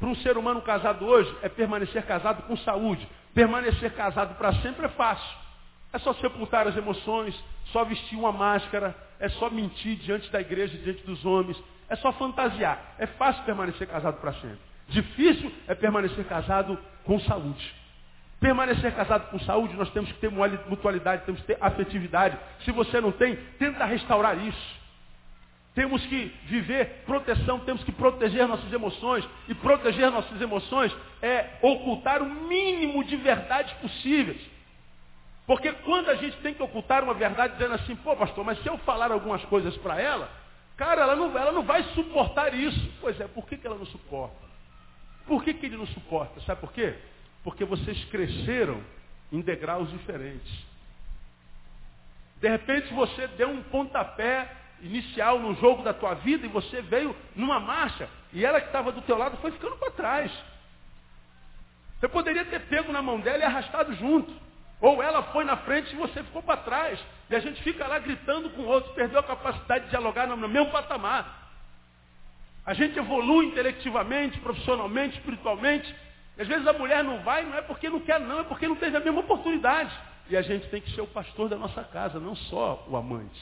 para 0.00 0.08
um 0.08 0.16
ser 0.16 0.38
humano 0.38 0.62
casado 0.62 1.04
hoje 1.04 1.30
é 1.42 1.50
permanecer 1.50 2.02
casado 2.06 2.44
com 2.44 2.56
saúde. 2.56 3.06
Permanecer 3.34 3.92
casado 3.92 4.34
para 4.36 4.54
sempre 4.62 4.86
é 4.86 4.88
fácil. 4.88 5.36
É 5.92 5.98
só 5.98 6.14
sepultar 6.14 6.66
as 6.66 6.78
emoções, 6.78 7.38
só 7.66 7.84
vestir 7.84 8.18
uma 8.18 8.32
máscara, 8.32 8.96
é 9.20 9.28
só 9.28 9.50
mentir 9.50 9.96
diante 9.96 10.30
da 10.30 10.40
igreja, 10.40 10.78
diante 10.78 11.04
dos 11.04 11.26
homens, 11.26 11.62
é 11.90 11.96
só 11.96 12.10
fantasiar. 12.12 12.94
É 12.98 13.06
fácil 13.06 13.44
permanecer 13.44 13.86
casado 13.86 14.18
para 14.18 14.32
sempre. 14.32 14.67
Difícil 14.88 15.52
é 15.66 15.74
permanecer 15.74 16.24
casado 16.26 16.78
com 17.04 17.20
saúde. 17.20 17.74
Permanecer 18.40 18.94
casado 18.94 19.30
com 19.30 19.38
saúde, 19.40 19.74
nós 19.74 19.90
temos 19.90 20.10
que 20.12 20.18
ter 20.18 20.30
mutualidade, 20.30 21.24
temos 21.24 21.40
que 21.40 21.46
ter 21.48 21.58
afetividade. 21.60 22.38
Se 22.64 22.72
você 22.72 23.00
não 23.00 23.12
tem, 23.12 23.36
tenta 23.58 23.84
restaurar 23.84 24.38
isso. 24.38 24.78
Temos 25.74 26.04
que 26.06 26.34
viver 26.46 27.02
proteção, 27.04 27.60
temos 27.60 27.84
que 27.84 27.92
proteger 27.92 28.48
nossas 28.48 28.72
emoções. 28.72 29.28
E 29.48 29.54
proteger 29.54 30.10
nossas 30.10 30.40
emoções 30.40 30.94
é 31.20 31.50
ocultar 31.60 32.22
o 32.22 32.26
mínimo 32.26 33.04
de 33.04 33.16
verdades 33.16 33.72
possíveis. 33.74 34.40
Porque 35.46 35.72
quando 35.72 36.08
a 36.08 36.14
gente 36.14 36.36
tem 36.38 36.54
que 36.54 36.62
ocultar 36.62 37.04
uma 37.04 37.14
verdade 37.14 37.54
dizendo 37.54 37.74
assim, 37.74 37.94
pô 37.96 38.16
pastor, 38.16 38.44
mas 38.44 38.60
se 38.62 38.68
eu 38.68 38.78
falar 38.78 39.10
algumas 39.10 39.44
coisas 39.46 39.76
para 39.78 40.00
ela, 40.00 40.30
cara, 40.76 41.02
ela 41.02 41.16
não, 41.16 41.36
ela 41.36 41.52
não 41.52 41.62
vai 41.62 41.82
suportar 41.94 42.54
isso. 42.54 42.92
Pois 43.00 43.20
é, 43.20 43.26
por 43.26 43.46
que, 43.46 43.56
que 43.56 43.66
ela 43.66 43.76
não 43.76 43.86
suporta? 43.86 44.47
Por 45.28 45.44
que, 45.44 45.54
que 45.54 45.66
ele 45.66 45.76
não 45.76 45.86
suporta? 45.88 46.40
Sabe 46.40 46.60
por 46.60 46.72
quê? 46.72 46.94
Porque 47.44 47.64
vocês 47.64 48.02
cresceram 48.06 48.82
em 49.30 49.40
degraus 49.42 49.90
diferentes. 49.90 50.66
De 52.40 52.48
repente 52.48 52.92
você 52.94 53.28
deu 53.28 53.50
um 53.50 53.62
pontapé 53.64 54.50
inicial 54.80 55.38
no 55.38 55.54
jogo 55.56 55.82
da 55.82 55.92
tua 55.92 56.14
vida 56.14 56.46
e 56.46 56.48
você 56.48 56.80
veio 56.82 57.14
numa 57.36 57.60
marcha 57.60 58.08
e 58.32 58.44
ela 58.44 58.60
que 58.60 58.68
estava 58.68 58.90
do 58.90 59.02
teu 59.02 59.18
lado 59.18 59.36
foi 59.38 59.52
ficando 59.52 59.76
para 59.76 59.90
trás. 59.90 60.32
Você 61.98 62.08
poderia 62.08 62.44
ter 62.44 62.60
pego 62.60 62.92
na 62.92 63.02
mão 63.02 63.20
dela 63.20 63.38
e 63.38 63.42
arrastado 63.42 63.92
junto. 63.94 64.32
Ou 64.80 65.02
ela 65.02 65.24
foi 65.24 65.44
na 65.44 65.56
frente 65.58 65.92
e 65.92 65.96
você 65.96 66.22
ficou 66.22 66.42
para 66.42 66.58
trás. 66.58 66.98
E 67.28 67.34
a 67.34 67.40
gente 67.40 67.60
fica 67.62 67.86
lá 67.86 67.98
gritando 67.98 68.48
com 68.50 68.62
o 68.62 68.66
outro, 68.66 68.94
perdeu 68.94 69.18
a 69.18 69.24
capacidade 69.24 69.84
de 69.84 69.90
dialogar 69.90 70.26
no 70.28 70.36
mesmo 70.48 70.70
patamar. 70.70 71.37
A 72.68 72.74
gente 72.74 72.98
evolui 72.98 73.46
intelectivamente, 73.46 74.38
profissionalmente, 74.40 75.16
espiritualmente. 75.16 75.94
E 76.36 76.42
às 76.42 76.46
vezes 76.46 76.66
a 76.66 76.72
mulher 76.74 77.02
não 77.02 77.22
vai, 77.22 77.42
não 77.42 77.54
é 77.56 77.62
porque 77.62 77.88
não 77.88 77.98
quer, 77.98 78.20
não, 78.20 78.40
é 78.40 78.44
porque 78.44 78.68
não 78.68 78.76
teve 78.76 78.94
a 78.94 79.00
mesma 79.00 79.20
oportunidade. 79.20 79.90
E 80.28 80.36
a 80.36 80.42
gente 80.42 80.68
tem 80.68 80.78
que 80.82 80.90
ser 80.90 81.00
o 81.00 81.06
pastor 81.06 81.48
da 81.48 81.56
nossa 81.56 81.82
casa, 81.82 82.20
não 82.20 82.36
só 82.36 82.84
o 82.86 82.94
amante. 82.94 83.40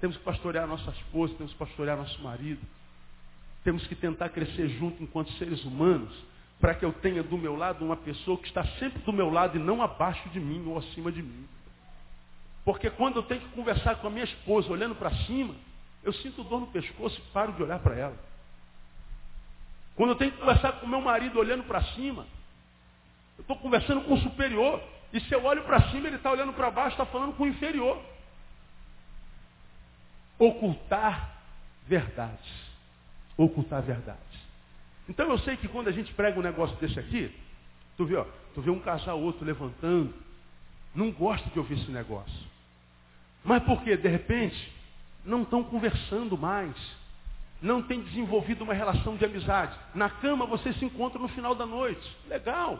Temos 0.00 0.16
que 0.16 0.22
pastorear 0.22 0.66
nossa 0.66 0.90
esposa, 0.90 1.34
temos 1.34 1.52
que 1.52 1.58
pastorear 1.58 1.98
nosso 1.98 2.18
marido. 2.22 2.62
Temos 3.62 3.86
que 3.86 3.94
tentar 3.94 4.30
crescer 4.30 4.70
junto 4.70 5.02
enquanto 5.02 5.30
seres 5.32 5.62
humanos, 5.62 6.14
para 6.58 6.74
que 6.74 6.86
eu 6.86 6.94
tenha 6.94 7.22
do 7.22 7.36
meu 7.36 7.54
lado 7.56 7.84
uma 7.84 7.96
pessoa 7.96 8.38
que 8.38 8.46
está 8.46 8.64
sempre 8.78 9.02
do 9.02 9.12
meu 9.12 9.28
lado 9.28 9.58
e 9.58 9.60
não 9.60 9.82
abaixo 9.82 10.26
de 10.30 10.40
mim 10.40 10.64
ou 10.66 10.78
acima 10.78 11.12
de 11.12 11.22
mim. 11.22 11.46
Porque 12.64 12.88
quando 12.88 13.16
eu 13.16 13.22
tenho 13.24 13.42
que 13.42 13.48
conversar 13.48 13.96
com 13.96 14.06
a 14.06 14.10
minha 14.10 14.24
esposa 14.24 14.72
olhando 14.72 14.94
para 14.94 15.10
cima, 15.26 15.54
eu 16.02 16.12
sinto 16.12 16.44
dor 16.44 16.60
no 16.60 16.66
pescoço 16.68 17.18
e 17.18 17.32
paro 17.32 17.52
de 17.52 17.62
olhar 17.62 17.78
para 17.78 17.94
ela. 17.94 18.16
Quando 19.94 20.10
eu 20.10 20.16
tenho 20.16 20.32
que 20.32 20.38
conversar 20.38 20.72
com 20.72 20.86
meu 20.86 21.00
marido 21.00 21.38
olhando 21.38 21.64
para 21.64 21.82
cima, 21.94 22.26
eu 23.38 23.42
estou 23.42 23.56
conversando 23.56 24.02
com 24.02 24.14
o 24.14 24.20
superior. 24.20 24.82
E 25.12 25.20
se 25.20 25.34
eu 25.34 25.44
olho 25.44 25.62
para 25.64 25.90
cima, 25.90 26.06
ele 26.06 26.16
está 26.16 26.30
olhando 26.30 26.52
para 26.54 26.70
baixo, 26.70 26.92
está 26.92 27.04
falando 27.04 27.34
com 27.34 27.44
o 27.44 27.48
inferior 27.48 28.02
ocultar 30.44 31.40
verdades. 31.86 32.50
Ocultar 33.36 33.82
verdades. 33.82 34.20
Então 35.08 35.28
eu 35.30 35.38
sei 35.38 35.56
que 35.56 35.68
quando 35.68 35.88
a 35.88 35.92
gente 35.92 36.12
prega 36.14 36.38
um 36.38 36.42
negócio 36.42 36.76
desse 36.76 36.98
aqui, 36.98 37.34
tu 37.96 38.04
vê, 38.04 38.16
ó, 38.16 38.24
tu 38.54 38.60
vê 38.60 38.70
um 38.70 38.80
casal 38.80 39.20
outro 39.20 39.44
levantando, 39.44 40.12
não 40.94 41.10
gosta 41.10 41.48
de 41.50 41.58
ouvir 41.58 41.78
esse 41.78 41.90
negócio. 41.90 42.52
Mas 43.44 43.62
porque, 43.64 43.96
de 43.96 44.08
repente, 44.08 44.72
não 45.24 45.42
estão 45.42 45.62
conversando 45.62 46.36
mais. 46.36 46.74
Não 47.60 47.80
tem 47.80 48.00
desenvolvido 48.00 48.64
uma 48.64 48.74
relação 48.74 49.16
de 49.16 49.24
amizade. 49.24 49.78
Na 49.94 50.10
cama 50.10 50.46
você 50.46 50.72
se 50.74 50.84
encontra 50.84 51.20
no 51.20 51.28
final 51.28 51.54
da 51.54 51.64
noite. 51.64 52.16
Legal. 52.28 52.78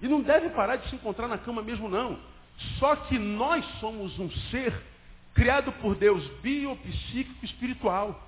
E 0.00 0.08
não 0.08 0.20
deve 0.20 0.50
parar 0.50 0.76
de 0.76 0.88
se 0.90 0.96
encontrar 0.96 1.28
na 1.28 1.38
cama 1.38 1.62
mesmo, 1.62 1.88
não. 1.88 2.18
Só 2.78 2.94
que 2.96 3.18
nós 3.18 3.64
somos 3.80 4.18
um 4.18 4.30
ser 4.50 4.74
criado 5.34 5.72
por 5.72 5.94
Deus, 5.94 6.22
biopsíquico 6.42 7.44
espiritual. 7.44 8.20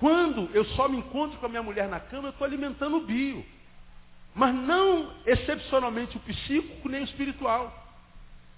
Quando 0.00 0.50
eu 0.52 0.64
só 0.64 0.88
me 0.88 0.98
encontro 0.98 1.38
com 1.38 1.46
a 1.46 1.48
minha 1.48 1.62
mulher 1.62 1.88
na 1.88 2.00
cama, 2.00 2.28
eu 2.28 2.32
estou 2.32 2.44
alimentando 2.44 2.96
o 2.96 3.06
bio. 3.06 3.44
Mas 4.34 4.52
não 4.54 5.12
excepcionalmente 5.24 6.16
o 6.16 6.20
psíquico 6.20 6.88
nem 6.88 7.02
o 7.02 7.04
espiritual. 7.04 7.83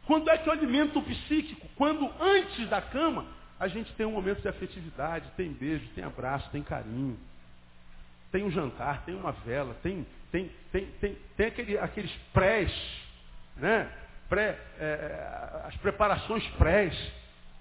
Quando 0.06 0.30
é 0.30 0.38
que 0.38 0.48
eu 0.48 0.52
alimento 0.52 0.98
o 0.98 1.02
psíquico? 1.02 1.68
Quando 1.76 2.10
antes 2.20 2.68
da 2.68 2.80
cama, 2.80 3.26
a 3.58 3.66
gente 3.66 3.92
tem 3.94 4.06
um 4.06 4.12
momento 4.12 4.40
de 4.40 4.48
afetividade, 4.48 5.30
tem 5.36 5.52
beijo, 5.52 5.86
tem 5.94 6.04
abraço, 6.04 6.48
tem 6.50 6.62
carinho. 6.62 7.18
Tem 8.30 8.44
um 8.44 8.50
jantar, 8.50 9.04
tem 9.04 9.14
uma 9.14 9.32
vela, 9.32 9.76
tem, 9.82 10.06
tem, 10.30 10.50
tem, 10.70 10.86
tem, 11.00 11.16
tem 11.36 11.46
aquele, 11.46 11.78
aqueles 11.78 12.12
prés, 12.32 12.72
né? 13.56 13.90
pré, 14.28 14.58
é, 14.78 15.62
as 15.66 15.76
preparações 15.76 16.46
prés, 16.50 16.94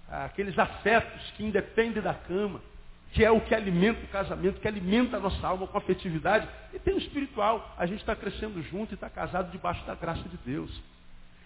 aqueles 0.10 0.58
afetos 0.58 1.32
que 1.32 1.44
independem 1.44 2.02
da 2.02 2.14
cama, 2.14 2.62
que 3.12 3.24
é 3.24 3.32
o 3.32 3.40
que 3.42 3.56
alimenta 3.56 4.04
o 4.04 4.08
casamento, 4.08 4.60
que 4.60 4.68
alimenta 4.68 5.18
a 5.18 5.20
nossa 5.20 5.48
alma 5.48 5.66
com 5.66 5.78
afetividade, 5.78 6.48
e 6.74 6.80
tem 6.80 6.94
o 6.94 6.98
espiritual. 6.98 7.74
A 7.78 7.86
gente 7.86 8.02
está 8.02 8.16
crescendo 8.16 8.62
junto 8.64 8.92
e 8.92 8.96
está 8.96 9.10
casado 9.10 9.52
debaixo 9.52 9.84
da 9.86 9.96
graça 9.96 10.24
de 10.28 10.38
Deus. 10.46 10.70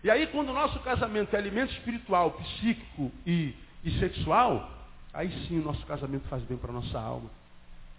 E 0.04 0.10
aí, 0.10 0.28
quando 0.28 0.50
o 0.50 0.54
nosso 0.54 0.80
casamento 0.80 1.36
é 1.36 1.40
alimento 1.40 1.74
espiritual, 1.74 2.32
psíquico 2.32 3.12
e, 3.26 3.54
e 3.84 4.00
sexual, 4.00 4.72
aí 5.14 5.30
sim 5.48 5.60
o 5.60 5.64
nosso 5.64 5.86
casamento 5.86 6.28
faz 6.30 6.42
bem 6.44 6.58
para 6.58 6.70
a 6.70 6.74
nossa 6.74 7.00
alma. 7.00 7.30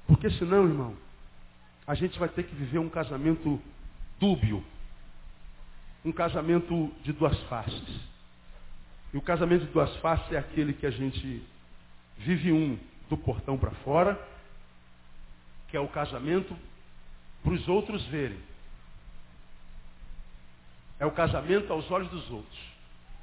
Porque 0.06 0.30
senão, 0.30 0.64
irmão, 0.64 0.96
a 1.86 1.94
gente 1.94 2.18
vai 2.18 2.28
ter 2.28 2.44
que 2.44 2.54
viver 2.54 2.78
um 2.78 2.88
casamento 2.88 3.60
dúbio, 4.18 4.64
um 6.04 6.12
casamento 6.12 6.90
de 7.02 7.12
duas 7.12 7.38
faces. 7.44 8.00
E 9.12 9.16
o 9.16 9.22
casamento 9.22 9.66
de 9.66 9.72
duas 9.72 9.94
faces 9.96 10.32
é 10.32 10.38
aquele 10.38 10.72
que 10.72 10.86
a 10.86 10.90
gente 10.90 11.42
vive 12.16 12.52
um 12.52 12.78
do 13.08 13.16
portão 13.16 13.58
para 13.58 13.72
fora, 13.72 14.18
que 15.68 15.76
é 15.76 15.80
o 15.80 15.88
casamento 15.88 16.56
para 17.42 17.52
os 17.52 17.68
outros 17.68 18.04
verem. 18.06 18.38
É 21.00 21.06
o 21.06 21.10
casamento 21.10 21.72
aos 21.72 21.90
olhos 21.90 22.10
dos 22.10 22.30
outros. 22.30 22.60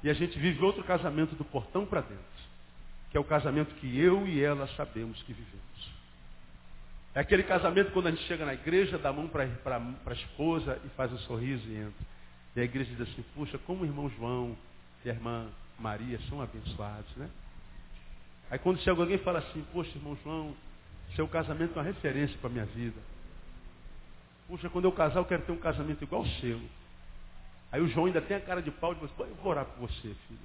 E 0.03 0.09
a 0.09 0.13
gente 0.13 0.37
vive 0.37 0.63
outro 0.63 0.83
casamento 0.83 1.35
do 1.35 1.45
portão 1.45 1.85
para 1.85 2.01
dentro, 2.01 2.23
que 3.09 3.17
é 3.17 3.19
o 3.19 3.23
casamento 3.23 3.73
que 3.75 3.99
eu 3.99 4.27
e 4.27 4.43
ela 4.43 4.67
sabemos 4.75 5.21
que 5.23 5.31
vivemos. 5.31 5.67
É 7.15 7.19
aquele 7.19 7.43
casamento 7.43 7.91
quando 7.91 8.07
a 8.07 8.11
gente 8.11 8.23
chega 8.25 8.45
na 8.45 8.53
igreja, 8.53 8.97
dá 8.97 9.09
a 9.09 9.13
mão 9.13 9.27
para 9.27 9.43
a 10.05 10.13
esposa 10.13 10.79
e 10.85 10.89
faz 10.89 11.11
um 11.11 11.17
sorriso 11.19 11.67
e 11.67 11.77
entra. 11.77 12.05
E 12.55 12.59
a 12.59 12.63
igreja 12.63 12.89
diz 12.91 13.01
assim, 13.01 13.23
puxa, 13.35 13.57
como 13.59 13.83
o 13.83 13.85
irmão 13.85 14.09
João 14.09 14.57
e 15.05 15.09
a 15.09 15.13
irmã 15.13 15.47
Maria 15.79 16.19
são 16.29 16.41
abençoados, 16.41 17.15
né? 17.15 17.29
Aí 18.49 18.57
quando 18.59 18.79
chega 18.79 19.01
alguém 19.01 19.15
e 19.15 19.23
fala 19.23 19.39
assim, 19.39 19.63
poxa, 19.73 19.91
irmão 19.95 20.17
João, 20.23 20.55
seu 21.15 21.27
casamento 21.27 21.71
é 21.71 21.77
uma 21.79 21.83
referência 21.83 22.37
para 22.39 22.49
a 22.49 22.53
minha 22.53 22.65
vida. 22.65 22.99
Puxa, 24.47 24.69
quando 24.69 24.85
eu 24.85 24.91
casar, 24.91 25.19
eu 25.19 25.25
quero 25.25 25.43
ter 25.43 25.51
um 25.51 25.57
casamento 25.57 26.03
igual 26.03 26.21
o 26.21 26.27
seu. 26.39 26.59
Aí 27.71 27.81
o 27.81 27.87
João 27.87 28.05
ainda 28.05 28.21
tem 28.21 28.37
a 28.37 28.41
cara 28.41 28.61
de 28.61 28.71
pau 28.71 28.93
e 28.93 28.95
diz, 28.95 29.09
eu 29.19 29.35
vou 29.41 29.51
orar 29.51 29.65
por 29.65 29.87
você, 29.87 30.01
filho. 30.01 30.39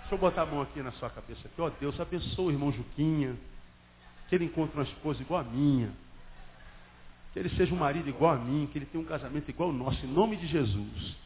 Deixa 0.00 0.14
eu 0.14 0.18
botar 0.18 0.42
a 0.42 0.46
mão 0.46 0.60
aqui 0.60 0.82
na 0.82 0.92
sua 0.92 1.08
cabeça. 1.08 1.40
Aqui, 1.46 1.60
ó 1.60 1.70
Deus, 1.70 1.98
abençoa 1.98 2.46
o 2.46 2.50
irmão 2.50 2.70
Juquinha. 2.70 3.34
Que 4.28 4.34
ele 4.34 4.44
encontre 4.44 4.76
uma 4.76 4.84
esposa 4.84 5.22
igual 5.22 5.40
a 5.40 5.44
minha. 5.44 5.90
Que 7.32 7.38
ele 7.38 7.48
seja 7.56 7.74
um 7.74 7.78
marido 7.78 8.08
igual 8.08 8.32
a 8.32 8.36
mim, 8.36 8.68
que 8.70 8.78
ele 8.78 8.86
tenha 8.86 9.02
um 9.02 9.06
casamento 9.06 9.48
igual 9.48 9.70
ao 9.70 9.74
nosso, 9.74 10.04
em 10.04 10.08
nome 10.08 10.36
de 10.36 10.46
Jesus. 10.46 11.16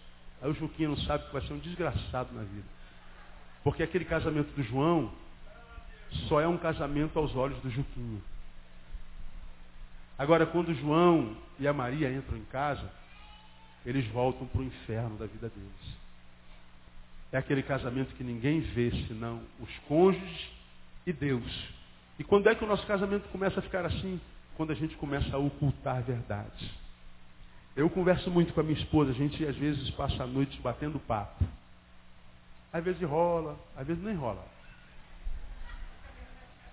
Aí 0.40 0.50
o 0.50 0.54
Juquinha 0.54 0.88
não 0.88 0.96
sabe 0.98 1.26
que 1.26 1.32
vai 1.32 1.42
ser 1.42 1.52
um 1.52 1.58
desgraçado 1.58 2.32
na 2.32 2.42
vida. 2.42 2.66
Porque 3.64 3.82
aquele 3.82 4.04
casamento 4.04 4.54
do 4.54 4.62
João 4.62 5.10
só 6.28 6.40
é 6.40 6.46
um 6.46 6.56
casamento 6.56 7.18
aos 7.18 7.34
olhos 7.34 7.58
do 7.62 7.70
Juquinha. 7.70 8.20
Agora, 10.16 10.46
quando 10.46 10.68
o 10.68 10.74
João 10.74 11.36
e 11.58 11.66
a 11.66 11.72
Maria 11.72 12.12
entram 12.12 12.38
em 12.38 12.44
casa, 12.44 12.88
eles 13.86 14.06
voltam 14.08 14.46
para 14.46 14.60
o 14.60 14.64
inferno 14.64 15.16
da 15.16 15.26
vida 15.26 15.48
deles. 15.48 15.96
É 17.32 17.38
aquele 17.38 17.62
casamento 17.62 18.14
que 18.14 18.24
ninguém 18.24 18.60
vê 18.60 18.90
senão 19.08 19.40
os 19.60 19.70
cônjuges 19.88 20.50
e 21.06 21.12
Deus. 21.12 21.68
E 22.18 22.24
quando 22.24 22.48
é 22.48 22.54
que 22.54 22.64
o 22.64 22.66
nosso 22.66 22.86
casamento 22.86 23.28
começa 23.30 23.60
a 23.60 23.62
ficar 23.62 23.86
assim? 23.86 24.20
quando 24.56 24.72
a 24.72 24.74
gente 24.74 24.96
começa 24.96 25.36
a 25.36 25.38
ocultar 25.38 26.02
verdades. 26.02 26.70
Eu 27.76 27.90
converso 27.90 28.30
muito 28.30 28.54
com 28.54 28.60
a 28.60 28.62
minha 28.62 28.78
esposa, 28.78 29.10
a 29.10 29.14
gente 29.14 29.44
às 29.44 29.56
vezes 29.56 29.90
passa 29.90 30.24
a 30.24 30.26
noite 30.26 30.58
batendo 30.62 30.98
papo. 30.98 31.44
Às 32.72 32.82
vezes 32.82 33.02
rola, 33.02 33.58
às 33.76 33.86
vezes 33.86 34.02
nem 34.02 34.14
rola. 34.14 34.44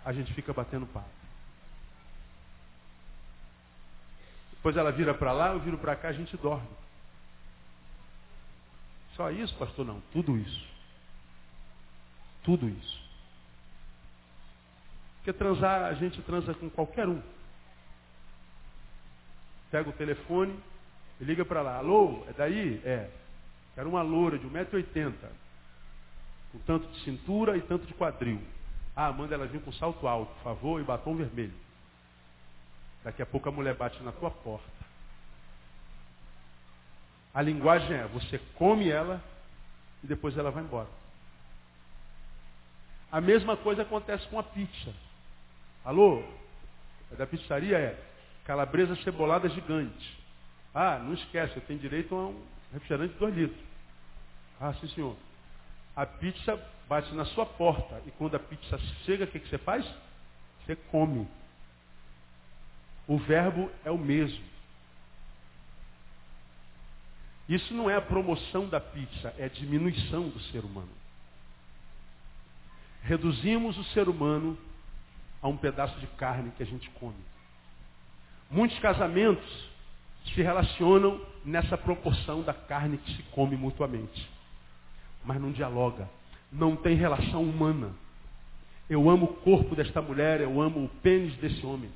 A 0.05 0.13
gente 0.13 0.33
fica 0.33 0.53
batendo 0.53 0.85
papo. 0.87 1.09
Depois 4.51 4.77
ela 4.77 4.91
vira 4.93 5.13
para 5.13 5.33
lá, 5.33 5.49
eu 5.49 5.59
viro 5.59 5.77
para 5.77 5.95
cá, 5.95 6.07
a 6.07 6.13
gente 6.13 6.37
dorme. 6.37 6.82
Só 9.15 9.29
isso, 9.31 9.55
pastor? 9.57 9.85
Não, 9.85 10.01
tudo 10.11 10.37
isso. 10.37 10.67
Tudo 12.43 12.67
isso. 12.67 13.03
Porque 15.17 15.33
transar, 15.33 15.85
a 15.85 15.93
gente 15.93 16.21
transa 16.23 16.53
com 16.53 16.69
qualquer 16.69 17.07
um 17.07 17.21
pega 19.73 19.89
o 19.89 19.93
telefone 19.93 20.55
e 21.19 21.23
liga 21.23 21.43
para 21.43 21.63
lá. 21.63 21.77
Alô, 21.77 22.23
é 22.29 22.33
daí? 22.33 22.79
É. 22.85 23.09
Quero 23.73 23.89
uma 23.89 24.03
loura 24.03 24.37
de 24.37 24.45
1,80m, 24.45 25.15
com 26.51 26.59
tanto 26.59 26.87
de 26.89 26.99
cintura 27.03 27.57
e 27.57 27.61
tanto 27.63 27.87
de 27.87 27.93
quadril. 27.95 28.39
Ah, 28.95 29.11
manda 29.11 29.33
ela 29.33 29.47
vir 29.47 29.59
com 29.61 29.73
salto 29.73 30.07
alto, 30.07 30.31
por 30.35 30.43
favor, 30.43 30.79
e 30.79 30.83
batom 30.83 31.15
vermelho. 31.15 31.55
Daqui 33.03 33.23
a 33.23 33.25
pouco 33.25 33.49
a 33.49 33.51
mulher 33.51 33.73
bate 33.75 34.01
na 34.03 34.11
tua 34.11 34.29
porta. 34.29 34.82
A 37.33 37.41
linguagem 37.41 37.95
é, 37.95 38.05
você 38.07 38.39
come 38.55 38.89
ela 38.89 39.21
e 40.03 40.07
depois 40.07 40.37
ela 40.37 40.51
vai 40.51 40.63
embora. 40.63 40.89
A 43.11 43.19
mesma 43.19 43.57
coisa 43.57 43.81
acontece 43.81 44.27
com 44.27 44.39
a 44.39 44.43
pizza. 44.43 44.93
Alô? 45.83 46.23
É 47.11 47.15
da 47.15 47.27
pizzaria 47.27 47.77
é 47.77 47.99
calabresa 48.45 48.95
cebolada 48.97 49.49
gigante. 49.49 50.17
Ah, 50.73 50.97
não 50.99 51.13
esquece, 51.13 51.55
eu 51.55 51.61
tenho 51.63 51.79
direito 51.79 52.13
a 52.15 52.27
um 52.27 52.43
refrigerante 52.71 53.13
de 53.13 53.19
dois 53.19 53.35
litros. 53.35 53.63
Ah, 54.59 54.73
sim 54.73 54.87
senhor. 54.89 55.15
A 55.95 56.05
pizza 56.05 56.59
bate 56.87 57.13
na 57.13 57.25
sua 57.25 57.45
porta. 57.45 58.01
E 58.05 58.11
quando 58.11 58.35
a 58.35 58.39
pizza 58.39 58.77
chega, 59.05 59.25
o 59.25 59.27
que, 59.27 59.39
que 59.39 59.49
você 59.49 59.57
faz? 59.57 59.85
Você 60.65 60.75
come. 60.75 61.27
O 63.07 63.17
verbo 63.17 63.69
é 63.85 63.91
o 63.91 63.97
mesmo. 63.97 64.43
Isso 67.47 67.73
não 67.73 67.89
é 67.89 67.95
a 67.95 68.01
promoção 68.01 68.67
da 68.67 68.79
pizza, 68.79 69.33
é 69.37 69.45
a 69.45 69.49
diminuição 69.49 70.29
do 70.29 70.39
ser 70.43 70.63
humano. 70.63 70.89
Reduzimos 73.03 73.77
o 73.77 73.83
ser 73.85 74.07
humano 74.07 74.57
a 75.41 75.47
um 75.49 75.57
pedaço 75.57 75.99
de 75.99 76.07
carne 76.07 76.51
que 76.55 76.63
a 76.63 76.65
gente 76.65 76.89
come. 76.91 77.19
Muitos 78.49 78.79
casamentos 78.79 79.43
se 80.33 80.41
relacionam 80.41 81.19
nessa 81.43 81.77
proporção 81.77 82.43
da 82.43 82.53
carne 82.53 82.97
que 82.97 83.13
se 83.15 83.23
come 83.23 83.57
mutuamente. 83.57 84.29
Mas 85.25 85.41
não 85.41 85.51
dialoga. 85.51 86.09
Não 86.51 86.75
tem 86.77 86.95
relação 86.95 87.43
humana. 87.43 87.91
Eu 88.89 89.09
amo 89.09 89.25
o 89.25 89.33
corpo 89.35 89.75
desta 89.75 90.01
mulher, 90.01 90.39
eu 90.39 90.61
amo 90.61 90.85
o 90.85 90.89
pênis 91.01 91.35
desse 91.37 91.65
homem. 91.65 91.89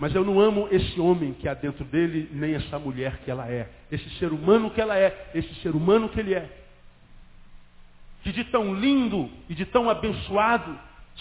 Mas 0.00 0.14
eu 0.14 0.24
não 0.24 0.40
amo 0.40 0.66
esse 0.72 0.98
homem 0.98 1.34
que 1.34 1.46
há 1.46 1.52
dentro 1.52 1.84
dele, 1.84 2.26
nem 2.32 2.54
essa 2.54 2.78
mulher 2.78 3.18
que 3.18 3.30
ela 3.30 3.46
é. 3.46 3.68
Esse 3.92 4.08
ser 4.18 4.32
humano 4.32 4.70
que 4.70 4.80
ela 4.80 4.96
é, 4.96 5.30
esse 5.34 5.54
ser 5.56 5.76
humano 5.76 6.08
que 6.08 6.18
ele 6.18 6.32
é. 6.32 6.50
Que 8.22 8.32
de 8.32 8.44
tão 8.44 8.74
lindo 8.74 9.30
e 9.46 9.54
de 9.54 9.66
tão 9.66 9.90
abençoado, 9.90 10.78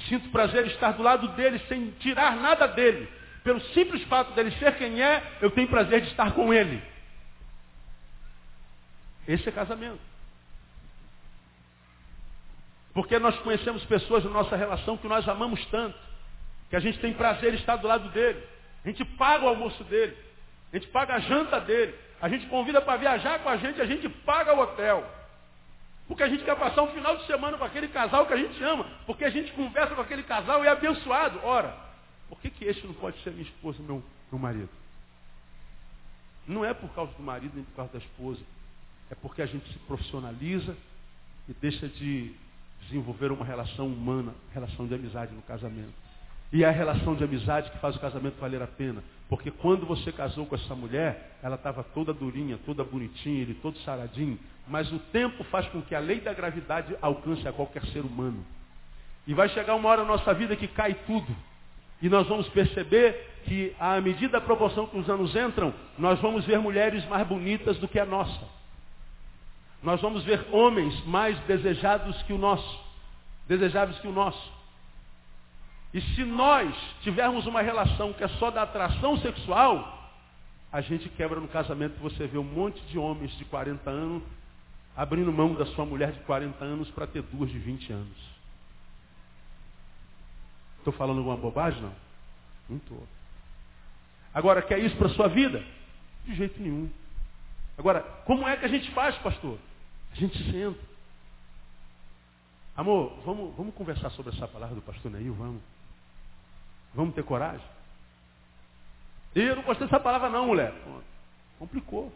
sinto 0.08 0.30
prazer 0.30 0.66
estar 0.68 0.94
do 0.94 1.04
lado 1.04 1.28
dele 1.36 1.60
sem 1.68 1.92
tirar 2.00 2.38
nada 2.38 2.68
dele. 2.68 3.10
Pelo 3.44 3.60
simples 3.74 4.02
fato 4.04 4.34
dele 4.34 4.52
ser 4.52 4.74
quem 4.78 5.02
é, 5.02 5.24
eu 5.42 5.52
tenho 5.52 5.68
prazer 5.68 6.00
de 6.00 6.08
estar 6.08 6.32
com 6.32 6.54
ele. 6.54 6.82
Esse 9.28 9.50
é 9.50 9.52
casamento. 9.52 10.00
Porque 12.94 13.20
nós 13.20 13.38
conhecemos 13.40 13.84
pessoas 13.84 14.24
na 14.24 14.30
nossa 14.30 14.56
relação 14.56 14.96
que 14.96 15.08
nós 15.08 15.28
amamos 15.28 15.66
tanto, 15.66 15.98
que 16.70 16.78
a 16.78 16.80
gente 16.80 16.98
tem 17.00 17.14
prazer 17.14 17.54
em 17.54 17.58
estar 17.58 17.76
do 17.76 17.86
lado 17.86 18.08
dele. 18.12 18.42
A 18.84 18.88
gente 18.88 19.04
paga 19.04 19.46
o 19.46 19.50
almoço 19.50 19.84
dele. 19.86 20.16
A 20.72 20.78
gente 20.78 20.88
paga 20.90 21.16
a 21.16 21.20
janta 21.20 21.60
dele. 21.60 21.96
A 22.22 22.30
gente 22.30 22.48
convida 22.48 22.82
para 22.82 22.98
viajar 22.98 23.40
com 23.40 23.50
a 23.50 23.58
gente, 23.58 23.82
a 23.82 23.86
gente 23.86 24.10
paga 24.10 24.54
o 24.54 24.60
hotel. 24.60 25.10
Porque 26.08 26.24
a 26.24 26.28
gente 26.28 26.44
quer 26.44 26.56
passar 26.56 26.82
um 26.82 26.92
final 26.92 27.16
de 27.18 27.26
semana 27.26 27.58
com 27.58 27.64
aquele 27.64 27.88
casal 27.88 28.26
que 28.26 28.34
a 28.34 28.38
gente 28.38 28.62
ama. 28.64 28.86
Porque 29.06 29.24
a 29.24 29.30
gente 29.30 29.52
conversa 29.54 29.96
com 29.96 30.02
aquele 30.02 30.24
casal 30.24 30.64
e 30.64 30.68
é 30.68 30.72
abençoado. 30.72 31.40
Ora, 31.44 31.76
por 32.28 32.40
que, 32.42 32.50
que 32.50 32.66
esse 32.66 32.86
não 32.86 32.94
pode 32.96 33.22
ser 33.24 33.32
minha 33.32 33.44
esposa, 33.44 33.82
meu, 33.82 34.04
meu 34.32 34.40
marido? 34.40 34.70
Não 36.48 36.66
é 36.66 36.74
por 36.74 36.90
causa 36.94 37.14
do 37.14 37.22
marido 37.22 37.54
nem 37.56 37.64
por 37.64 37.76
causa 37.76 37.94
da 37.94 38.00
esposa. 38.00 38.42
É 39.12 39.16
porque 39.16 39.42
a 39.42 39.46
gente 39.46 39.72
se 39.72 39.80
profissionaliza 39.80 40.76
e 41.48 41.54
deixa 41.54 41.88
de 41.88 42.34
desenvolver 42.82 43.32
uma 43.32 43.46
relação 43.46 43.88
humana, 43.88 44.34
relação 44.52 44.88
de 44.88 44.96
amizade 44.96 45.34
no 45.34 45.42
casamento. 45.44 45.94
E 46.52 46.64
é 46.64 46.68
a 46.68 46.72
relação 46.72 47.16
de 47.16 47.24
amizade 47.24 47.70
que 47.70 47.78
faz 47.78 47.96
o 47.96 48.00
casamento 48.00 48.40
valer 48.40 48.62
a 48.62 48.68
pena. 48.68 49.04
Porque 49.28 49.52
quando 49.52 49.86
você 49.86 50.12
casou 50.12 50.48
com 50.48 50.56
essa 50.56 50.74
mulher, 50.74 51.38
ela 51.44 51.56
estava 51.56 51.84
toda 51.84 52.12
durinha, 52.12 52.58
toda 52.66 52.84
bonitinha, 52.84 53.42
ele 53.42 53.54
todo 53.54 53.78
saradinho. 53.80 54.40
Mas 54.68 54.92
o 54.92 54.98
tempo 54.98 55.44
faz 55.46 55.68
com 55.68 55.82
que 55.82 55.94
a 55.94 56.00
lei 56.00 56.20
da 56.20 56.34
gravidade 56.34 56.96
alcance 57.02 57.48
a 57.48 57.54
qualquer 57.54 57.86
ser 57.88 58.02
humano. 58.02 58.44
E 59.28 59.34
vai 59.34 59.48
chegar 59.50 59.76
uma 59.76 59.88
hora 59.90 60.02
na 60.02 60.08
nossa 60.08 60.34
vida 60.34 60.56
que 60.56 60.68
cai 60.68 60.96
tudo. 61.06 61.36
E 62.02 62.10
nós 62.10 62.28
vamos 62.28 62.50
perceber 62.50 63.42
que, 63.46 63.76
à 63.80 64.02
medida 64.02 64.34
da 64.34 64.42
proporção 64.42 64.88
que 64.88 64.98
os 64.98 65.08
anos 65.08 65.36
entram, 65.36 65.72
nós 65.98 66.20
vamos 66.20 66.46
ver 66.46 66.58
mulheres 66.60 67.06
mais 67.06 67.28
bonitas 67.28 67.78
do 67.78 67.88
que 67.88 68.00
a 68.00 68.06
nossa. 68.06 68.48
Nós 69.84 70.02
vamos 70.02 70.24
ver 70.24 70.48
homens 70.52 71.06
mais 71.06 71.38
desejados 71.42 72.22
que 72.24 72.34
o 72.34 72.38
nosso, 72.38 72.80
desejáveis 73.48 74.00
que 74.00 74.08
o 74.08 74.12
nosso. 74.12 74.59
E 75.94 76.02
se 76.02 76.24
nós 76.24 76.76
tivermos 77.02 77.48
uma 77.48 77.62
relação 77.62 78.14
que 78.14 78.24
é 78.24 78.28
só 78.28 78.52
da 78.52 78.62
atração 78.62 79.18
sexual, 79.18 80.12
a 80.72 80.82
gente 80.82 81.10
quebra 81.10 81.40
no 81.40 81.48
casamento 81.48 81.96
e 81.98 82.02
você 82.02 82.28
vê 82.28 82.38
um 82.38 82.44
monte 82.44 82.80
de 82.86 83.00
homens 83.00 83.32
de 83.38 83.46
40 83.46 83.90
anos 83.90 84.24
abrindo 84.96 85.32
mão 85.32 85.54
da 85.54 85.66
sua 85.68 85.86
mulher 85.86 86.12
de 86.12 86.20
40 86.22 86.64
anos 86.64 86.92
para 86.92 87.08
ter 87.08 87.24
duas 87.24 87.50
de 87.50 87.58
20 87.58 87.92
anos. 87.94 88.18
Estou 90.78 90.94
falando 90.94 91.20
alguma 91.20 91.38
bobagem? 91.38 91.82
Não. 91.82 91.96
Não 92.70 92.78
estou. 92.78 93.08
Agora, 94.34 94.62
quer 94.62 94.78
isso 94.80 94.96
para 94.96 95.08
a 95.08 95.14
sua 95.14 95.28
vida? 95.28 95.64
De 96.26 96.36
jeito 96.36 96.62
nenhum. 96.62 96.90
Agora, 97.78 98.02
como 98.26 98.48
é 98.48 98.58
que 98.58 98.66
a 98.66 98.70
gente 98.70 98.92
faz, 98.92 99.16
pastor? 99.18 99.58
A 100.12 100.16
gente 100.16 100.38
senta. 100.52 100.80
Amor, 102.76 103.18
vamos, 103.26 103.56
vamos 103.56 103.74
conversar 103.74 104.10
sobre 104.12 104.36
essa 104.36 104.48
palavra 104.48 104.76
do 104.76 104.82
pastor 104.82 105.12
Neil, 105.12 105.34
vamos. 105.34 105.62
Vamos 106.94 107.14
ter 107.16 107.24
coragem? 107.24 107.66
Eu 109.36 109.56
não 109.56 109.64
gostei 109.64 109.88
dessa 109.88 110.00
palavra 110.00 110.30
não, 110.30 110.48
mulher. 110.48 110.74
Complicou. 111.58 112.12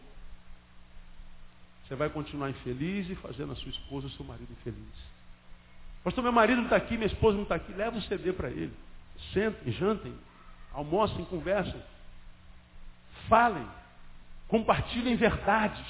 Você 1.86 1.94
vai 1.94 2.08
continuar 2.08 2.50
infeliz 2.50 3.08
e 3.10 3.14
fazendo 3.16 3.52
a 3.52 3.56
sua 3.56 3.70
esposa 3.70 4.06
e 4.06 4.10
seu 4.10 4.24
marido 4.24 4.50
infeliz. 4.52 5.14
Pastor, 6.02 6.22
meu 6.22 6.32
marido 6.32 6.56
não 6.56 6.64
está 6.64 6.76
aqui, 6.76 6.94
minha 6.96 7.06
esposa 7.06 7.36
não 7.36 7.44
está 7.44 7.54
aqui. 7.54 7.72
Leva 7.72 7.96
um 7.96 8.02
CD 8.02 8.32
para 8.32 8.50
ele. 8.50 8.72
Sentem, 9.32 9.72
jantem, 9.72 10.14
almocem, 10.72 11.24
conversem. 11.26 11.80
Falem. 13.28 13.66
Compartilhem 14.48 15.16
verdades. 15.16 15.86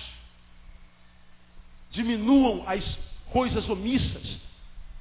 Diminuam 1.90 2.68
as 2.68 2.84
coisas 3.32 3.68
omissas 3.68 4.38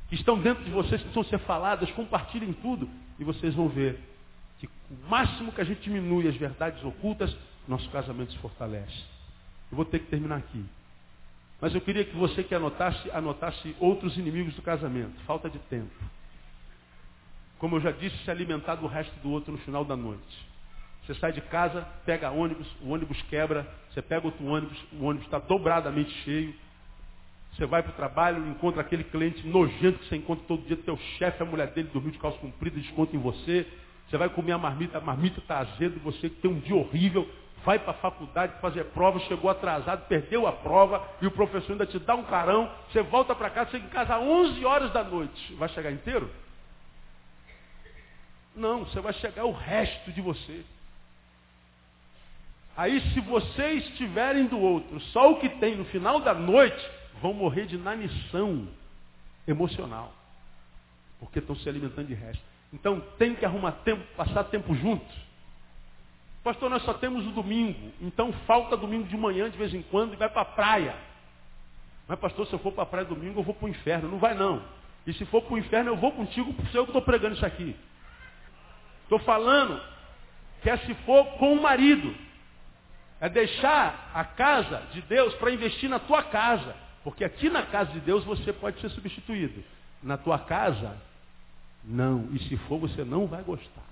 que 0.10 0.16
estão 0.16 0.40
dentro 0.40 0.64
de 0.64 0.72
vocês, 0.72 1.02
que 1.02 1.10
precisam 1.10 1.24
ser 1.24 1.40
faladas. 1.46 1.92
Compartilhem 1.92 2.54
tudo. 2.54 2.90
E 3.24 3.26
vocês 3.26 3.56
vão 3.56 3.70
ver 3.70 3.98
que 4.60 4.68
o 4.68 5.10
máximo 5.10 5.54
que 5.54 5.62
a 5.62 5.64
gente 5.64 5.82
diminui 5.82 6.28
as 6.28 6.36
verdades 6.36 6.84
ocultas, 6.84 7.34
nosso 7.66 7.90
casamento 7.90 8.34
se 8.34 8.38
fortalece. 8.40 9.02
Eu 9.72 9.78
vou 9.78 9.86
ter 9.86 10.00
que 10.00 10.08
terminar 10.08 10.36
aqui. 10.36 10.66
Mas 11.62 11.74
eu 11.74 11.80
queria 11.80 12.04
que 12.04 12.14
você 12.18 12.44
que 12.44 12.54
anotasse, 12.54 13.10
anotasse 13.12 13.74
outros 13.80 14.18
inimigos 14.18 14.54
do 14.56 14.62
casamento. 14.62 15.14
Falta 15.26 15.50
de 15.50 15.58
tempo. 15.58 15.90
Como 17.60 17.78
eu 17.78 17.80
já 17.80 17.92
disse, 17.92 18.18
se 18.26 18.30
alimentar 18.30 18.76
do 18.76 18.88
resto 18.88 19.18
do 19.22 19.32
outro 19.32 19.54
no 19.54 19.58
final 19.60 19.86
da 19.86 19.96
noite. 19.96 20.46
Você 21.06 21.16
sai 21.16 21.32
de 21.32 21.40
casa, 21.40 21.88
pega 22.06 22.30
ônibus, 22.30 22.68
o 22.82 22.90
ônibus 22.90 23.22
quebra, 23.30 23.66
você 23.90 24.02
pega 24.02 24.26
outro 24.26 24.46
ônibus, 24.46 24.78
o 24.92 25.06
ônibus 25.06 25.26
está 25.28 25.40
dobradamente 25.40 26.12
cheio. 26.26 26.54
Você 27.56 27.66
vai 27.68 27.84
para 27.84 27.92
o 27.92 27.96
trabalho, 27.96 28.48
encontra 28.48 28.82
aquele 28.82 29.04
cliente 29.04 29.46
nojento 29.48 30.00
que 30.00 30.10
você 30.10 30.16
encontra 30.16 30.44
todo 30.48 30.66
dia, 30.66 30.76
teu 30.78 30.98
chefe, 31.18 31.44
a 31.44 31.46
mulher 31.46 31.68
dele 31.68 31.90
dormiu 31.94 32.12
de 32.12 32.18
calça 32.18 32.38
comprida, 32.40 32.80
desconta 32.80 33.16
em 33.16 33.20
você. 33.20 33.68
Você 34.08 34.18
vai 34.18 34.28
comer 34.30 34.54
a 34.54 34.58
marmita, 34.58 34.98
a 34.98 35.02
marmita 35.02 35.40
está 35.40 35.60
azeda, 35.60 36.00
você 36.04 36.30
tem 36.30 36.50
um 36.50 36.60
dia 36.60 36.76
horrível, 36.76 37.30
vai 37.64 37.78
para 37.78 37.92
a 37.92 37.96
faculdade 37.96 38.60
fazer 38.60 38.86
prova, 38.86 39.20
chegou 39.22 39.52
atrasado, 39.52 40.08
perdeu 40.08 40.48
a 40.48 40.52
prova, 40.52 41.08
e 41.22 41.28
o 41.28 41.32
professor 41.32 41.74
ainda 41.74 41.86
te 41.86 42.00
dá 42.00 42.16
um 42.16 42.24
carão, 42.24 42.70
você 42.92 43.04
volta 43.04 43.36
para 43.36 43.52
casa, 43.52 43.72
chega 43.72 43.86
em 43.86 43.90
casa 43.90 44.16
às 44.16 44.22
11 44.22 44.66
horas 44.66 44.92
da 44.92 45.04
noite. 45.04 45.54
Vai 45.54 45.70
chegar 45.70 45.92
inteiro? 45.92 46.30
Não, 48.56 48.86
você 48.86 49.00
vai 49.00 49.14
chegar 49.14 49.46
o 49.46 49.52
resto 49.52 50.12
de 50.12 50.22
você. 50.22 50.64
Aí 52.76 53.00
se 53.12 53.20
vocês 53.22 53.88
tiverem 53.98 54.48
do 54.48 54.60
outro 54.60 55.00
só 55.12 55.32
o 55.32 55.40
que 55.40 55.50
tem 55.50 55.76
no 55.76 55.86
final 55.86 56.20
da 56.20 56.34
noite, 56.34 56.84
vão 57.24 57.34
morrer 57.34 57.66
de 57.66 57.76
inanição 57.76 58.68
emocional. 59.48 60.14
Porque 61.22 61.40
estão 61.40 61.56
se 61.56 61.70
alimentando 61.70 62.08
de 62.08 62.14
resto. 62.14 62.44
Então 62.74 63.00
tem 63.18 63.34
que 63.34 63.46
arrumar 63.46 63.72
tempo, 63.84 64.04
passar 64.18 64.44
tempo 64.44 64.76
juntos. 64.76 65.16
Pastor, 66.44 66.70
nós 66.70 66.84
só 66.84 66.94
temos 66.94 67.26
o 67.26 67.32
domingo. 67.32 67.94
Então 68.02 68.34
falta 68.46 68.76
domingo 68.76 69.08
de 69.08 69.16
manhã 69.16 69.50
de 69.50 69.58
vez 69.58 69.74
em 69.74 69.82
quando 69.84 70.14
e 70.14 70.18
vai 70.18 70.28
para 70.28 70.42
a 70.42 70.46
praia. 70.46 70.96
Mas 72.10 72.20
pastor, 72.20 72.46
se 72.46 72.52
eu 72.52 72.60
for 72.60 72.74
para 72.74 72.84
a 72.84 72.88
praia 72.88 73.06
domingo, 73.06 73.40
eu 73.40 73.44
vou 73.44 73.56
para 73.56 73.68
o 73.68 73.70
inferno. 73.70 74.10
Não 74.10 74.20
vai 74.20 74.34
não. 74.34 74.62
E 75.08 75.14
se 75.14 75.24
for 75.26 75.42
para 75.44 75.54
o 75.54 75.58
inferno, 75.58 75.92
eu 75.92 75.96
vou 75.96 76.12
contigo, 76.12 76.54
porque 76.54 76.78
eu 76.78 76.84
estou 76.84 77.02
pregando 77.02 77.36
isso 77.36 77.46
aqui. 77.46 77.74
Estou 79.04 79.20
falando 79.20 79.82
que 80.62 80.70
é 80.70 80.76
se 80.76 80.94
for 81.06 81.26
com 81.38 81.54
o 81.54 81.62
marido. 81.62 82.14
É 83.22 83.30
deixar 83.30 84.12
a 84.14 84.26
casa 84.26 84.88
de 84.92 85.02
Deus 85.04 85.34
para 85.36 85.52
investir 85.52 85.90
na 85.90 86.00
tua 86.00 86.24
casa. 86.24 86.83
Porque 87.04 87.24
aqui 87.24 87.50
na 87.50 87.64
casa 87.64 87.92
de 87.92 88.00
Deus 88.00 88.24
você 88.24 88.54
pode 88.54 88.80
ser 88.80 88.90
substituído. 88.90 89.64
Na 90.02 90.18
tua 90.18 90.40
casa? 90.40 90.98
Não. 91.84 92.30
E 92.32 92.40
se 92.40 92.58
for, 92.58 92.80
você 92.80 93.04
não 93.04 93.28
vai 93.28 93.44
gostar. 93.44 93.84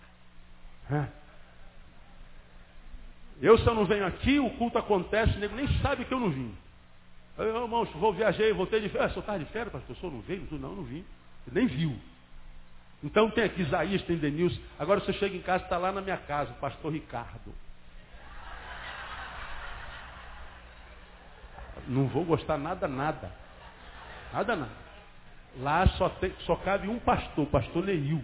Eu, 3.41 3.57
se 3.57 3.65
eu 3.65 3.73
não 3.73 3.85
venho 3.85 4.05
aqui, 4.05 4.39
o 4.39 4.49
culto 4.51 4.77
acontece, 4.77 5.35
o 5.35 5.39
nego 5.39 5.55
nem 5.55 5.67
sabe 5.81 6.05
que 6.05 6.13
eu 6.13 6.19
não 6.19 6.29
vim. 6.29 6.53
Eu, 7.37 7.63
irmãos, 7.63 7.89
vou 7.93 8.13
viajei, 8.13 8.53
voltei 8.53 8.81
de 8.81 8.89
férias. 8.89 9.11
Ah, 9.11 9.13
sou 9.13 9.23
tarde 9.23 9.45
de 9.45 9.51
férias, 9.51 9.71
pastor, 9.71 9.95
senhor 9.95 10.11
não 10.11 10.21
veio? 10.21 10.47
Não, 10.51 10.75
não 10.75 10.83
vim. 10.83 11.03
nem 11.51 11.65
viu. 11.65 11.97
Então 13.03 13.31
tem 13.31 13.43
aqui 13.43 13.63
Isaías, 13.63 14.03
tem 14.03 14.17
Denilson. 14.17 14.59
Agora 14.77 14.99
você 14.99 15.11
chega 15.13 15.35
em 15.35 15.41
casa, 15.41 15.63
está 15.63 15.77
lá 15.77 15.91
na 15.91 16.01
minha 16.01 16.17
casa, 16.17 16.51
o 16.51 16.55
pastor 16.55 16.93
Ricardo. 16.93 17.51
Não 21.91 22.07
vou 22.07 22.23
gostar 22.23 22.57
nada, 22.57 22.87
nada. 22.87 23.29
Nada, 24.31 24.55
nada. 24.55 24.71
Lá 25.59 25.85
só, 25.87 26.07
tem, 26.07 26.33
só 26.45 26.55
cabe 26.55 26.87
um 26.87 26.97
pastor, 26.99 27.45
pastor 27.47 27.85
Neil. 27.85 28.23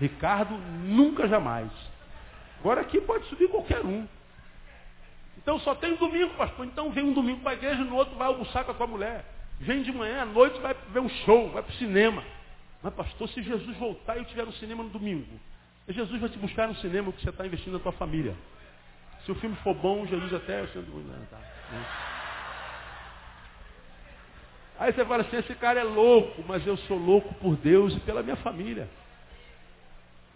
Ricardo, 0.00 0.58
nunca 0.84 1.28
jamais. 1.28 1.70
Agora 2.58 2.80
aqui 2.80 3.00
pode 3.00 3.24
subir 3.26 3.48
qualquer 3.48 3.84
um. 3.84 4.06
Então 5.38 5.60
só 5.60 5.72
tem 5.76 5.92
um 5.92 5.96
domingo, 5.96 6.34
pastor. 6.34 6.66
Então 6.66 6.90
vem 6.90 7.04
um 7.04 7.12
domingo 7.12 7.40
para 7.42 7.52
a 7.52 7.54
igreja, 7.54 7.84
no 7.84 7.94
outro 7.94 8.16
vai 8.16 8.26
almoçar 8.26 8.64
com 8.64 8.72
a 8.72 8.74
tua 8.74 8.88
mulher. 8.88 9.24
Vem 9.60 9.82
de 9.82 9.92
manhã, 9.92 10.22
à 10.22 10.26
noite 10.26 10.58
vai 10.60 10.74
ver 10.92 11.00
um 11.00 11.08
show, 11.08 11.48
vai 11.50 11.62
para 11.62 11.72
o 11.72 11.76
cinema. 11.76 12.24
Mas 12.82 12.92
pastor, 12.92 13.28
se 13.28 13.40
Jesus 13.40 13.76
voltar 13.76 14.16
e 14.16 14.18
eu 14.18 14.22
estiver 14.22 14.44
no 14.44 14.52
cinema 14.54 14.82
no 14.82 14.90
domingo, 14.90 15.38
Jesus 15.88 16.20
vai 16.20 16.28
te 16.28 16.38
buscar 16.38 16.66
no 16.66 16.74
cinema 16.76 17.12
porque 17.12 17.22
você 17.22 17.30
está 17.30 17.46
investindo 17.46 17.74
na 17.74 17.78
tua 17.78 17.92
família. 17.92 18.34
Se 19.24 19.30
o 19.30 19.36
filme 19.36 19.54
for 19.62 19.74
bom, 19.74 20.04
Jesus 20.06 20.34
até. 20.34 20.62
Não, 20.62 21.26
tá, 21.30 21.38
né? 21.70 22.15
Aí 24.78 24.92
você 24.92 25.04
fala 25.04 25.22
assim, 25.22 25.36
esse 25.36 25.54
cara 25.54 25.80
é 25.80 25.84
louco, 25.84 26.44
mas 26.46 26.66
eu 26.66 26.76
sou 26.76 26.98
louco 26.98 27.32
por 27.34 27.56
Deus 27.56 27.94
e 27.94 28.00
pela 28.00 28.22
minha 28.22 28.36
família. 28.36 28.88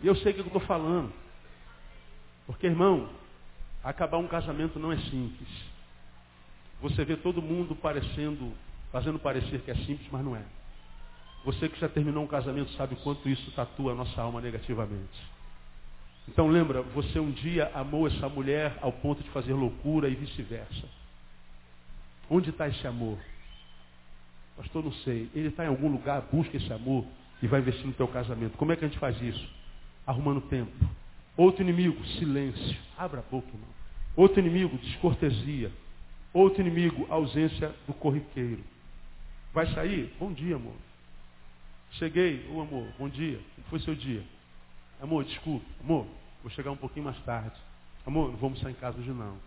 E 0.02 0.06
eu 0.06 0.16
sei 0.16 0.32
o 0.32 0.34
que 0.34 0.40
eu 0.40 0.46
estou 0.46 0.62
falando. 0.62 1.12
Porque, 2.46 2.66
irmão, 2.66 3.08
acabar 3.84 4.16
um 4.16 4.26
casamento 4.26 4.78
não 4.78 4.90
é 4.90 4.96
simples. 4.96 5.48
Você 6.80 7.04
vê 7.04 7.16
todo 7.16 7.42
mundo 7.42 7.76
parecendo, 7.76 8.52
fazendo 8.90 9.18
parecer 9.18 9.60
que 9.60 9.70
é 9.70 9.74
simples, 9.74 10.08
mas 10.10 10.24
não 10.24 10.34
é. 10.34 10.42
Você 11.44 11.68
que 11.68 11.78
já 11.78 11.88
terminou 11.88 12.24
um 12.24 12.28
casamento 12.28 12.72
sabe 12.72 12.94
o 12.94 12.98
quanto 12.98 13.28
isso 13.28 13.50
tatua 13.52 13.92
a 13.92 13.94
nossa 13.94 14.20
alma 14.20 14.40
negativamente. 14.40 15.30
Então 16.28 16.48
lembra, 16.48 16.82
você 16.82 17.18
um 17.18 17.30
dia 17.30 17.70
amou 17.74 18.06
essa 18.06 18.28
mulher 18.28 18.78
ao 18.80 18.92
ponto 18.92 19.22
de 19.22 19.30
fazer 19.30 19.52
loucura 19.52 20.08
e 20.08 20.14
vice-versa. 20.14 20.88
Onde 22.28 22.50
está 22.50 22.68
esse 22.68 22.86
amor? 22.86 23.18
Pastor, 24.60 24.84
não 24.84 24.92
sei. 24.92 25.30
Ele 25.34 25.48
está 25.48 25.64
em 25.64 25.68
algum 25.68 25.90
lugar, 25.90 26.20
busca 26.30 26.54
esse 26.54 26.70
amor 26.70 27.06
e 27.42 27.46
vai 27.46 27.60
investir 27.60 27.86
no 27.86 27.94
teu 27.94 28.06
casamento. 28.06 28.58
Como 28.58 28.70
é 28.70 28.76
que 28.76 28.84
a 28.84 28.88
gente 28.88 28.98
faz 28.98 29.18
isso? 29.22 29.50
Arrumando 30.06 30.42
tempo. 30.42 30.70
Outro 31.34 31.62
inimigo, 31.62 32.04
silêncio. 32.18 32.76
Abra 32.98 33.20
a 33.20 33.22
boca, 33.22 33.48
irmão. 33.48 33.68
Outro 34.14 34.38
inimigo, 34.38 34.76
descortesia. 34.76 35.72
Outro 36.34 36.60
inimigo, 36.60 37.06
ausência 37.08 37.74
do 37.86 37.94
corriqueiro. 37.94 38.62
Vai 39.54 39.66
sair? 39.72 40.14
Bom 40.20 40.30
dia, 40.30 40.56
amor. 40.56 40.76
Cheguei, 41.92 42.46
ô 42.50 42.58
oh, 42.58 42.60
amor, 42.60 42.86
bom 42.98 43.08
dia. 43.08 43.40
Como 43.54 43.66
foi 43.68 43.80
seu 43.80 43.94
dia? 43.94 44.22
Amor, 45.00 45.24
desculpe. 45.24 45.64
Amor, 45.82 46.06
vou 46.42 46.50
chegar 46.50 46.70
um 46.70 46.76
pouquinho 46.76 47.06
mais 47.06 47.18
tarde. 47.24 47.58
Amor, 48.06 48.30
não 48.30 48.36
vamos 48.36 48.60
sair 48.60 48.72
em 48.72 48.74
casa 48.76 48.98
hoje 48.98 49.10
não. 49.10 49.38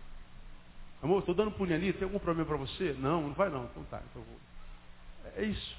Amor, 1.00 1.20
estou 1.20 1.36
dando 1.36 1.52
pulinho 1.52 1.76
ali, 1.76 1.92
tem 1.92 2.02
algum 2.02 2.18
problema 2.18 2.48
para 2.48 2.56
você? 2.56 2.96
Não, 2.98 3.28
não 3.28 3.34
vai 3.34 3.48
não. 3.48 3.66
Então 3.66 3.84
tá, 3.84 4.02
então 4.10 4.20
vou. 4.20 4.53
É 5.36 5.44
isso. 5.44 5.76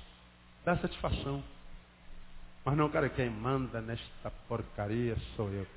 Dá 0.64 0.78
satisfação. 0.78 1.44
Mas 2.64 2.76
não, 2.76 2.90
cara, 2.90 3.08
quem 3.10 3.30
manda 3.30 3.80
nesta 3.80 4.32
porcaria 4.48 5.16
sou 5.36 5.50
eu. 5.52 5.68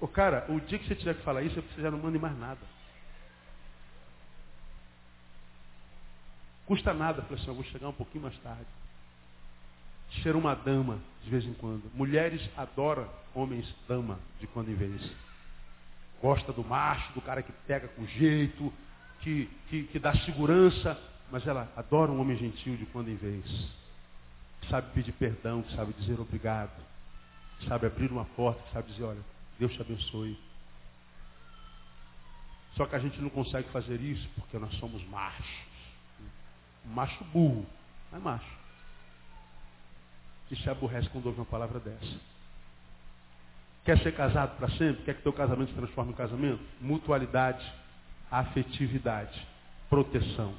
O, 0.00 0.08
cara, 0.08 0.44
o 0.48 0.60
dia 0.60 0.78
que 0.78 0.86
você 0.86 0.94
tiver 0.94 1.14
que 1.14 1.22
falar 1.22 1.42
isso, 1.42 1.60
você 1.60 1.82
já 1.82 1.90
não 1.90 1.98
manda 1.98 2.18
mais 2.18 2.36
nada. 2.38 2.60
Custa 6.66 6.92
nada, 6.92 7.22
falei 7.22 7.38
assim, 7.38 7.48
eu 7.48 7.54
vou 7.54 7.64
chegar 7.64 7.88
um 7.88 7.92
pouquinho 7.92 8.24
mais 8.24 8.38
tarde. 8.38 8.66
Ser 10.22 10.36
uma 10.36 10.54
dama, 10.54 10.98
de 11.22 11.30
vez 11.30 11.44
em 11.44 11.54
quando. 11.54 11.90
Mulheres 11.94 12.42
adoram 12.56 13.08
homens 13.34 13.72
dama, 13.88 14.18
de 14.40 14.46
quando 14.48 14.70
em 14.70 14.74
vez. 14.74 15.00
Gosta 16.20 16.52
do 16.52 16.62
macho, 16.62 17.12
do 17.12 17.20
cara 17.20 17.42
que 17.42 17.52
pega 17.66 17.88
com 17.88 18.06
jeito, 18.06 18.72
que, 19.20 19.50
que, 19.68 19.84
que 19.84 19.98
dá 19.98 20.14
segurança, 20.18 21.00
mas 21.32 21.46
ela 21.46 21.72
adora 21.74 22.12
um 22.12 22.20
homem 22.20 22.36
gentil 22.36 22.76
de 22.76 22.84
quando 22.84 23.08
em 23.08 23.16
vez. 23.16 23.44
Que 24.60 24.68
sabe 24.68 24.92
pedir 24.92 25.12
perdão, 25.12 25.62
que 25.62 25.74
sabe 25.74 25.94
dizer 25.94 26.20
obrigado. 26.20 26.78
Que 27.58 27.66
sabe 27.66 27.86
abrir 27.86 28.12
uma 28.12 28.26
porta, 28.26 28.62
que 28.64 28.72
sabe 28.74 28.92
dizer, 28.92 29.04
olha, 29.04 29.20
Deus 29.58 29.72
te 29.72 29.80
abençoe. 29.80 30.38
Só 32.76 32.84
que 32.84 32.94
a 32.94 32.98
gente 32.98 33.18
não 33.18 33.30
consegue 33.30 33.66
fazer 33.70 33.98
isso 34.02 34.28
porque 34.34 34.58
nós 34.58 34.74
somos 34.74 35.02
machos. 35.08 35.46
macho 36.84 37.24
burro, 37.24 37.66
não 38.10 38.18
é 38.18 38.22
macho. 38.22 38.58
Que 40.50 40.56
se 40.56 40.68
aborrece 40.68 41.08
quando 41.08 41.26
ouve 41.26 41.40
uma 41.40 41.46
palavra 41.46 41.80
dessa. 41.80 42.20
Quer 43.86 43.98
ser 44.00 44.14
casado 44.14 44.58
para 44.58 44.68
sempre? 44.72 45.02
Quer 45.04 45.14
que 45.14 45.22
teu 45.22 45.32
casamento 45.32 45.70
se 45.70 45.76
transforme 45.76 46.12
em 46.12 46.14
casamento? 46.14 46.62
Mutualidade, 46.78 47.64
afetividade, 48.30 49.46
proteção. 49.88 50.54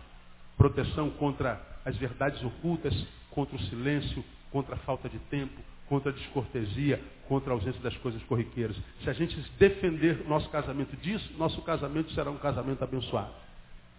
Proteção 0.58 1.10
contra 1.12 1.62
as 1.86 1.98
verdades 1.98 2.44
ocultas, 2.44 2.94
contra 3.32 3.56
o 3.56 3.60
silêncio, 3.64 4.24
contra 4.52 4.76
a 4.76 4.78
falta 4.80 5.10
de 5.10 5.18
tempo, 5.20 5.60
contra 5.88 6.12
a 6.12 6.16
descortesia, 6.16 7.02
contra 7.28 7.52
a 7.52 7.56
ausência 7.56 7.82
das 7.82 7.96
coisas 7.98 8.22
corriqueiras. 8.24 8.76
Se 9.04 9.10
a 9.10 9.14
gente 9.14 9.36
defender 9.58 10.26
nosso 10.28 10.50
casamento 10.50 10.96
disso, 10.98 11.34
nosso 11.38 11.62
casamento 11.62 12.12
será 12.14 12.30
um 12.30 12.38
casamento 12.38 12.84
abençoado. 12.84 13.34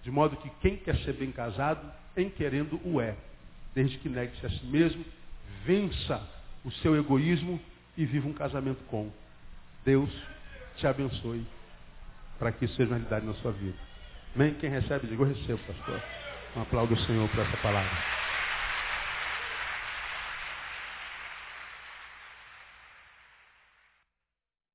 De 0.03 0.11
modo 0.11 0.37
que 0.37 0.51
quem 0.61 0.77
quer 0.77 0.97
ser 0.99 1.15
bem 1.15 1.33
casado, 1.33 1.91
em 2.17 2.31
querendo 2.31 2.81
o 2.85 3.01
é. 3.01 3.17
Desde 3.75 3.99
que 3.99 4.09
negue-se 4.09 4.47
a 4.47 4.51
si 4.51 4.65
mesmo, 4.67 5.05
vença 5.65 6.23
o 6.65 6.71
seu 6.71 6.97
egoísmo 6.97 7.61
e 7.97 8.05
viva 8.05 8.29
um 8.29 8.33
casamento 8.33 8.83
com. 8.85 9.11
Deus 9.85 10.11
te 10.77 10.87
abençoe 10.87 11.47
para 12.39 12.53
que 12.53 12.65
isso 12.65 12.75
seja 12.75 12.91
uma 12.91 12.97
realidade 12.97 13.27
na 13.27 13.35
sua 13.35 13.53
vida. 13.53 13.77
Amém? 14.35 14.55
Quem 14.55 14.71
recebe, 14.71 15.07
diga, 15.07 15.23
eu 15.23 15.29
recebo, 15.29 15.59
pastor. 15.67 16.24
Um 16.57 16.63
aplauso 16.63 16.95
ao 16.95 17.01
Senhor 17.01 17.29
por 17.29 17.41
essa 17.41 17.57
palavra. 17.59 17.91